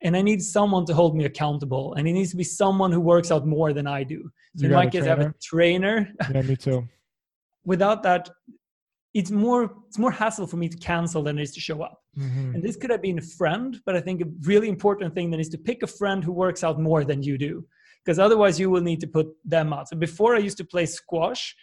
and 0.01 0.15
I 0.15 0.21
need 0.21 0.41
someone 0.41 0.85
to 0.85 0.93
hold 0.93 1.15
me 1.15 1.25
accountable. 1.25 1.93
And 1.95 2.07
it 2.07 2.13
needs 2.13 2.31
to 2.31 2.37
be 2.37 2.43
someone 2.43 2.91
who 2.91 2.99
works 2.99 3.31
out 3.31 3.47
more 3.47 3.73
than 3.73 3.87
I 3.87 4.03
do. 4.03 4.29
So 4.55 4.63
you 4.63 4.69
in 4.69 4.75
my 4.75 4.87
case, 4.87 5.03
I 5.03 5.07
have 5.07 5.19
a 5.19 5.33
trainer. 5.41 6.09
Yeah, 6.33 6.41
me 6.41 6.55
too. 6.55 6.87
Without 7.65 8.03
that, 8.03 8.29
it's 9.13 9.31
more 9.31 9.73
it's 9.87 9.97
more 9.97 10.11
hassle 10.11 10.47
for 10.47 10.57
me 10.57 10.69
to 10.69 10.77
cancel 10.77 11.23
than 11.23 11.39
it 11.39 11.41
is 11.41 11.51
to 11.53 11.59
show 11.59 11.81
up. 11.81 12.01
Mm-hmm. 12.17 12.55
And 12.55 12.63
this 12.63 12.75
could 12.75 12.91
have 12.91 13.01
been 13.01 13.17
a 13.17 13.21
friend, 13.39 13.79
but 13.85 13.95
I 13.95 14.01
think 14.01 14.21
a 14.21 14.25
really 14.41 14.69
important 14.69 15.13
thing 15.15 15.31
then 15.31 15.39
is 15.39 15.49
to 15.49 15.57
pick 15.57 15.83
a 15.83 15.87
friend 15.87 16.23
who 16.23 16.31
works 16.31 16.63
out 16.63 16.79
more 16.79 17.03
than 17.03 17.23
you 17.23 17.37
do, 17.37 17.65
because 18.05 18.19
otherwise 18.19 18.59
you 18.59 18.69
will 18.69 18.81
need 18.81 18.99
to 19.01 19.07
put 19.07 19.27
them 19.43 19.73
out. 19.73 19.89
So 19.89 19.97
before 19.97 20.35
I 20.35 20.39
used 20.39 20.57
to 20.57 20.65
play 20.65 20.85
squash, 20.85 21.55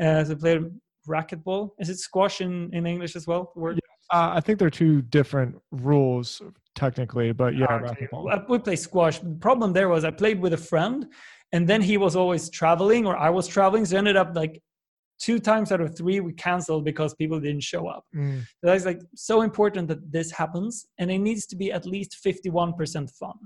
uh, 0.00 0.24
so 0.24 0.32
I 0.32 0.34
played 0.36 0.62
racquetball. 1.08 1.70
Is 1.78 1.90
it 1.90 1.98
squash 1.98 2.40
in, 2.40 2.70
in 2.72 2.86
English 2.86 3.16
as 3.16 3.26
well? 3.26 3.52
Yeah, 3.56 3.72
uh, 4.12 4.30
I 4.34 4.40
think 4.40 4.58
they're 4.58 4.70
two 4.70 5.02
different 5.02 5.56
rules 5.70 6.40
technically, 6.80 7.32
but 7.32 7.56
yeah. 7.56 7.94
I 8.34 8.42
would 8.48 8.64
play 8.64 8.76
squash. 8.76 9.18
The 9.18 9.38
problem 9.48 9.72
there 9.72 9.88
was 9.88 10.04
I 10.04 10.10
played 10.10 10.40
with 10.40 10.52
a 10.54 10.62
friend, 10.72 11.06
and 11.52 11.68
then 11.68 11.82
he 11.82 11.96
was 11.96 12.16
always 12.16 12.50
traveling, 12.50 13.06
or 13.06 13.16
I 13.16 13.30
was 13.30 13.46
traveling, 13.46 13.84
so 13.84 13.96
ended 13.96 14.16
up 14.16 14.34
like 14.34 14.60
two 15.20 15.38
times 15.38 15.70
out 15.70 15.82
of 15.82 15.96
three 15.96 16.18
we 16.20 16.32
canceled 16.32 16.84
because 16.84 17.14
people 17.14 17.38
didn't 17.38 17.62
show 17.62 17.86
up. 17.86 18.04
Mm. 18.16 18.40
So 18.40 18.64
that's 18.68 18.86
like 18.86 19.00
so 19.14 19.42
important 19.42 19.88
that 19.88 20.10
this 20.10 20.30
happens, 20.30 20.86
and 20.98 21.10
it 21.10 21.18
needs 21.18 21.46
to 21.46 21.56
be 21.56 21.70
at 21.70 21.84
least 21.86 22.16
fifty-one 22.16 22.72
percent 22.74 23.10
fun. 23.10 23.38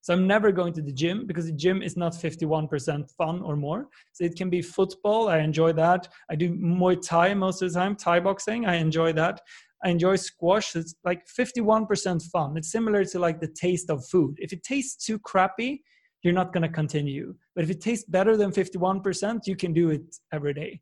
So 0.00 0.14
I'm 0.14 0.26
never 0.26 0.50
going 0.52 0.72
to 0.74 0.82
the 0.82 0.92
gym 0.92 1.26
because 1.26 1.46
the 1.46 1.52
gym 1.52 1.82
is 1.82 1.96
not 1.96 2.12
51% 2.12 3.10
fun 3.18 3.42
or 3.42 3.56
more. 3.56 3.88
So 4.12 4.24
it 4.24 4.36
can 4.36 4.48
be 4.48 4.62
football. 4.62 5.28
I 5.28 5.38
enjoy 5.38 5.72
that. 5.74 6.08
I 6.30 6.34
do 6.34 6.54
Muay 6.54 6.96
Thai 7.02 7.34
most 7.34 7.60
of 7.60 7.70
the 7.70 7.78
time, 7.78 7.96
Thai 7.96 8.20
boxing. 8.20 8.64
I 8.64 8.76
enjoy 8.76 9.12
that. 9.14 9.40
I 9.84 9.90
enjoy 9.90 10.16
squash. 10.16 10.74
It's 10.74 10.94
like 11.04 11.22
51% 11.26 12.22
fun. 12.30 12.56
It's 12.56 12.72
similar 12.72 13.04
to 13.04 13.18
like 13.18 13.40
the 13.40 13.48
taste 13.48 13.90
of 13.90 14.04
food. 14.06 14.36
If 14.38 14.52
it 14.52 14.62
tastes 14.62 15.04
too 15.04 15.18
crappy, 15.18 15.82
you're 16.22 16.34
not 16.34 16.52
going 16.52 16.62
to 16.62 16.68
continue. 16.68 17.34
But 17.54 17.64
if 17.64 17.70
it 17.70 17.80
tastes 17.80 18.04
better 18.08 18.36
than 18.36 18.50
51%, 18.50 19.46
you 19.46 19.56
can 19.56 19.72
do 19.72 19.90
it 19.90 20.16
every 20.32 20.52
day. 20.52 20.80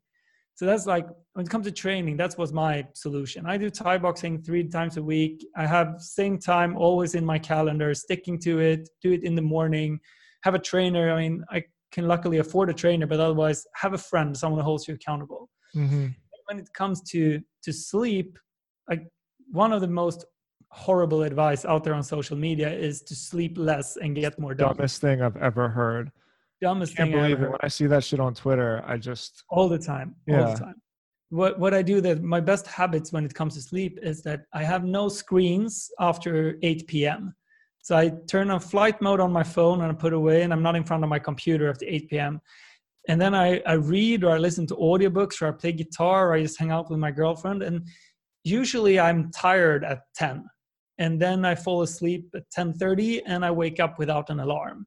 So 0.55 0.65
that's 0.65 0.87
like 0.87 1.07
when 1.33 1.45
it 1.45 1.49
comes 1.49 1.67
to 1.67 1.71
training, 1.71 2.17
that's 2.17 2.35
was 2.35 2.51
my 2.51 2.87
solution. 2.95 3.45
I 3.45 3.57
do 3.57 3.69
Thai 3.69 3.99
boxing 3.99 4.41
three 4.41 4.67
times 4.67 4.97
a 4.97 5.03
week. 5.03 5.45
I 5.55 5.67
have 5.67 5.97
same 5.99 6.39
time 6.39 6.75
always 6.75 7.13
in 7.13 7.23
my 7.23 7.37
calendar, 7.37 7.93
sticking 7.93 8.39
to 8.39 8.59
it, 8.59 8.89
do 9.03 9.13
it 9.13 9.23
in 9.23 9.35
the 9.35 9.41
morning, 9.43 9.99
have 10.41 10.55
a 10.55 10.59
trainer. 10.59 11.13
I 11.13 11.21
mean, 11.21 11.43
I 11.51 11.63
can 11.91 12.07
luckily 12.07 12.39
afford 12.39 12.71
a 12.71 12.73
trainer, 12.73 13.05
but 13.05 13.19
otherwise 13.19 13.67
have 13.75 13.93
a 13.93 13.99
friend, 13.99 14.35
someone 14.35 14.59
who 14.59 14.65
holds 14.65 14.87
you 14.87 14.95
accountable. 14.95 15.47
Mm-hmm. 15.75 16.07
When 16.47 16.59
it 16.59 16.73
comes 16.73 17.01
to 17.11 17.39
to 17.63 17.71
sleep, 17.71 18.39
like 18.89 19.07
one 19.51 19.73
of 19.73 19.81
the 19.81 19.87
most 19.87 20.25
horrible 20.71 21.23
advice 21.23 21.65
out 21.65 21.83
there 21.83 21.93
on 21.93 22.03
social 22.03 22.37
media 22.37 22.69
is 22.69 23.01
to 23.01 23.15
sleep 23.15 23.57
less 23.57 23.97
and 23.97 24.15
get 24.15 24.37
more 24.39 24.53
done. 24.53 24.69
Dumbest 24.69 25.01
thing 25.01 25.21
I've 25.21 25.37
ever 25.37 25.69
heard. 25.69 26.11
Dumbest 26.61 26.93
I 26.93 26.95
Can't 26.97 27.11
thing. 27.11 27.21
believe 27.21 27.41
it. 27.41 27.49
When 27.49 27.59
I 27.61 27.67
see 27.67 27.87
that 27.87 28.03
shit 28.03 28.19
on 28.19 28.33
Twitter, 28.33 28.83
I 28.85 28.97
just 28.97 29.43
all 29.49 29.69
the 29.69 29.77
time. 29.79 30.15
Yeah. 30.25 30.45
All 30.45 30.53
the 30.53 30.59
time. 30.59 30.81
What 31.29 31.59
what 31.59 31.73
I 31.73 31.81
do 31.81 32.01
that 32.01 32.23
my 32.23 32.39
best 32.39 32.67
habits 32.67 33.11
when 33.11 33.25
it 33.25 33.33
comes 33.33 33.53
to 33.55 33.61
sleep 33.61 33.99
is 34.01 34.23
that 34.23 34.41
I 34.53 34.63
have 34.63 34.83
no 34.83 35.09
screens 35.09 35.89
after 35.99 36.57
8 36.63 36.87
p.m. 36.87 37.35
So 37.81 37.95
I 37.95 38.11
turn 38.27 38.49
on 38.49 38.59
flight 38.59 39.01
mode 39.01 39.19
on 39.19 39.31
my 39.31 39.43
phone 39.43 39.81
and 39.81 39.91
I 39.91 39.95
put 39.95 40.13
away, 40.13 40.41
and 40.43 40.51
I'm 40.51 40.63
not 40.63 40.75
in 40.75 40.83
front 40.83 41.03
of 41.03 41.09
my 41.09 41.19
computer 41.19 41.69
after 41.69 41.85
8 41.87 42.09
p.m. 42.09 42.41
And 43.07 43.21
then 43.21 43.33
I, 43.33 43.61
I 43.65 43.73
read 43.73 44.23
or 44.23 44.31
I 44.31 44.37
listen 44.37 44.67
to 44.67 44.75
audiobooks 44.75 45.41
or 45.41 45.47
I 45.47 45.51
play 45.51 45.71
guitar 45.71 46.29
or 46.29 46.33
I 46.33 46.41
just 46.41 46.59
hang 46.59 46.71
out 46.71 46.89
with 46.89 46.99
my 46.99 47.11
girlfriend. 47.11 47.63
And 47.63 47.87
usually 48.49 48.99
i'm 48.99 49.31
tired 49.31 49.83
at 49.83 50.01
10 50.15 50.45
and 50.97 51.21
then 51.21 51.45
i 51.45 51.55
fall 51.55 51.81
asleep 51.81 52.25
at 52.35 52.43
10.30 52.57 53.21
and 53.25 53.45
i 53.45 53.51
wake 53.51 53.79
up 53.79 53.99
without 53.99 54.29
an 54.29 54.39
alarm. 54.39 54.85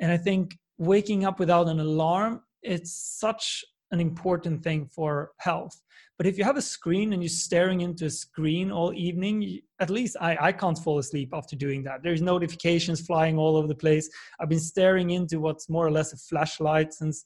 And 0.00 0.12
i 0.12 0.16
think 0.16 0.56
waking 0.78 1.24
up 1.24 1.38
without 1.38 1.68
an 1.68 1.80
alarm 1.80 2.42
it's 2.62 3.18
such 3.18 3.64
an 3.90 4.00
important 4.00 4.62
thing 4.62 4.86
for 4.86 5.30
health. 5.38 5.80
But 6.18 6.26
if 6.26 6.36
you 6.36 6.44
have 6.44 6.56
a 6.56 6.62
screen 6.62 7.12
and 7.12 7.22
you're 7.22 7.30
staring 7.30 7.80
into 7.80 8.06
a 8.06 8.10
screen 8.10 8.70
all 8.70 8.92
evening 8.92 9.60
at 9.80 9.88
least 9.88 10.16
i, 10.20 10.36
I 10.48 10.52
can't 10.52 10.78
fall 10.78 10.98
asleep 10.98 11.30
after 11.32 11.56
doing 11.56 11.82
that. 11.84 12.02
There's 12.02 12.20
notifications 12.20 13.00
flying 13.06 13.38
all 13.38 13.56
over 13.56 13.68
the 13.68 13.82
place. 13.86 14.10
I've 14.38 14.48
been 14.48 14.60
staring 14.60 15.10
into 15.10 15.40
what's 15.40 15.68
more 15.68 15.86
or 15.86 15.92
less 15.92 16.12
a 16.12 16.16
flashlight 16.16 16.92
since 16.92 17.24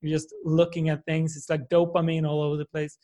you're 0.00 0.16
just 0.16 0.34
looking 0.44 0.90
at 0.90 1.04
things. 1.06 1.36
It's 1.36 1.48
like 1.48 1.68
dopamine 1.68 2.28
all 2.28 2.42
over 2.42 2.56
the 2.56 2.66
place. 2.66 2.98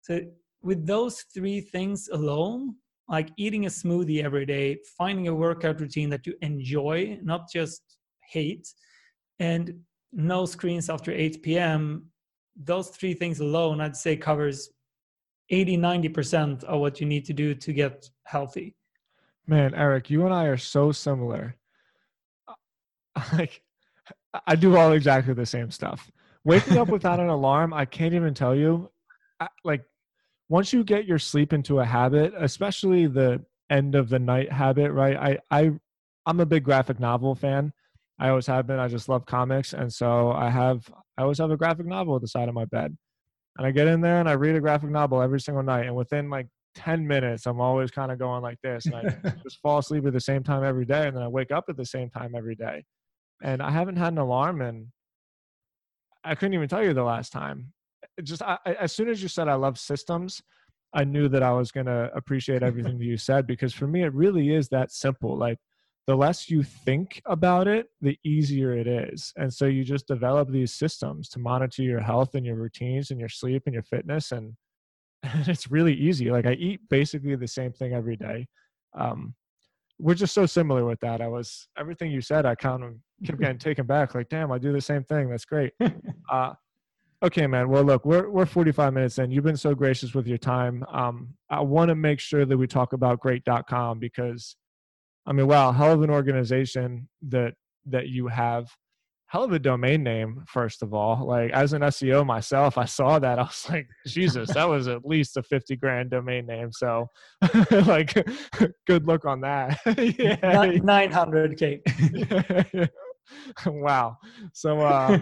So 0.00 0.20
with 0.66 0.84
those 0.84 1.22
three 1.32 1.60
things 1.60 2.08
alone, 2.08 2.74
like 3.08 3.30
eating 3.36 3.66
a 3.66 3.68
smoothie 3.68 4.22
every 4.24 4.44
day, 4.44 4.78
finding 4.98 5.28
a 5.28 5.34
workout 5.34 5.80
routine 5.80 6.10
that 6.10 6.26
you 6.26 6.34
enjoy, 6.42 7.18
not 7.22 7.48
just 7.50 7.82
hate, 8.28 8.66
and 9.38 9.78
no 10.12 10.44
screens 10.44 10.90
after 10.90 11.12
8 11.12 11.40
p.m., 11.42 12.06
those 12.56 12.88
three 12.88 13.14
things 13.14 13.38
alone, 13.38 13.80
I'd 13.80 13.96
say 13.96 14.16
covers 14.16 14.70
80, 15.50 15.78
90% 15.78 16.64
of 16.64 16.80
what 16.80 17.00
you 17.00 17.06
need 17.06 17.24
to 17.26 17.32
do 17.32 17.54
to 17.54 17.72
get 17.72 18.10
healthy. 18.24 18.74
Man, 19.46 19.72
Erik, 19.74 20.10
you 20.10 20.24
and 20.24 20.34
I 20.34 20.46
are 20.46 20.58
so 20.58 20.92
similar. 20.92 21.56
Like, 23.32 23.62
I 24.46 24.56
do 24.56 24.76
all 24.76 24.92
exactly 24.92 25.32
the 25.32 25.46
same 25.46 25.70
stuff. 25.70 26.10
Waking 26.44 26.76
up 26.76 26.88
without 26.88 27.18
an 27.18 27.28
alarm, 27.38 27.72
I 27.72 27.86
can't 27.86 28.12
even 28.12 28.34
tell 28.34 28.54
you. 28.54 28.90
I, 29.40 29.48
like, 29.64 29.82
once 30.48 30.72
you 30.72 30.84
get 30.84 31.06
your 31.06 31.18
sleep 31.18 31.52
into 31.52 31.80
a 31.80 31.84
habit, 31.84 32.32
especially 32.36 33.06
the 33.06 33.44
end 33.70 33.94
of 33.94 34.08
the 34.08 34.18
night 34.18 34.52
habit, 34.52 34.92
right? 34.92 35.16
I 35.16 35.38
I 35.50 35.72
I'm 36.24 36.40
a 36.40 36.46
big 36.46 36.64
graphic 36.64 37.00
novel 37.00 37.34
fan. 37.34 37.72
I 38.18 38.30
always 38.30 38.46
have 38.46 38.66
been. 38.66 38.78
I 38.78 38.88
just 38.88 39.08
love 39.08 39.26
comics, 39.26 39.72
and 39.72 39.92
so 39.92 40.32
I 40.32 40.48
have 40.50 40.88
I 41.18 41.22
always 41.22 41.38
have 41.38 41.50
a 41.50 41.56
graphic 41.56 41.86
novel 41.86 42.16
at 42.16 42.22
the 42.22 42.28
side 42.28 42.48
of 42.48 42.54
my 42.54 42.64
bed, 42.66 42.96
and 43.58 43.66
I 43.66 43.70
get 43.70 43.88
in 43.88 44.00
there 44.00 44.20
and 44.20 44.28
I 44.28 44.32
read 44.32 44.56
a 44.56 44.60
graphic 44.60 44.90
novel 44.90 45.20
every 45.20 45.40
single 45.40 45.62
night. 45.62 45.86
And 45.86 45.96
within 45.96 46.30
like 46.30 46.46
ten 46.74 47.06
minutes, 47.06 47.46
I'm 47.46 47.60
always 47.60 47.90
kind 47.90 48.12
of 48.12 48.18
going 48.18 48.42
like 48.42 48.58
this, 48.62 48.86
and 48.86 48.94
I 48.94 49.02
just 49.42 49.60
fall 49.60 49.78
asleep 49.78 50.06
at 50.06 50.12
the 50.12 50.20
same 50.20 50.42
time 50.42 50.64
every 50.64 50.84
day, 50.84 51.08
and 51.08 51.16
then 51.16 51.22
I 51.22 51.28
wake 51.28 51.50
up 51.50 51.64
at 51.68 51.76
the 51.76 51.86
same 51.86 52.10
time 52.10 52.34
every 52.36 52.54
day. 52.54 52.84
And 53.42 53.60
I 53.62 53.70
haven't 53.70 53.96
had 53.96 54.12
an 54.12 54.18
alarm, 54.18 54.62
and 54.62 54.86
I 56.24 56.34
couldn't 56.34 56.54
even 56.54 56.68
tell 56.68 56.82
you 56.82 56.94
the 56.94 57.04
last 57.04 57.32
time 57.32 57.72
just 58.22 58.42
I, 58.42 58.58
as 58.78 58.92
soon 58.92 59.08
as 59.08 59.22
you 59.22 59.28
said 59.28 59.48
I 59.48 59.54
love 59.54 59.78
systems, 59.78 60.42
I 60.94 61.04
knew 61.04 61.28
that 61.28 61.42
I 61.42 61.52
was 61.52 61.70
going 61.70 61.86
to 61.86 62.10
appreciate 62.14 62.62
everything 62.62 62.98
that 62.98 63.04
you 63.04 63.16
said 63.16 63.46
because 63.46 63.74
for 63.74 63.86
me, 63.86 64.02
it 64.02 64.14
really 64.14 64.54
is 64.54 64.68
that 64.70 64.90
simple. 64.92 65.36
Like 65.36 65.58
the 66.06 66.16
less 66.16 66.48
you 66.48 66.62
think 66.62 67.20
about 67.26 67.66
it, 67.66 67.88
the 68.00 68.18
easier 68.24 68.76
it 68.76 68.86
is. 68.86 69.32
And 69.36 69.52
so 69.52 69.66
you 69.66 69.84
just 69.84 70.06
develop 70.06 70.50
these 70.50 70.72
systems 70.72 71.28
to 71.30 71.38
monitor 71.38 71.82
your 71.82 72.00
health 72.00 72.34
and 72.34 72.46
your 72.46 72.54
routines 72.54 73.10
and 73.10 73.18
your 73.18 73.28
sleep 73.28 73.64
and 73.66 73.74
your 73.74 73.82
fitness. 73.82 74.32
And, 74.32 74.54
and 75.22 75.48
it's 75.48 75.70
really 75.70 75.94
easy. 75.94 76.30
Like 76.30 76.46
I 76.46 76.52
eat 76.52 76.80
basically 76.88 77.34
the 77.34 77.48
same 77.48 77.72
thing 77.72 77.92
every 77.92 78.16
day. 78.16 78.46
Um, 78.96 79.34
we're 79.98 80.14
just 80.14 80.34
so 80.34 80.46
similar 80.46 80.84
with 80.84 81.00
that. 81.00 81.20
I 81.20 81.28
was 81.28 81.68
everything 81.78 82.10
you 82.10 82.20
said. 82.20 82.46
I 82.46 82.54
kind 82.54 82.84
of 82.84 82.94
kept 83.24 83.40
getting 83.40 83.58
taken 83.58 83.86
back. 83.86 84.14
Like, 84.14 84.28
damn, 84.28 84.52
I 84.52 84.58
do 84.58 84.72
the 84.72 84.80
same 84.80 85.04
thing. 85.04 85.28
That's 85.28 85.44
great. 85.44 85.72
Uh, 86.28 86.52
Okay, 87.22 87.46
man. 87.46 87.68
Well, 87.70 87.82
look, 87.82 88.04
we're 88.04 88.28
we're 88.30 88.46
45 88.46 88.92
minutes 88.92 89.18
in. 89.18 89.30
You've 89.30 89.44
been 89.44 89.56
so 89.56 89.74
gracious 89.74 90.14
with 90.14 90.26
your 90.26 90.38
time. 90.38 90.84
Um, 90.92 91.34
I 91.50 91.60
want 91.60 91.88
to 91.88 91.94
make 91.94 92.20
sure 92.20 92.44
that 92.44 92.56
we 92.56 92.66
talk 92.66 92.92
about 92.92 93.20
great.com 93.20 93.98
because 93.98 94.56
I 95.26 95.32
mean, 95.32 95.46
wow, 95.46 95.72
hell 95.72 95.92
of 95.92 96.02
an 96.02 96.10
organization 96.10 97.08
that 97.28 97.54
that 97.86 98.08
you 98.08 98.28
have. 98.28 98.68
hell 99.28 99.44
of 99.44 99.52
a 99.52 99.58
domain 99.58 100.02
name, 100.02 100.44
first 100.46 100.82
of 100.82 100.94
all. 100.94 101.26
Like 101.26 101.50
as 101.52 101.72
an 101.72 101.82
SEO 101.82 102.24
myself, 102.24 102.78
I 102.78 102.84
saw 102.84 103.18
that. 103.18 103.38
I 103.38 103.42
was 103.42 103.66
like, 103.68 103.88
Jesus, 104.06 104.52
that 104.54 104.68
was 104.68 104.86
at 104.86 105.04
least 105.04 105.36
a 105.36 105.42
50 105.42 105.76
grand 105.76 106.10
domain 106.10 106.46
name. 106.46 106.70
So 106.72 107.06
like 107.70 108.14
good 108.86 109.06
look 109.06 109.24
on 109.24 109.40
that. 109.40 109.78
yeah. 109.86 110.36
900K. 110.36 112.88
wow. 113.66 114.16
So 114.52 114.80
uh 114.80 115.18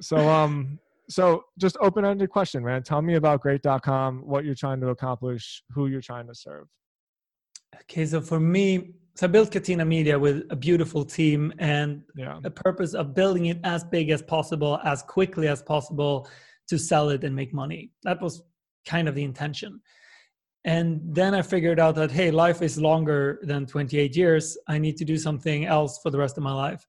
so 0.00 0.16
um 0.28 0.78
so 1.08 1.44
just 1.58 1.76
open-ended 1.80 2.30
question, 2.30 2.64
man. 2.64 2.82
Tell 2.82 3.02
me 3.02 3.14
about 3.14 3.40
great.com, 3.40 4.22
what 4.24 4.44
you're 4.44 4.54
trying 4.54 4.80
to 4.80 4.88
accomplish, 4.88 5.62
who 5.70 5.86
you're 5.86 6.00
trying 6.00 6.26
to 6.26 6.34
serve. 6.34 6.66
Okay, 7.82 8.06
so 8.06 8.20
for 8.20 8.40
me, 8.40 8.94
so 9.16 9.26
I 9.26 9.28
built 9.28 9.50
Catena 9.50 9.86
Media 9.86 10.18
with 10.18 10.44
a 10.50 10.56
beautiful 10.56 11.04
team 11.04 11.52
and 11.58 12.02
yeah. 12.16 12.38
a 12.44 12.50
purpose 12.50 12.94
of 12.94 13.14
building 13.14 13.46
it 13.46 13.58
as 13.64 13.84
big 13.84 14.10
as 14.10 14.22
possible, 14.22 14.80
as 14.84 15.02
quickly 15.02 15.48
as 15.48 15.62
possible 15.62 16.28
to 16.68 16.78
sell 16.78 17.10
it 17.10 17.24
and 17.24 17.34
make 17.34 17.52
money. 17.52 17.90
That 18.02 18.20
was 18.20 18.42
kind 18.86 19.08
of 19.08 19.14
the 19.14 19.24
intention. 19.24 19.80
And 20.64 21.00
then 21.04 21.34
I 21.34 21.42
figured 21.42 21.78
out 21.78 21.94
that, 21.96 22.10
hey, 22.10 22.30
life 22.30 22.62
is 22.62 22.80
longer 22.80 23.38
than 23.42 23.66
28 23.66 24.16
years. 24.16 24.56
I 24.66 24.78
need 24.78 24.96
to 24.96 25.04
do 25.04 25.18
something 25.18 25.66
else 25.66 26.00
for 26.02 26.10
the 26.10 26.18
rest 26.18 26.38
of 26.38 26.42
my 26.42 26.54
life. 26.54 26.86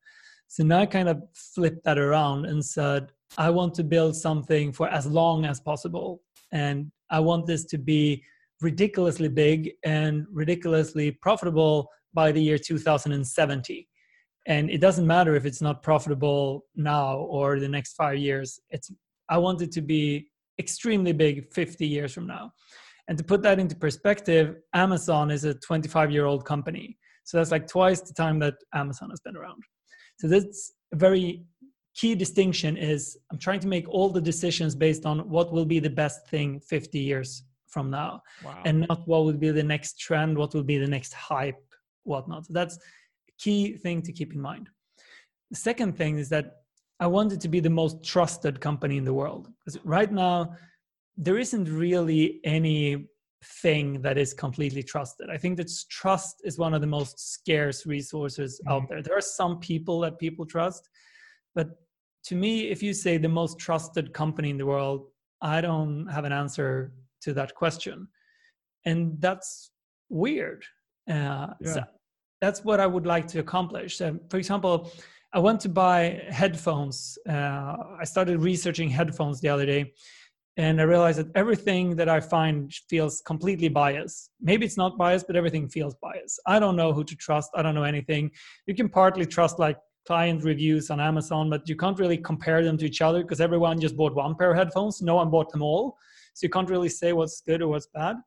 So 0.48 0.64
now 0.64 0.80
I 0.80 0.86
kind 0.86 1.10
of 1.10 1.22
flipped 1.34 1.84
that 1.86 1.98
around 1.98 2.46
and 2.46 2.64
said, 2.64 3.12
I 3.38 3.50
want 3.50 3.74
to 3.76 3.84
build 3.84 4.16
something 4.16 4.72
for 4.72 4.88
as 4.90 5.06
long 5.06 5.46
as 5.46 5.60
possible. 5.60 6.22
And 6.54 6.92
I 7.10 7.20
want 7.20 7.46
this 7.46 7.66
to 7.66 7.78
be 7.78 8.24
ridiculously 8.62 9.28
big 9.28 9.72
and 9.84 10.26
ridiculously 10.32 11.12
profitable 11.12 11.90
by 12.14 12.32
the 12.32 12.42
year 12.42 12.58
2070 12.58 13.88
and 14.46 14.70
it 14.70 14.80
doesn't 14.80 15.08
matter 15.08 15.36
if 15.36 15.46
it's 15.46 15.62
not 15.62 15.82
profitable 15.82 16.66
now 16.76 17.18
or 17.18 17.60
the 17.60 17.68
next 17.68 17.94
five 17.94 18.18
years. 18.18 18.60
It's 18.70 18.92
i 19.30 19.38
want 19.38 19.62
it 19.62 19.72
to 19.72 19.82
be 19.82 20.28
extremely 20.60 21.12
big 21.12 21.52
50 21.54 21.86
years 21.86 22.14
from 22.14 22.28
now. 22.28 22.52
And 23.08 23.18
to 23.18 23.24
put 23.24 23.42
that 23.44 23.60
into 23.60 23.76
perspective 23.76 24.56
amazon 24.74 25.32
is 25.32 25.44
a 25.46 25.56
25 25.56 26.12
year 26.12 26.26
old 26.26 26.46
company. 26.46 26.98
So 27.24 27.38
that's 27.38 27.52
like 27.52 27.68
twice 27.68 28.02
the 28.02 28.14
time 28.14 28.40
that 28.40 28.56
amazon 28.74 29.10
has 29.10 29.20
been 29.20 29.36
around 29.36 29.64
so 30.20 30.28
that's 30.28 30.74
a 30.94 30.96
very 30.96 31.44
key 31.96 32.16
distinction 32.16 32.76
is 32.78 33.18
i'm 33.32 33.38
trying 33.38 33.60
to 33.60 33.68
make 33.68 33.88
all 33.90 34.10
the 34.10 34.22
decisions 34.22 34.76
based 34.76 35.06
on 35.06 35.20
what 35.30 35.52
will 35.54 35.66
be 35.66 35.80
the 35.80 35.90
best 35.90 36.28
thing 36.28 36.60
50 36.60 37.00
years 37.00 37.44
from 37.76 37.90
now. 37.90 38.22
Wow. 38.46 38.62
and 38.68 38.76
not 38.88 39.00
what 39.06 39.26
would 39.26 39.40
be 39.46 39.52
the 39.52 39.70
next 39.74 40.00
trend 40.00 40.38
what 40.38 40.54
will 40.54 40.70
be 40.74 40.78
the 40.78 40.92
next 40.98 41.14
hype 41.14 41.64
whatnot. 42.12 42.46
So 42.46 42.54
that's 42.54 42.78
a 42.78 43.34
key 43.44 43.76
thing 43.84 44.02
to 44.04 44.12
keep 44.14 44.34
in 44.34 44.40
mind. 44.40 44.70
The 45.52 45.62
second 45.70 45.92
thing 46.00 46.14
is 46.24 46.30
that 46.36 46.46
i 47.06 47.08
wanted 47.18 47.40
to 47.42 47.50
be 47.56 47.62
the 47.68 47.76
most 47.82 47.96
trusted 48.14 48.56
company 48.68 48.96
in 49.02 49.06
the 49.10 49.18
world. 49.22 49.44
Because 49.58 49.78
right 49.98 50.12
now 50.26 50.38
there 51.26 51.38
isn't 51.46 51.68
really 51.86 52.26
any 52.58 52.80
thing 53.46 54.02
that 54.02 54.18
is 54.18 54.34
completely 54.34 54.84
trusted. 54.84 55.30
I 55.30 55.38
think 55.38 55.58
that 55.58 55.72
trust 55.90 56.42
is 56.44 56.58
one 56.58 56.74
of 56.74 56.82
the 56.82 56.88
most 56.88 57.34
scarce 57.34 57.86
resources 57.86 58.60
mm-hmm. 58.60 58.74
out 58.74 58.90
there. 58.90 59.02
There 59.02 59.18
are 59.18 59.22
some 59.22 59.60
people 59.60 60.00
that 60.02 60.20
people 60.20 60.46
trust 60.46 60.90
but 61.56 61.70
to 62.26 62.36
me 62.36 62.68
if 62.68 62.84
you 62.84 62.94
say 62.94 63.18
the 63.18 63.30
most 63.30 63.58
trusted 63.58 64.14
company 64.14 64.50
in 64.52 64.58
the 64.58 64.66
world 64.66 65.08
i 65.42 65.62
don't 65.62 66.06
have 66.08 66.26
an 66.26 66.34
answer 66.34 66.92
to 67.22 67.34
that 67.34 67.56
question. 67.56 68.08
And 68.86 69.20
that's 69.20 69.72
weird. 70.10 70.64
Uh, 71.10 71.48
yeah. 71.60 71.74
so 71.74 71.84
that's 72.40 72.64
what 72.64 72.80
i 72.80 72.86
would 72.86 73.06
like 73.06 73.28
to 73.30 73.40
accomplish. 73.40 73.98
So 73.98 74.20
for 74.30 74.38
example 74.38 74.92
i 75.34 75.40
went 75.40 75.60
to 75.62 75.70
buy 75.70 76.22
headphones. 76.30 77.18
Uh, 77.28 77.76
i 78.02 78.04
started 78.04 78.40
researching 78.42 78.90
headphones 78.90 79.42
the 79.42 79.50
other 79.50 79.66
day 79.66 79.94
and 80.58 80.80
i 80.80 80.84
realized 80.84 81.20
that 81.20 81.28
everything 81.36 81.96
that 81.96 82.10
i 82.10 82.20
find 82.20 82.74
feels 82.90 83.22
completely 83.22 83.68
biased. 83.68 84.32
Maybe 84.42 84.66
it's 84.66 84.78
not 84.78 84.98
biased 84.98 85.28
but 85.28 85.36
everything 85.36 85.68
feels 85.68 85.96
biased. 85.96 86.40
I 86.46 86.60
don't 86.60 86.76
know 86.76 86.94
who 86.94 87.04
to 87.04 87.16
trust. 87.16 87.50
I 87.56 87.62
don't 87.62 87.76
know 87.76 87.84
anything. 87.84 88.32
You 88.68 88.76
can 88.76 88.90
partly 88.90 89.26
trust 89.26 89.60
like 89.60 89.78
client 90.08 90.44
reviews 90.44 90.92
on 90.92 91.00
amazon 91.00 91.50
but 91.50 91.68
you 91.68 91.76
can't 91.76 92.00
really 92.00 92.18
compare 92.18 92.64
them 92.64 92.78
to 92.78 92.86
each 92.86 93.02
other 93.02 93.22
because 93.24 93.42
everyone 93.42 93.80
just 93.80 93.98
bought 93.98 94.16
one 94.16 94.36
pair 94.36 94.52
of 94.52 94.58
headphones. 94.58 95.02
No 95.02 95.16
one 95.16 95.30
bought 95.30 95.52
them 95.52 95.62
all. 95.62 95.98
So 96.34 96.46
you 96.46 96.50
can't 96.50 96.70
really 96.70 96.90
say 96.90 97.14
what's 97.14 97.42
good 97.42 97.62
or 97.62 97.70
what's 97.70 97.88
bad. 97.88 98.18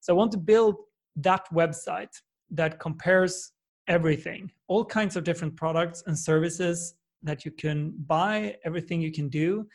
So 0.00 0.14
I 0.14 0.16
want 0.16 0.32
to 0.32 0.38
build 0.38 0.76
that 1.16 1.46
website 1.52 2.14
that 2.50 2.78
compares 2.78 3.52
everything, 3.88 4.50
all 4.68 4.84
kinds 4.84 5.16
of 5.16 5.24
different 5.24 5.56
products 5.56 6.02
and 6.06 6.18
services 6.18 6.94
that 7.22 7.44
you 7.44 7.50
can 7.50 7.94
buy, 8.06 8.56
everything 8.64 9.00
you 9.00 9.12
can 9.12 9.28
do, 9.28 9.66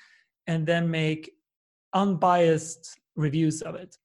and 0.47 0.65
then 0.65 0.89
make 0.89 1.31
unbiased 1.93 2.99
reviews 3.15 3.61
of 3.61 3.75
it. 3.75 3.97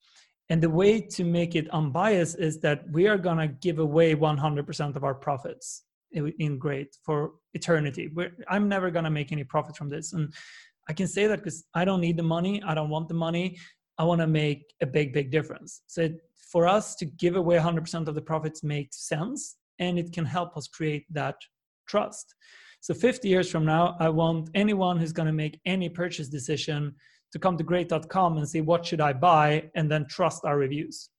And 0.50 0.62
the 0.62 0.70
way 0.70 1.00
to 1.00 1.24
make 1.24 1.54
it 1.54 1.70
unbiased 1.70 2.38
is 2.38 2.60
that 2.60 2.84
we 2.90 3.06
are 3.06 3.16
going 3.16 3.38
to 3.38 3.48
give 3.48 3.78
away 3.78 4.14
100% 4.14 4.96
of 4.96 5.04
our 5.04 5.14
profits 5.14 5.84
in 6.12 6.58
Great 6.58 6.96
for 7.02 7.32
eternity. 7.54 8.10
We're, 8.14 8.32
I'm 8.48 8.68
never 8.68 8.90
going 8.90 9.04
to 9.04 9.10
make 9.10 9.32
any 9.32 9.44
profit 9.44 9.76
from 9.76 9.88
this. 9.88 10.12
And 10.12 10.32
I 10.88 10.92
can 10.92 11.06
say 11.06 11.26
that 11.26 11.38
because 11.38 11.64
I 11.74 11.84
don't 11.84 12.00
need 12.00 12.18
the 12.18 12.22
money. 12.22 12.62
I 12.62 12.74
don't 12.74 12.90
want 12.90 13.08
the 13.08 13.14
money. 13.14 13.58
I 13.98 14.04
want 14.04 14.20
to 14.20 14.26
make 14.26 14.74
a 14.82 14.86
big, 14.86 15.12
big 15.12 15.30
difference. 15.30 15.82
So 15.86 16.10
for 16.52 16.66
us 16.66 16.94
to 16.96 17.06
give 17.06 17.36
away 17.36 17.56
100% 17.56 18.06
of 18.06 18.14
the 18.14 18.22
profits 18.22 18.62
makes 18.62 19.08
sense 19.08 19.56
and 19.78 19.98
it 19.98 20.12
can 20.12 20.24
help 20.24 20.56
us 20.56 20.68
create 20.68 21.04
that 21.12 21.36
trust. 21.88 22.34
So 22.80 22.92
50 22.92 23.28
years 23.28 23.50
from 23.50 23.64
now, 23.64 23.96
I 23.98 24.08
want 24.10 24.50
anyone 24.54 24.98
who's 24.98 25.12
going 25.12 25.26
to 25.26 25.32
make 25.32 25.58
any 25.64 25.88
purchase 25.88 26.28
decision 26.28 26.94
to 27.34 27.38
come 27.38 27.58
to 27.58 27.64
great.com 27.64 28.38
and 28.38 28.48
say, 28.48 28.62
what 28.62 28.86
should 28.86 29.02
I 29.02 29.12
buy? 29.12 29.70
And 29.74 29.90
then 29.90 30.06
trust 30.06 30.46
our 30.46 30.56
reviews. 30.56 31.10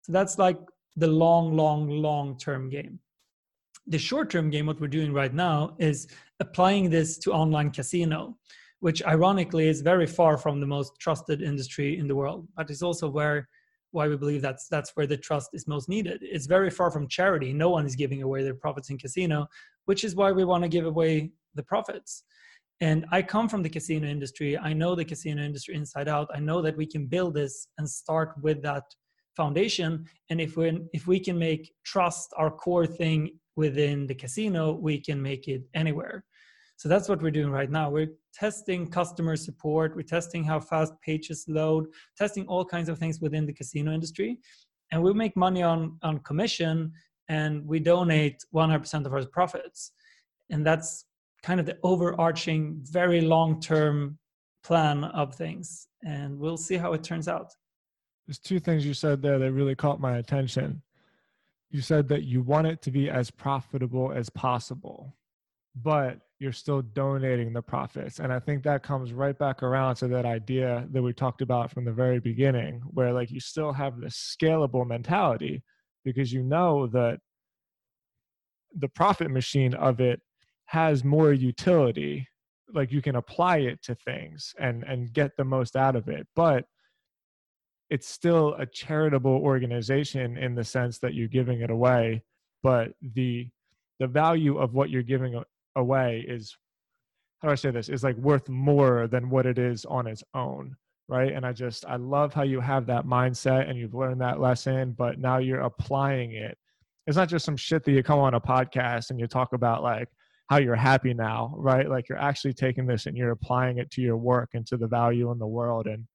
So 0.00 0.12
that's 0.12 0.38
like 0.38 0.58
the 0.96 1.08
long, 1.08 1.54
long, 1.54 1.90
long 1.90 2.38
term 2.38 2.70
game. 2.70 2.98
The 3.86 3.98
short 3.98 4.30
term 4.30 4.48
game, 4.48 4.66
what 4.66 4.80
we're 4.80 4.88
doing 4.88 5.12
right 5.12 5.34
now, 5.34 5.76
is 5.78 6.08
applying 6.40 6.88
this 6.88 7.18
to 7.18 7.32
online 7.32 7.70
casino 7.70 8.36
which 8.80 9.02
ironically 9.04 9.68
is 9.68 9.80
very 9.80 10.06
far 10.06 10.36
from 10.36 10.60
the 10.60 10.66
most 10.66 10.92
trusted 11.00 11.42
industry 11.42 11.98
in 11.98 12.06
the 12.06 12.14
world, 12.14 12.46
but 12.56 12.70
it's 12.70 12.82
also 12.82 13.08
where 13.08 13.48
why 13.92 14.06
we 14.06 14.16
believe 14.16 14.42
that's 14.42 14.68
that's 14.68 14.90
where 14.94 15.06
the 15.06 15.16
trust 15.16 15.50
is 15.54 15.66
most 15.66 15.88
needed. 15.88 16.18
It's 16.20 16.46
very 16.46 16.70
far 16.70 16.90
from 16.90 17.08
charity. 17.08 17.52
No 17.52 17.70
one 17.70 17.86
is 17.86 17.96
giving 17.96 18.22
away 18.22 18.42
their 18.42 18.54
profits 18.54 18.90
in 18.90 18.98
casino, 18.98 19.46
which 19.86 20.04
is 20.04 20.14
why 20.14 20.32
we 20.32 20.44
want 20.44 20.64
to 20.64 20.68
give 20.68 20.84
away 20.84 21.32
the 21.54 21.62
profits. 21.62 22.24
And 22.80 23.06
I 23.10 23.22
come 23.22 23.48
from 23.48 23.62
the 23.62 23.70
casino 23.70 24.06
industry. 24.06 24.58
I 24.58 24.72
know 24.72 24.94
the 24.94 25.04
casino 25.04 25.42
industry 25.42 25.74
inside 25.74 26.08
out. 26.08 26.28
I 26.34 26.40
know 26.40 26.60
that 26.62 26.76
we 26.76 26.86
can 26.86 27.06
build 27.06 27.34
this 27.34 27.68
and 27.78 27.88
start 27.88 28.34
with 28.42 28.62
that 28.62 28.84
foundation. 29.36 30.04
And 30.30 30.40
if 30.40 30.56
we 30.56 30.80
if 30.92 31.06
we 31.06 31.20
can 31.20 31.38
make 31.38 31.72
trust 31.84 32.32
our 32.36 32.50
core 32.50 32.86
thing 32.86 33.38
within 33.56 34.06
the 34.06 34.14
casino, 34.14 34.72
we 34.72 35.00
can 35.00 35.20
make 35.20 35.48
it 35.48 35.62
anywhere. 35.74 36.24
So 36.76 36.90
that's 36.90 37.08
what 37.08 37.22
we're 37.22 37.30
doing 37.30 37.50
right 37.50 37.70
now. 37.70 37.88
We're 37.88 38.12
testing 38.34 38.86
customer 38.90 39.34
support, 39.36 39.96
we're 39.96 40.02
testing 40.02 40.44
how 40.44 40.60
fast 40.60 40.92
pages 41.02 41.46
load, 41.48 41.86
testing 42.18 42.46
all 42.46 42.66
kinds 42.66 42.90
of 42.90 42.98
things 42.98 43.18
within 43.20 43.46
the 43.46 43.54
casino 43.54 43.92
industry. 43.92 44.38
And 44.92 45.02
we 45.02 45.14
make 45.14 45.36
money 45.36 45.62
on, 45.62 45.98
on 46.02 46.18
commission 46.18 46.92
and 47.28 47.66
we 47.66 47.80
donate 47.80 48.44
100% 48.54 49.06
of 49.06 49.12
our 49.12 49.24
profits. 49.24 49.92
And 50.50 50.66
that's 50.66 51.06
kind 51.42 51.60
of 51.60 51.66
the 51.66 51.78
overarching, 51.82 52.78
very 52.82 53.20
long 53.20 53.60
term 53.60 54.18
plan 54.64 55.04
of 55.04 55.34
things. 55.34 55.88
And 56.04 56.38
we'll 56.38 56.56
see 56.56 56.76
how 56.76 56.92
it 56.92 57.04
turns 57.04 57.28
out. 57.28 57.52
There's 58.26 58.38
two 58.38 58.58
things 58.58 58.84
you 58.84 58.94
said 58.94 59.22
there 59.22 59.38
that 59.38 59.52
really 59.52 59.76
caught 59.76 60.00
my 60.00 60.18
attention. 60.18 60.82
You 61.70 61.80
said 61.80 62.08
that 62.08 62.24
you 62.24 62.42
want 62.42 62.66
it 62.66 62.82
to 62.82 62.90
be 62.90 63.08
as 63.08 63.30
profitable 63.30 64.12
as 64.12 64.28
possible, 64.30 65.16
but 65.76 66.20
you're 66.38 66.52
still 66.52 66.82
donating 66.82 67.52
the 67.52 67.62
profits. 67.62 68.18
And 68.18 68.32
I 68.32 68.40
think 68.40 68.62
that 68.64 68.82
comes 68.82 69.12
right 69.12 69.38
back 69.38 69.62
around 69.62 69.96
to 69.96 70.08
that 70.08 70.26
idea 70.26 70.86
that 70.90 71.02
we 71.02 71.12
talked 71.12 71.40
about 71.40 71.70
from 71.70 71.84
the 71.84 71.92
very 71.92 72.20
beginning, 72.20 72.82
where 72.90 73.12
like 73.12 73.30
you 73.30 73.40
still 73.40 73.72
have 73.72 74.00
this 74.00 74.36
scalable 74.36 74.86
mentality 74.86 75.62
because 76.04 76.32
you 76.32 76.42
know 76.42 76.86
that 76.88 77.20
the 78.78 78.88
profit 78.88 79.30
machine 79.30 79.74
of 79.74 80.00
it 80.00 80.20
has 80.66 81.04
more 81.04 81.32
utility. 81.32 82.28
Like 82.72 82.92
you 82.92 83.00
can 83.00 83.16
apply 83.16 83.58
it 83.58 83.82
to 83.84 83.94
things 83.94 84.54
and 84.58 84.84
and 84.84 85.12
get 85.12 85.36
the 85.36 85.44
most 85.44 85.76
out 85.76 85.96
of 85.96 86.08
it. 86.08 86.26
But 86.34 86.64
it's 87.88 88.08
still 88.08 88.54
a 88.58 88.66
charitable 88.66 89.30
organization 89.30 90.36
in 90.36 90.54
the 90.54 90.64
sense 90.64 90.98
that 90.98 91.14
you're 91.14 91.28
giving 91.28 91.60
it 91.60 91.70
away, 91.70 92.24
but 92.62 92.92
the 93.14 93.48
the 94.00 94.06
value 94.06 94.58
of 94.58 94.74
what 94.74 94.90
you're 94.90 95.02
giving 95.02 95.40
away 95.76 96.24
is 96.26 96.56
how 97.38 97.48
do 97.48 97.52
I 97.52 97.54
say 97.54 97.70
this 97.70 97.88
is 97.88 98.02
like 98.02 98.16
worth 98.16 98.48
more 98.48 99.06
than 99.06 99.30
what 99.30 99.46
it 99.46 99.58
is 99.58 99.84
on 99.84 100.06
its 100.06 100.24
own 100.34 100.74
right 101.08 101.32
and 101.32 101.46
I 101.46 101.52
just 101.52 101.84
I 101.86 101.96
love 101.96 102.34
how 102.34 102.42
you 102.42 102.60
have 102.60 102.86
that 102.86 103.06
mindset 103.06 103.68
and 103.68 103.78
you've 103.78 103.94
learned 103.94 104.20
that 104.20 104.40
lesson 104.40 104.92
but 104.92 105.18
now 105.18 105.38
you're 105.38 105.60
applying 105.60 106.32
it 106.32 106.58
it's 107.06 107.16
not 107.16 107.28
just 107.28 107.44
some 107.44 107.56
shit 107.56 107.84
that 107.84 107.92
you 107.92 108.02
come 108.02 108.18
on 108.18 108.34
a 108.34 108.40
podcast 108.40 109.10
and 109.10 109.20
you 109.20 109.26
talk 109.26 109.52
about 109.52 109.82
like 109.82 110.08
how 110.48 110.58
you're 110.58 110.76
happy 110.76 111.12
now, 111.12 111.54
right? 111.56 111.88
Like 111.88 112.08
you're 112.08 112.18
actually 112.18 112.54
taking 112.54 112.86
this 112.86 113.06
and 113.06 113.16
you're 113.16 113.32
applying 113.32 113.78
it 113.78 113.90
to 113.92 114.02
your 114.02 114.16
work 114.16 114.50
and 114.54 114.66
to 114.68 114.76
the 114.76 114.86
value 114.86 115.30
in 115.32 115.38
the 115.38 115.46
world. 115.46 115.86
And 115.86 116.06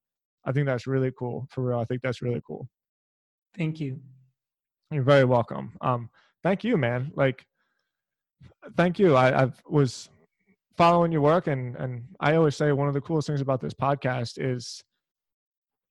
I 0.44 0.52
think 0.52 0.66
that's 0.66 0.86
really 0.86 1.12
cool. 1.18 1.46
For 1.50 1.62
real. 1.62 1.78
I 1.78 1.84
think 1.84 2.02
that's 2.02 2.22
really 2.22 2.42
cool. 2.46 2.68
Thank 3.56 3.80
you. 3.80 4.00
You're 4.90 5.02
very 5.02 5.24
welcome. 5.24 5.72
Um, 5.80 6.08
thank 6.42 6.64
you, 6.64 6.76
man. 6.76 7.12
Like, 7.14 7.44
thank 8.76 8.98
you. 8.98 9.16
I, 9.16 9.44
I 9.44 9.52
was 9.66 10.08
following 10.76 11.12
your 11.12 11.20
work 11.20 11.46
and 11.46 11.76
and 11.76 12.02
I 12.18 12.34
always 12.36 12.56
say 12.56 12.72
one 12.72 12.88
of 12.88 12.94
the 12.94 13.00
coolest 13.00 13.26
things 13.26 13.42
about 13.42 13.60
this 13.60 13.74
podcast 13.74 14.38
is 14.38 14.82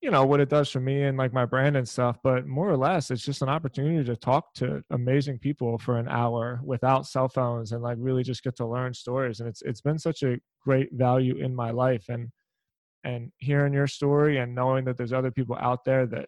you 0.01 0.09
know 0.09 0.25
what 0.25 0.39
it 0.39 0.49
does 0.49 0.69
for 0.69 0.79
me 0.79 1.03
and 1.03 1.17
like 1.17 1.31
my 1.31 1.45
brand 1.45 1.77
and 1.77 1.87
stuff 1.87 2.17
but 2.23 2.47
more 2.47 2.69
or 2.69 2.77
less 2.77 3.11
it's 3.11 3.23
just 3.23 3.41
an 3.41 3.49
opportunity 3.49 4.03
to 4.03 4.15
talk 4.15 4.53
to 4.53 4.83
amazing 4.89 5.37
people 5.37 5.77
for 5.77 5.97
an 5.97 6.07
hour 6.07 6.59
without 6.63 7.05
cell 7.05 7.29
phones 7.29 7.71
and 7.71 7.83
like 7.83 7.97
really 7.99 8.23
just 8.23 8.43
get 8.43 8.55
to 8.55 8.65
learn 8.65 8.93
stories 8.93 9.39
and 9.39 9.47
it's 9.47 9.61
it's 9.61 9.81
been 9.81 9.99
such 9.99 10.23
a 10.23 10.37
great 10.63 10.89
value 10.93 11.37
in 11.37 11.55
my 11.55 11.69
life 11.71 12.05
and 12.09 12.29
and 13.03 13.31
hearing 13.37 13.73
your 13.73 13.87
story 13.87 14.37
and 14.37 14.53
knowing 14.53 14.85
that 14.85 14.97
there's 14.97 15.13
other 15.13 15.31
people 15.31 15.55
out 15.59 15.83
there 15.85 16.05
that 16.05 16.27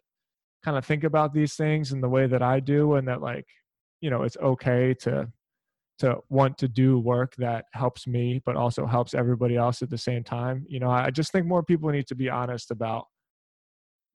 kind 0.64 0.76
of 0.76 0.84
think 0.84 1.04
about 1.04 1.32
these 1.32 1.54
things 1.54 1.92
in 1.92 2.00
the 2.00 2.08
way 2.08 2.26
that 2.26 2.42
I 2.42 2.58
do 2.58 2.94
and 2.94 3.06
that 3.08 3.20
like 3.20 3.46
you 4.00 4.10
know 4.10 4.22
it's 4.22 4.36
okay 4.36 4.94
to 5.00 5.28
to 5.98 6.18
want 6.28 6.58
to 6.58 6.68
do 6.68 6.98
work 6.98 7.34
that 7.36 7.66
helps 7.72 8.06
me 8.06 8.40
but 8.44 8.56
also 8.56 8.86
helps 8.86 9.14
everybody 9.14 9.56
else 9.56 9.82
at 9.82 9.90
the 9.90 9.98
same 9.98 10.24
time 10.24 10.64
you 10.68 10.80
know 10.80 10.90
i 10.90 11.08
just 11.08 11.30
think 11.30 11.46
more 11.46 11.62
people 11.62 11.88
need 11.88 12.06
to 12.06 12.16
be 12.16 12.28
honest 12.28 12.70
about 12.72 13.06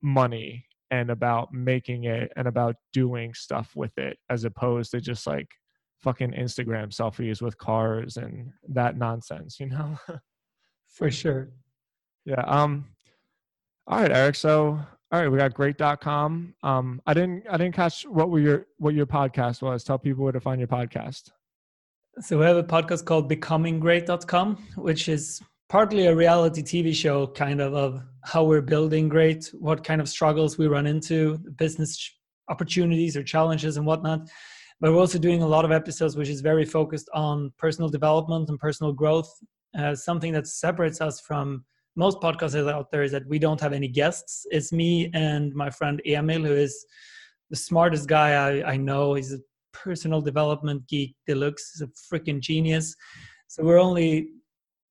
money 0.02 0.66
and 0.92 1.10
about 1.12 1.54
making 1.54 2.06
it 2.06 2.32
and 2.36 2.48
about 2.48 2.76
doing 2.94 3.34
stuff 3.34 3.72
with 3.76 3.98
it 3.98 4.18
as 4.30 4.44
opposed 4.44 4.92
to 4.92 5.02
just 5.02 5.28
like 5.28 5.48
fucking 6.00 6.32
Instagram 6.32 6.88
selfies 6.88 7.42
with 7.42 7.58
cars 7.58 8.18
and 8.18 8.52
that 8.68 8.98
nonsense, 8.98 9.60
you 9.60 9.68
know? 9.68 9.98
For 10.88 11.12
sure. 11.12 11.50
Yeah. 12.26 12.44
Um 12.46 12.86
all 13.88 14.02
right, 14.02 14.12
Erik. 14.12 14.36
So 14.36 14.80
all 15.12 15.20
right, 15.20 15.28
we 15.28 15.38
got 15.38 15.54
great.com. 15.54 16.56
Um 16.64 17.02
I 17.06 17.14
didn't 17.14 17.44
I 17.50 17.58
didn't 17.58 17.76
catch 17.76 18.04
what 18.04 18.30
were 18.30 18.40
your 18.40 18.66
what 18.78 18.94
your 18.96 19.06
podcast 19.06 19.62
was. 19.62 19.84
Tell 19.84 20.00
people 20.00 20.24
where 20.24 20.34
to 20.34 20.40
find 20.40 20.60
your 20.60 20.68
podcast. 20.68 21.30
So 22.22 22.40
we 22.40 22.46
have 22.46 22.58
a 22.58 22.64
podcast 22.64 23.06
called 23.06 23.30
becominggreat.com, 23.32 24.56
which 24.76 25.08
is 25.08 25.42
partly 25.70 26.08
a 26.08 26.16
reality 26.16 26.64
TV 26.64 26.94
show, 26.94 27.28
kind 27.28 27.62
of 27.62 27.74
of 27.74 28.02
how 28.26 28.44
we're 28.44 28.62
building 28.62 29.08
great, 29.08 29.50
what 29.54 29.84
kind 29.84 30.02
of 30.02 30.10
struggles 30.10 30.58
we 30.58 30.68
run 30.68 30.88
into, 30.88 31.38
business 31.58 32.12
opportunities 32.50 33.16
or 33.16 33.24
challenges 33.24 33.78
and 33.78 33.86
whatnot. 33.86 34.28
But 34.82 34.92
we're 34.92 35.00
also 35.00 35.20
doing 35.20 35.44
a 35.44 35.48
lot 35.48 35.66
of 35.66 35.72
episodes 35.72 36.18
which 36.18 36.30
is 36.30 36.42
very 36.42 36.66
focused 36.66 37.10
on 37.14 37.54
personal 37.58 37.90
development 37.90 38.50
and 38.50 38.60
personal 38.60 38.92
growth. 38.92 39.32
Uh, 39.78 39.94
something 39.94 40.34
that 40.34 40.48
separates 40.48 41.02
us 41.02 41.22
from 41.22 41.64
most 41.96 42.20
podcasters 42.20 42.72
out 42.72 42.90
there 42.92 43.04
is 43.04 43.12
that 43.12 43.28
we 43.28 43.38
don't 43.38 43.62
have 43.62 43.74
any 43.74 43.88
guests. 43.88 44.48
It's 44.50 44.72
me 44.72 45.12
and 45.14 45.54
my 45.54 45.70
friend 45.70 46.02
Emil, 46.08 46.44
who 46.44 46.56
is 46.56 46.86
the 47.52 47.56
smartest 47.56 48.08
guy 48.08 48.32
I, 48.32 48.72
I 48.72 48.78
know. 48.78 49.14
He's 49.14 49.34
a 49.34 49.40
personal 49.72 50.22
development 50.22 50.88
geek 50.88 51.16
deluxe. 51.28 51.72
He's 51.74 51.82
a 51.82 51.92
freaking 52.12 52.40
genius. 52.40 52.96
So 53.48 53.64
we're 53.64 53.80
only 53.80 54.30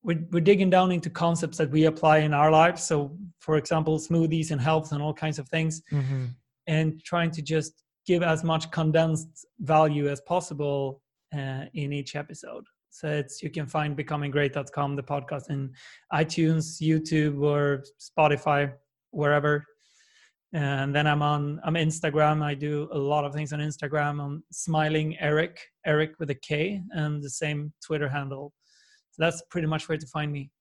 we're, 0.03 0.23
we're 0.31 0.39
digging 0.39 0.69
down 0.69 0.91
into 0.91 1.09
concepts 1.09 1.57
that 1.57 1.69
we 1.69 1.85
apply 1.85 2.19
in 2.19 2.33
our 2.33 2.51
lives. 2.51 2.83
So 2.83 3.17
for 3.39 3.57
example 3.57 3.99
smoothies 3.99 4.51
and 4.51 4.61
health 4.61 4.91
and 4.91 5.01
all 5.01 5.13
kinds 5.13 5.39
of 5.39 5.47
things. 5.49 5.81
Mm-hmm. 5.91 6.25
and 6.67 7.03
trying 7.03 7.31
to 7.31 7.41
just 7.41 7.83
give 8.05 8.23
as 8.23 8.43
much 8.43 8.69
condensed 8.71 9.45
value 9.59 10.07
as 10.07 10.21
possible 10.21 11.01
uh, 11.35 11.65
in 11.73 11.93
each 11.93 12.15
episode. 12.15 12.63
So 12.89 13.07
it's 13.07 13.43
you 13.43 13.49
can 13.49 13.67
find 13.67 13.97
becominggreat.com 13.97 14.95
the 14.95 15.03
podcast 15.03 15.49
in 15.49 15.71
itunes 16.13 16.81
youtube 16.81 17.41
or 17.41 17.83
spotify 17.99 18.73
wherever. 19.11 19.63
And 20.53 20.95
then 20.95 21.05
i'm 21.07 21.21
on 21.21 21.59
i'm 21.63 21.75
instagram. 21.75 22.41
I 22.41 22.55
do 22.55 22.89
a 22.91 22.97
lot 22.97 23.25
of 23.25 23.33
things 23.33 23.53
on 23.53 23.59
instagram. 23.59 24.19
I'm 24.23 24.43
smiling 24.51 25.17
erik 25.19 25.59
erik 25.85 26.13
with 26.19 26.29
a 26.31 26.35
k 26.35 26.81
and 26.91 27.21
the 27.21 27.29
same 27.29 27.71
twitter 27.85 28.09
handle 28.09 28.53
that's 29.17 29.41
pretty 29.49 29.67
much 29.67 29.87
where 29.89 29.97
to 29.97 30.07
find 30.07 30.31
me. 30.31 30.51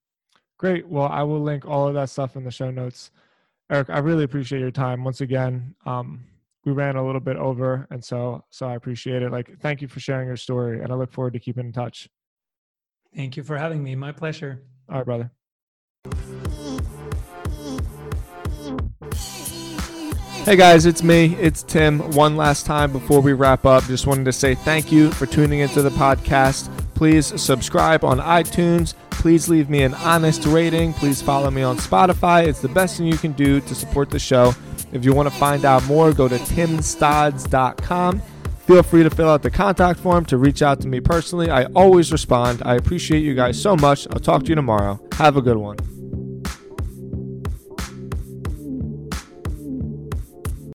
Great. 0.59 0.89
Well, 0.89 1.07
I 1.07 1.23
will 1.23 1.41
link 1.41 1.67
all 1.67 1.87
of 1.87 1.95
that 1.95 2.11
stuff 2.11 2.37
in 2.37 2.45
the 2.45 2.51
show 2.51 2.71
notes. 2.71 3.11
Erik, 3.71 3.91
I 3.91 3.99
really 3.99 4.25
appreciate 4.25 4.61
your 4.61 4.71
time 4.71 5.05
once 5.05 5.21
again. 5.21 5.75
Um, 5.87 6.25
we 6.65 6.73
ran 6.73 6.97
a 6.97 7.05
little 7.05 7.21
bit 7.21 7.37
over, 7.37 7.87
and 7.91 8.05
so 8.05 8.45
so 8.51 8.67
I 8.67 8.75
appreciate 8.75 9.23
it. 9.23 9.31
Like, 9.31 9.59
thank 9.61 9.81
you 9.81 9.89
for 9.89 10.01
sharing 10.01 10.27
your 10.27 10.37
story, 10.37 10.83
and 10.83 10.93
I 10.93 10.97
look 10.97 11.13
forward 11.13 11.35
to 11.35 11.39
keeping 11.39 11.67
in 11.67 11.73
touch. 11.73 12.09
Thank 13.15 13.37
you 13.37 13.43
for 13.43 13.57
having 13.57 13.83
me. 13.83 13.95
My 13.95 14.13
pleasure. 14.13 14.63
All 14.89 14.97
right, 14.97 15.05
brother. 15.05 15.31
Hey 20.45 20.57
guys, 20.57 20.87
it's 20.87 21.03
me. 21.03 21.35
It's 21.35 21.63
Tim. 21.63 21.99
One 22.13 22.37
last 22.37 22.65
time 22.65 22.91
before 22.91 23.21
we 23.21 23.35
wrap 23.35 23.67
up, 23.67 23.85
just 23.85 24.07
wanted 24.07 24.25
to 24.25 24.33
say 24.33 24.55
thank 24.55 24.91
you 24.91 25.11
for 25.11 25.27
tuning 25.27 25.61
into 25.61 25.83
the 25.83 25.91
podcast. 25.91 26.71
Please 26.99 27.41
subscribe 27.41 28.03
on 28.03 28.19
iTunes. 28.19 28.95
Please 29.11 29.49
leave 29.49 29.71
me 29.71 29.85
an 29.85 29.95
honest 29.95 30.45
rating. 30.47 30.93
Please 30.93 31.23
follow 31.23 31.49
me 31.49 31.63
on 31.63 31.77
Spotify. 31.77 32.45
It's 32.45 32.61
the 32.61 32.69
best 32.69 32.97
thing 32.97 33.07
you 33.07 33.17
can 33.17 33.31
do 33.35 33.61
to 33.61 33.75
support 33.77 34.11
the 34.11 34.19
show. 34.19 34.53
If 34.91 35.05
you 35.05 35.15
want 35.15 35.29
to 35.29 35.35
find 35.37 35.65
out 35.65 35.85
more, 35.85 36.13
go 36.13 36.27
to 36.27 36.35
timstods.com. 36.35 38.21
Feel 38.67 38.83
free 38.83 39.05
to 39.05 39.11
fill 39.11 39.29
out 39.29 39.45
the 39.45 39.51
contact 39.51 40.01
form 40.01 40.25
to 40.25 40.39
reach 40.39 40.61
out 40.61 40.81
to 40.81 40.89
me 40.89 40.99
personally. 40.99 41.51
I 41.51 41.67
always 41.67 42.11
respond. 42.11 42.63
I 42.65 42.75
appreciate 42.75 43.21
you 43.21 43.37
guys 43.37 43.63
so 43.63 43.77
much. 43.77 44.09
I'll 44.11 44.19
talk 44.19 44.43
to 44.43 44.49
you 44.49 44.57
tomorrow. 44.57 44.99
Have 45.13 45.37
a 45.37 45.41
good 45.41 45.57
one. 45.57 45.77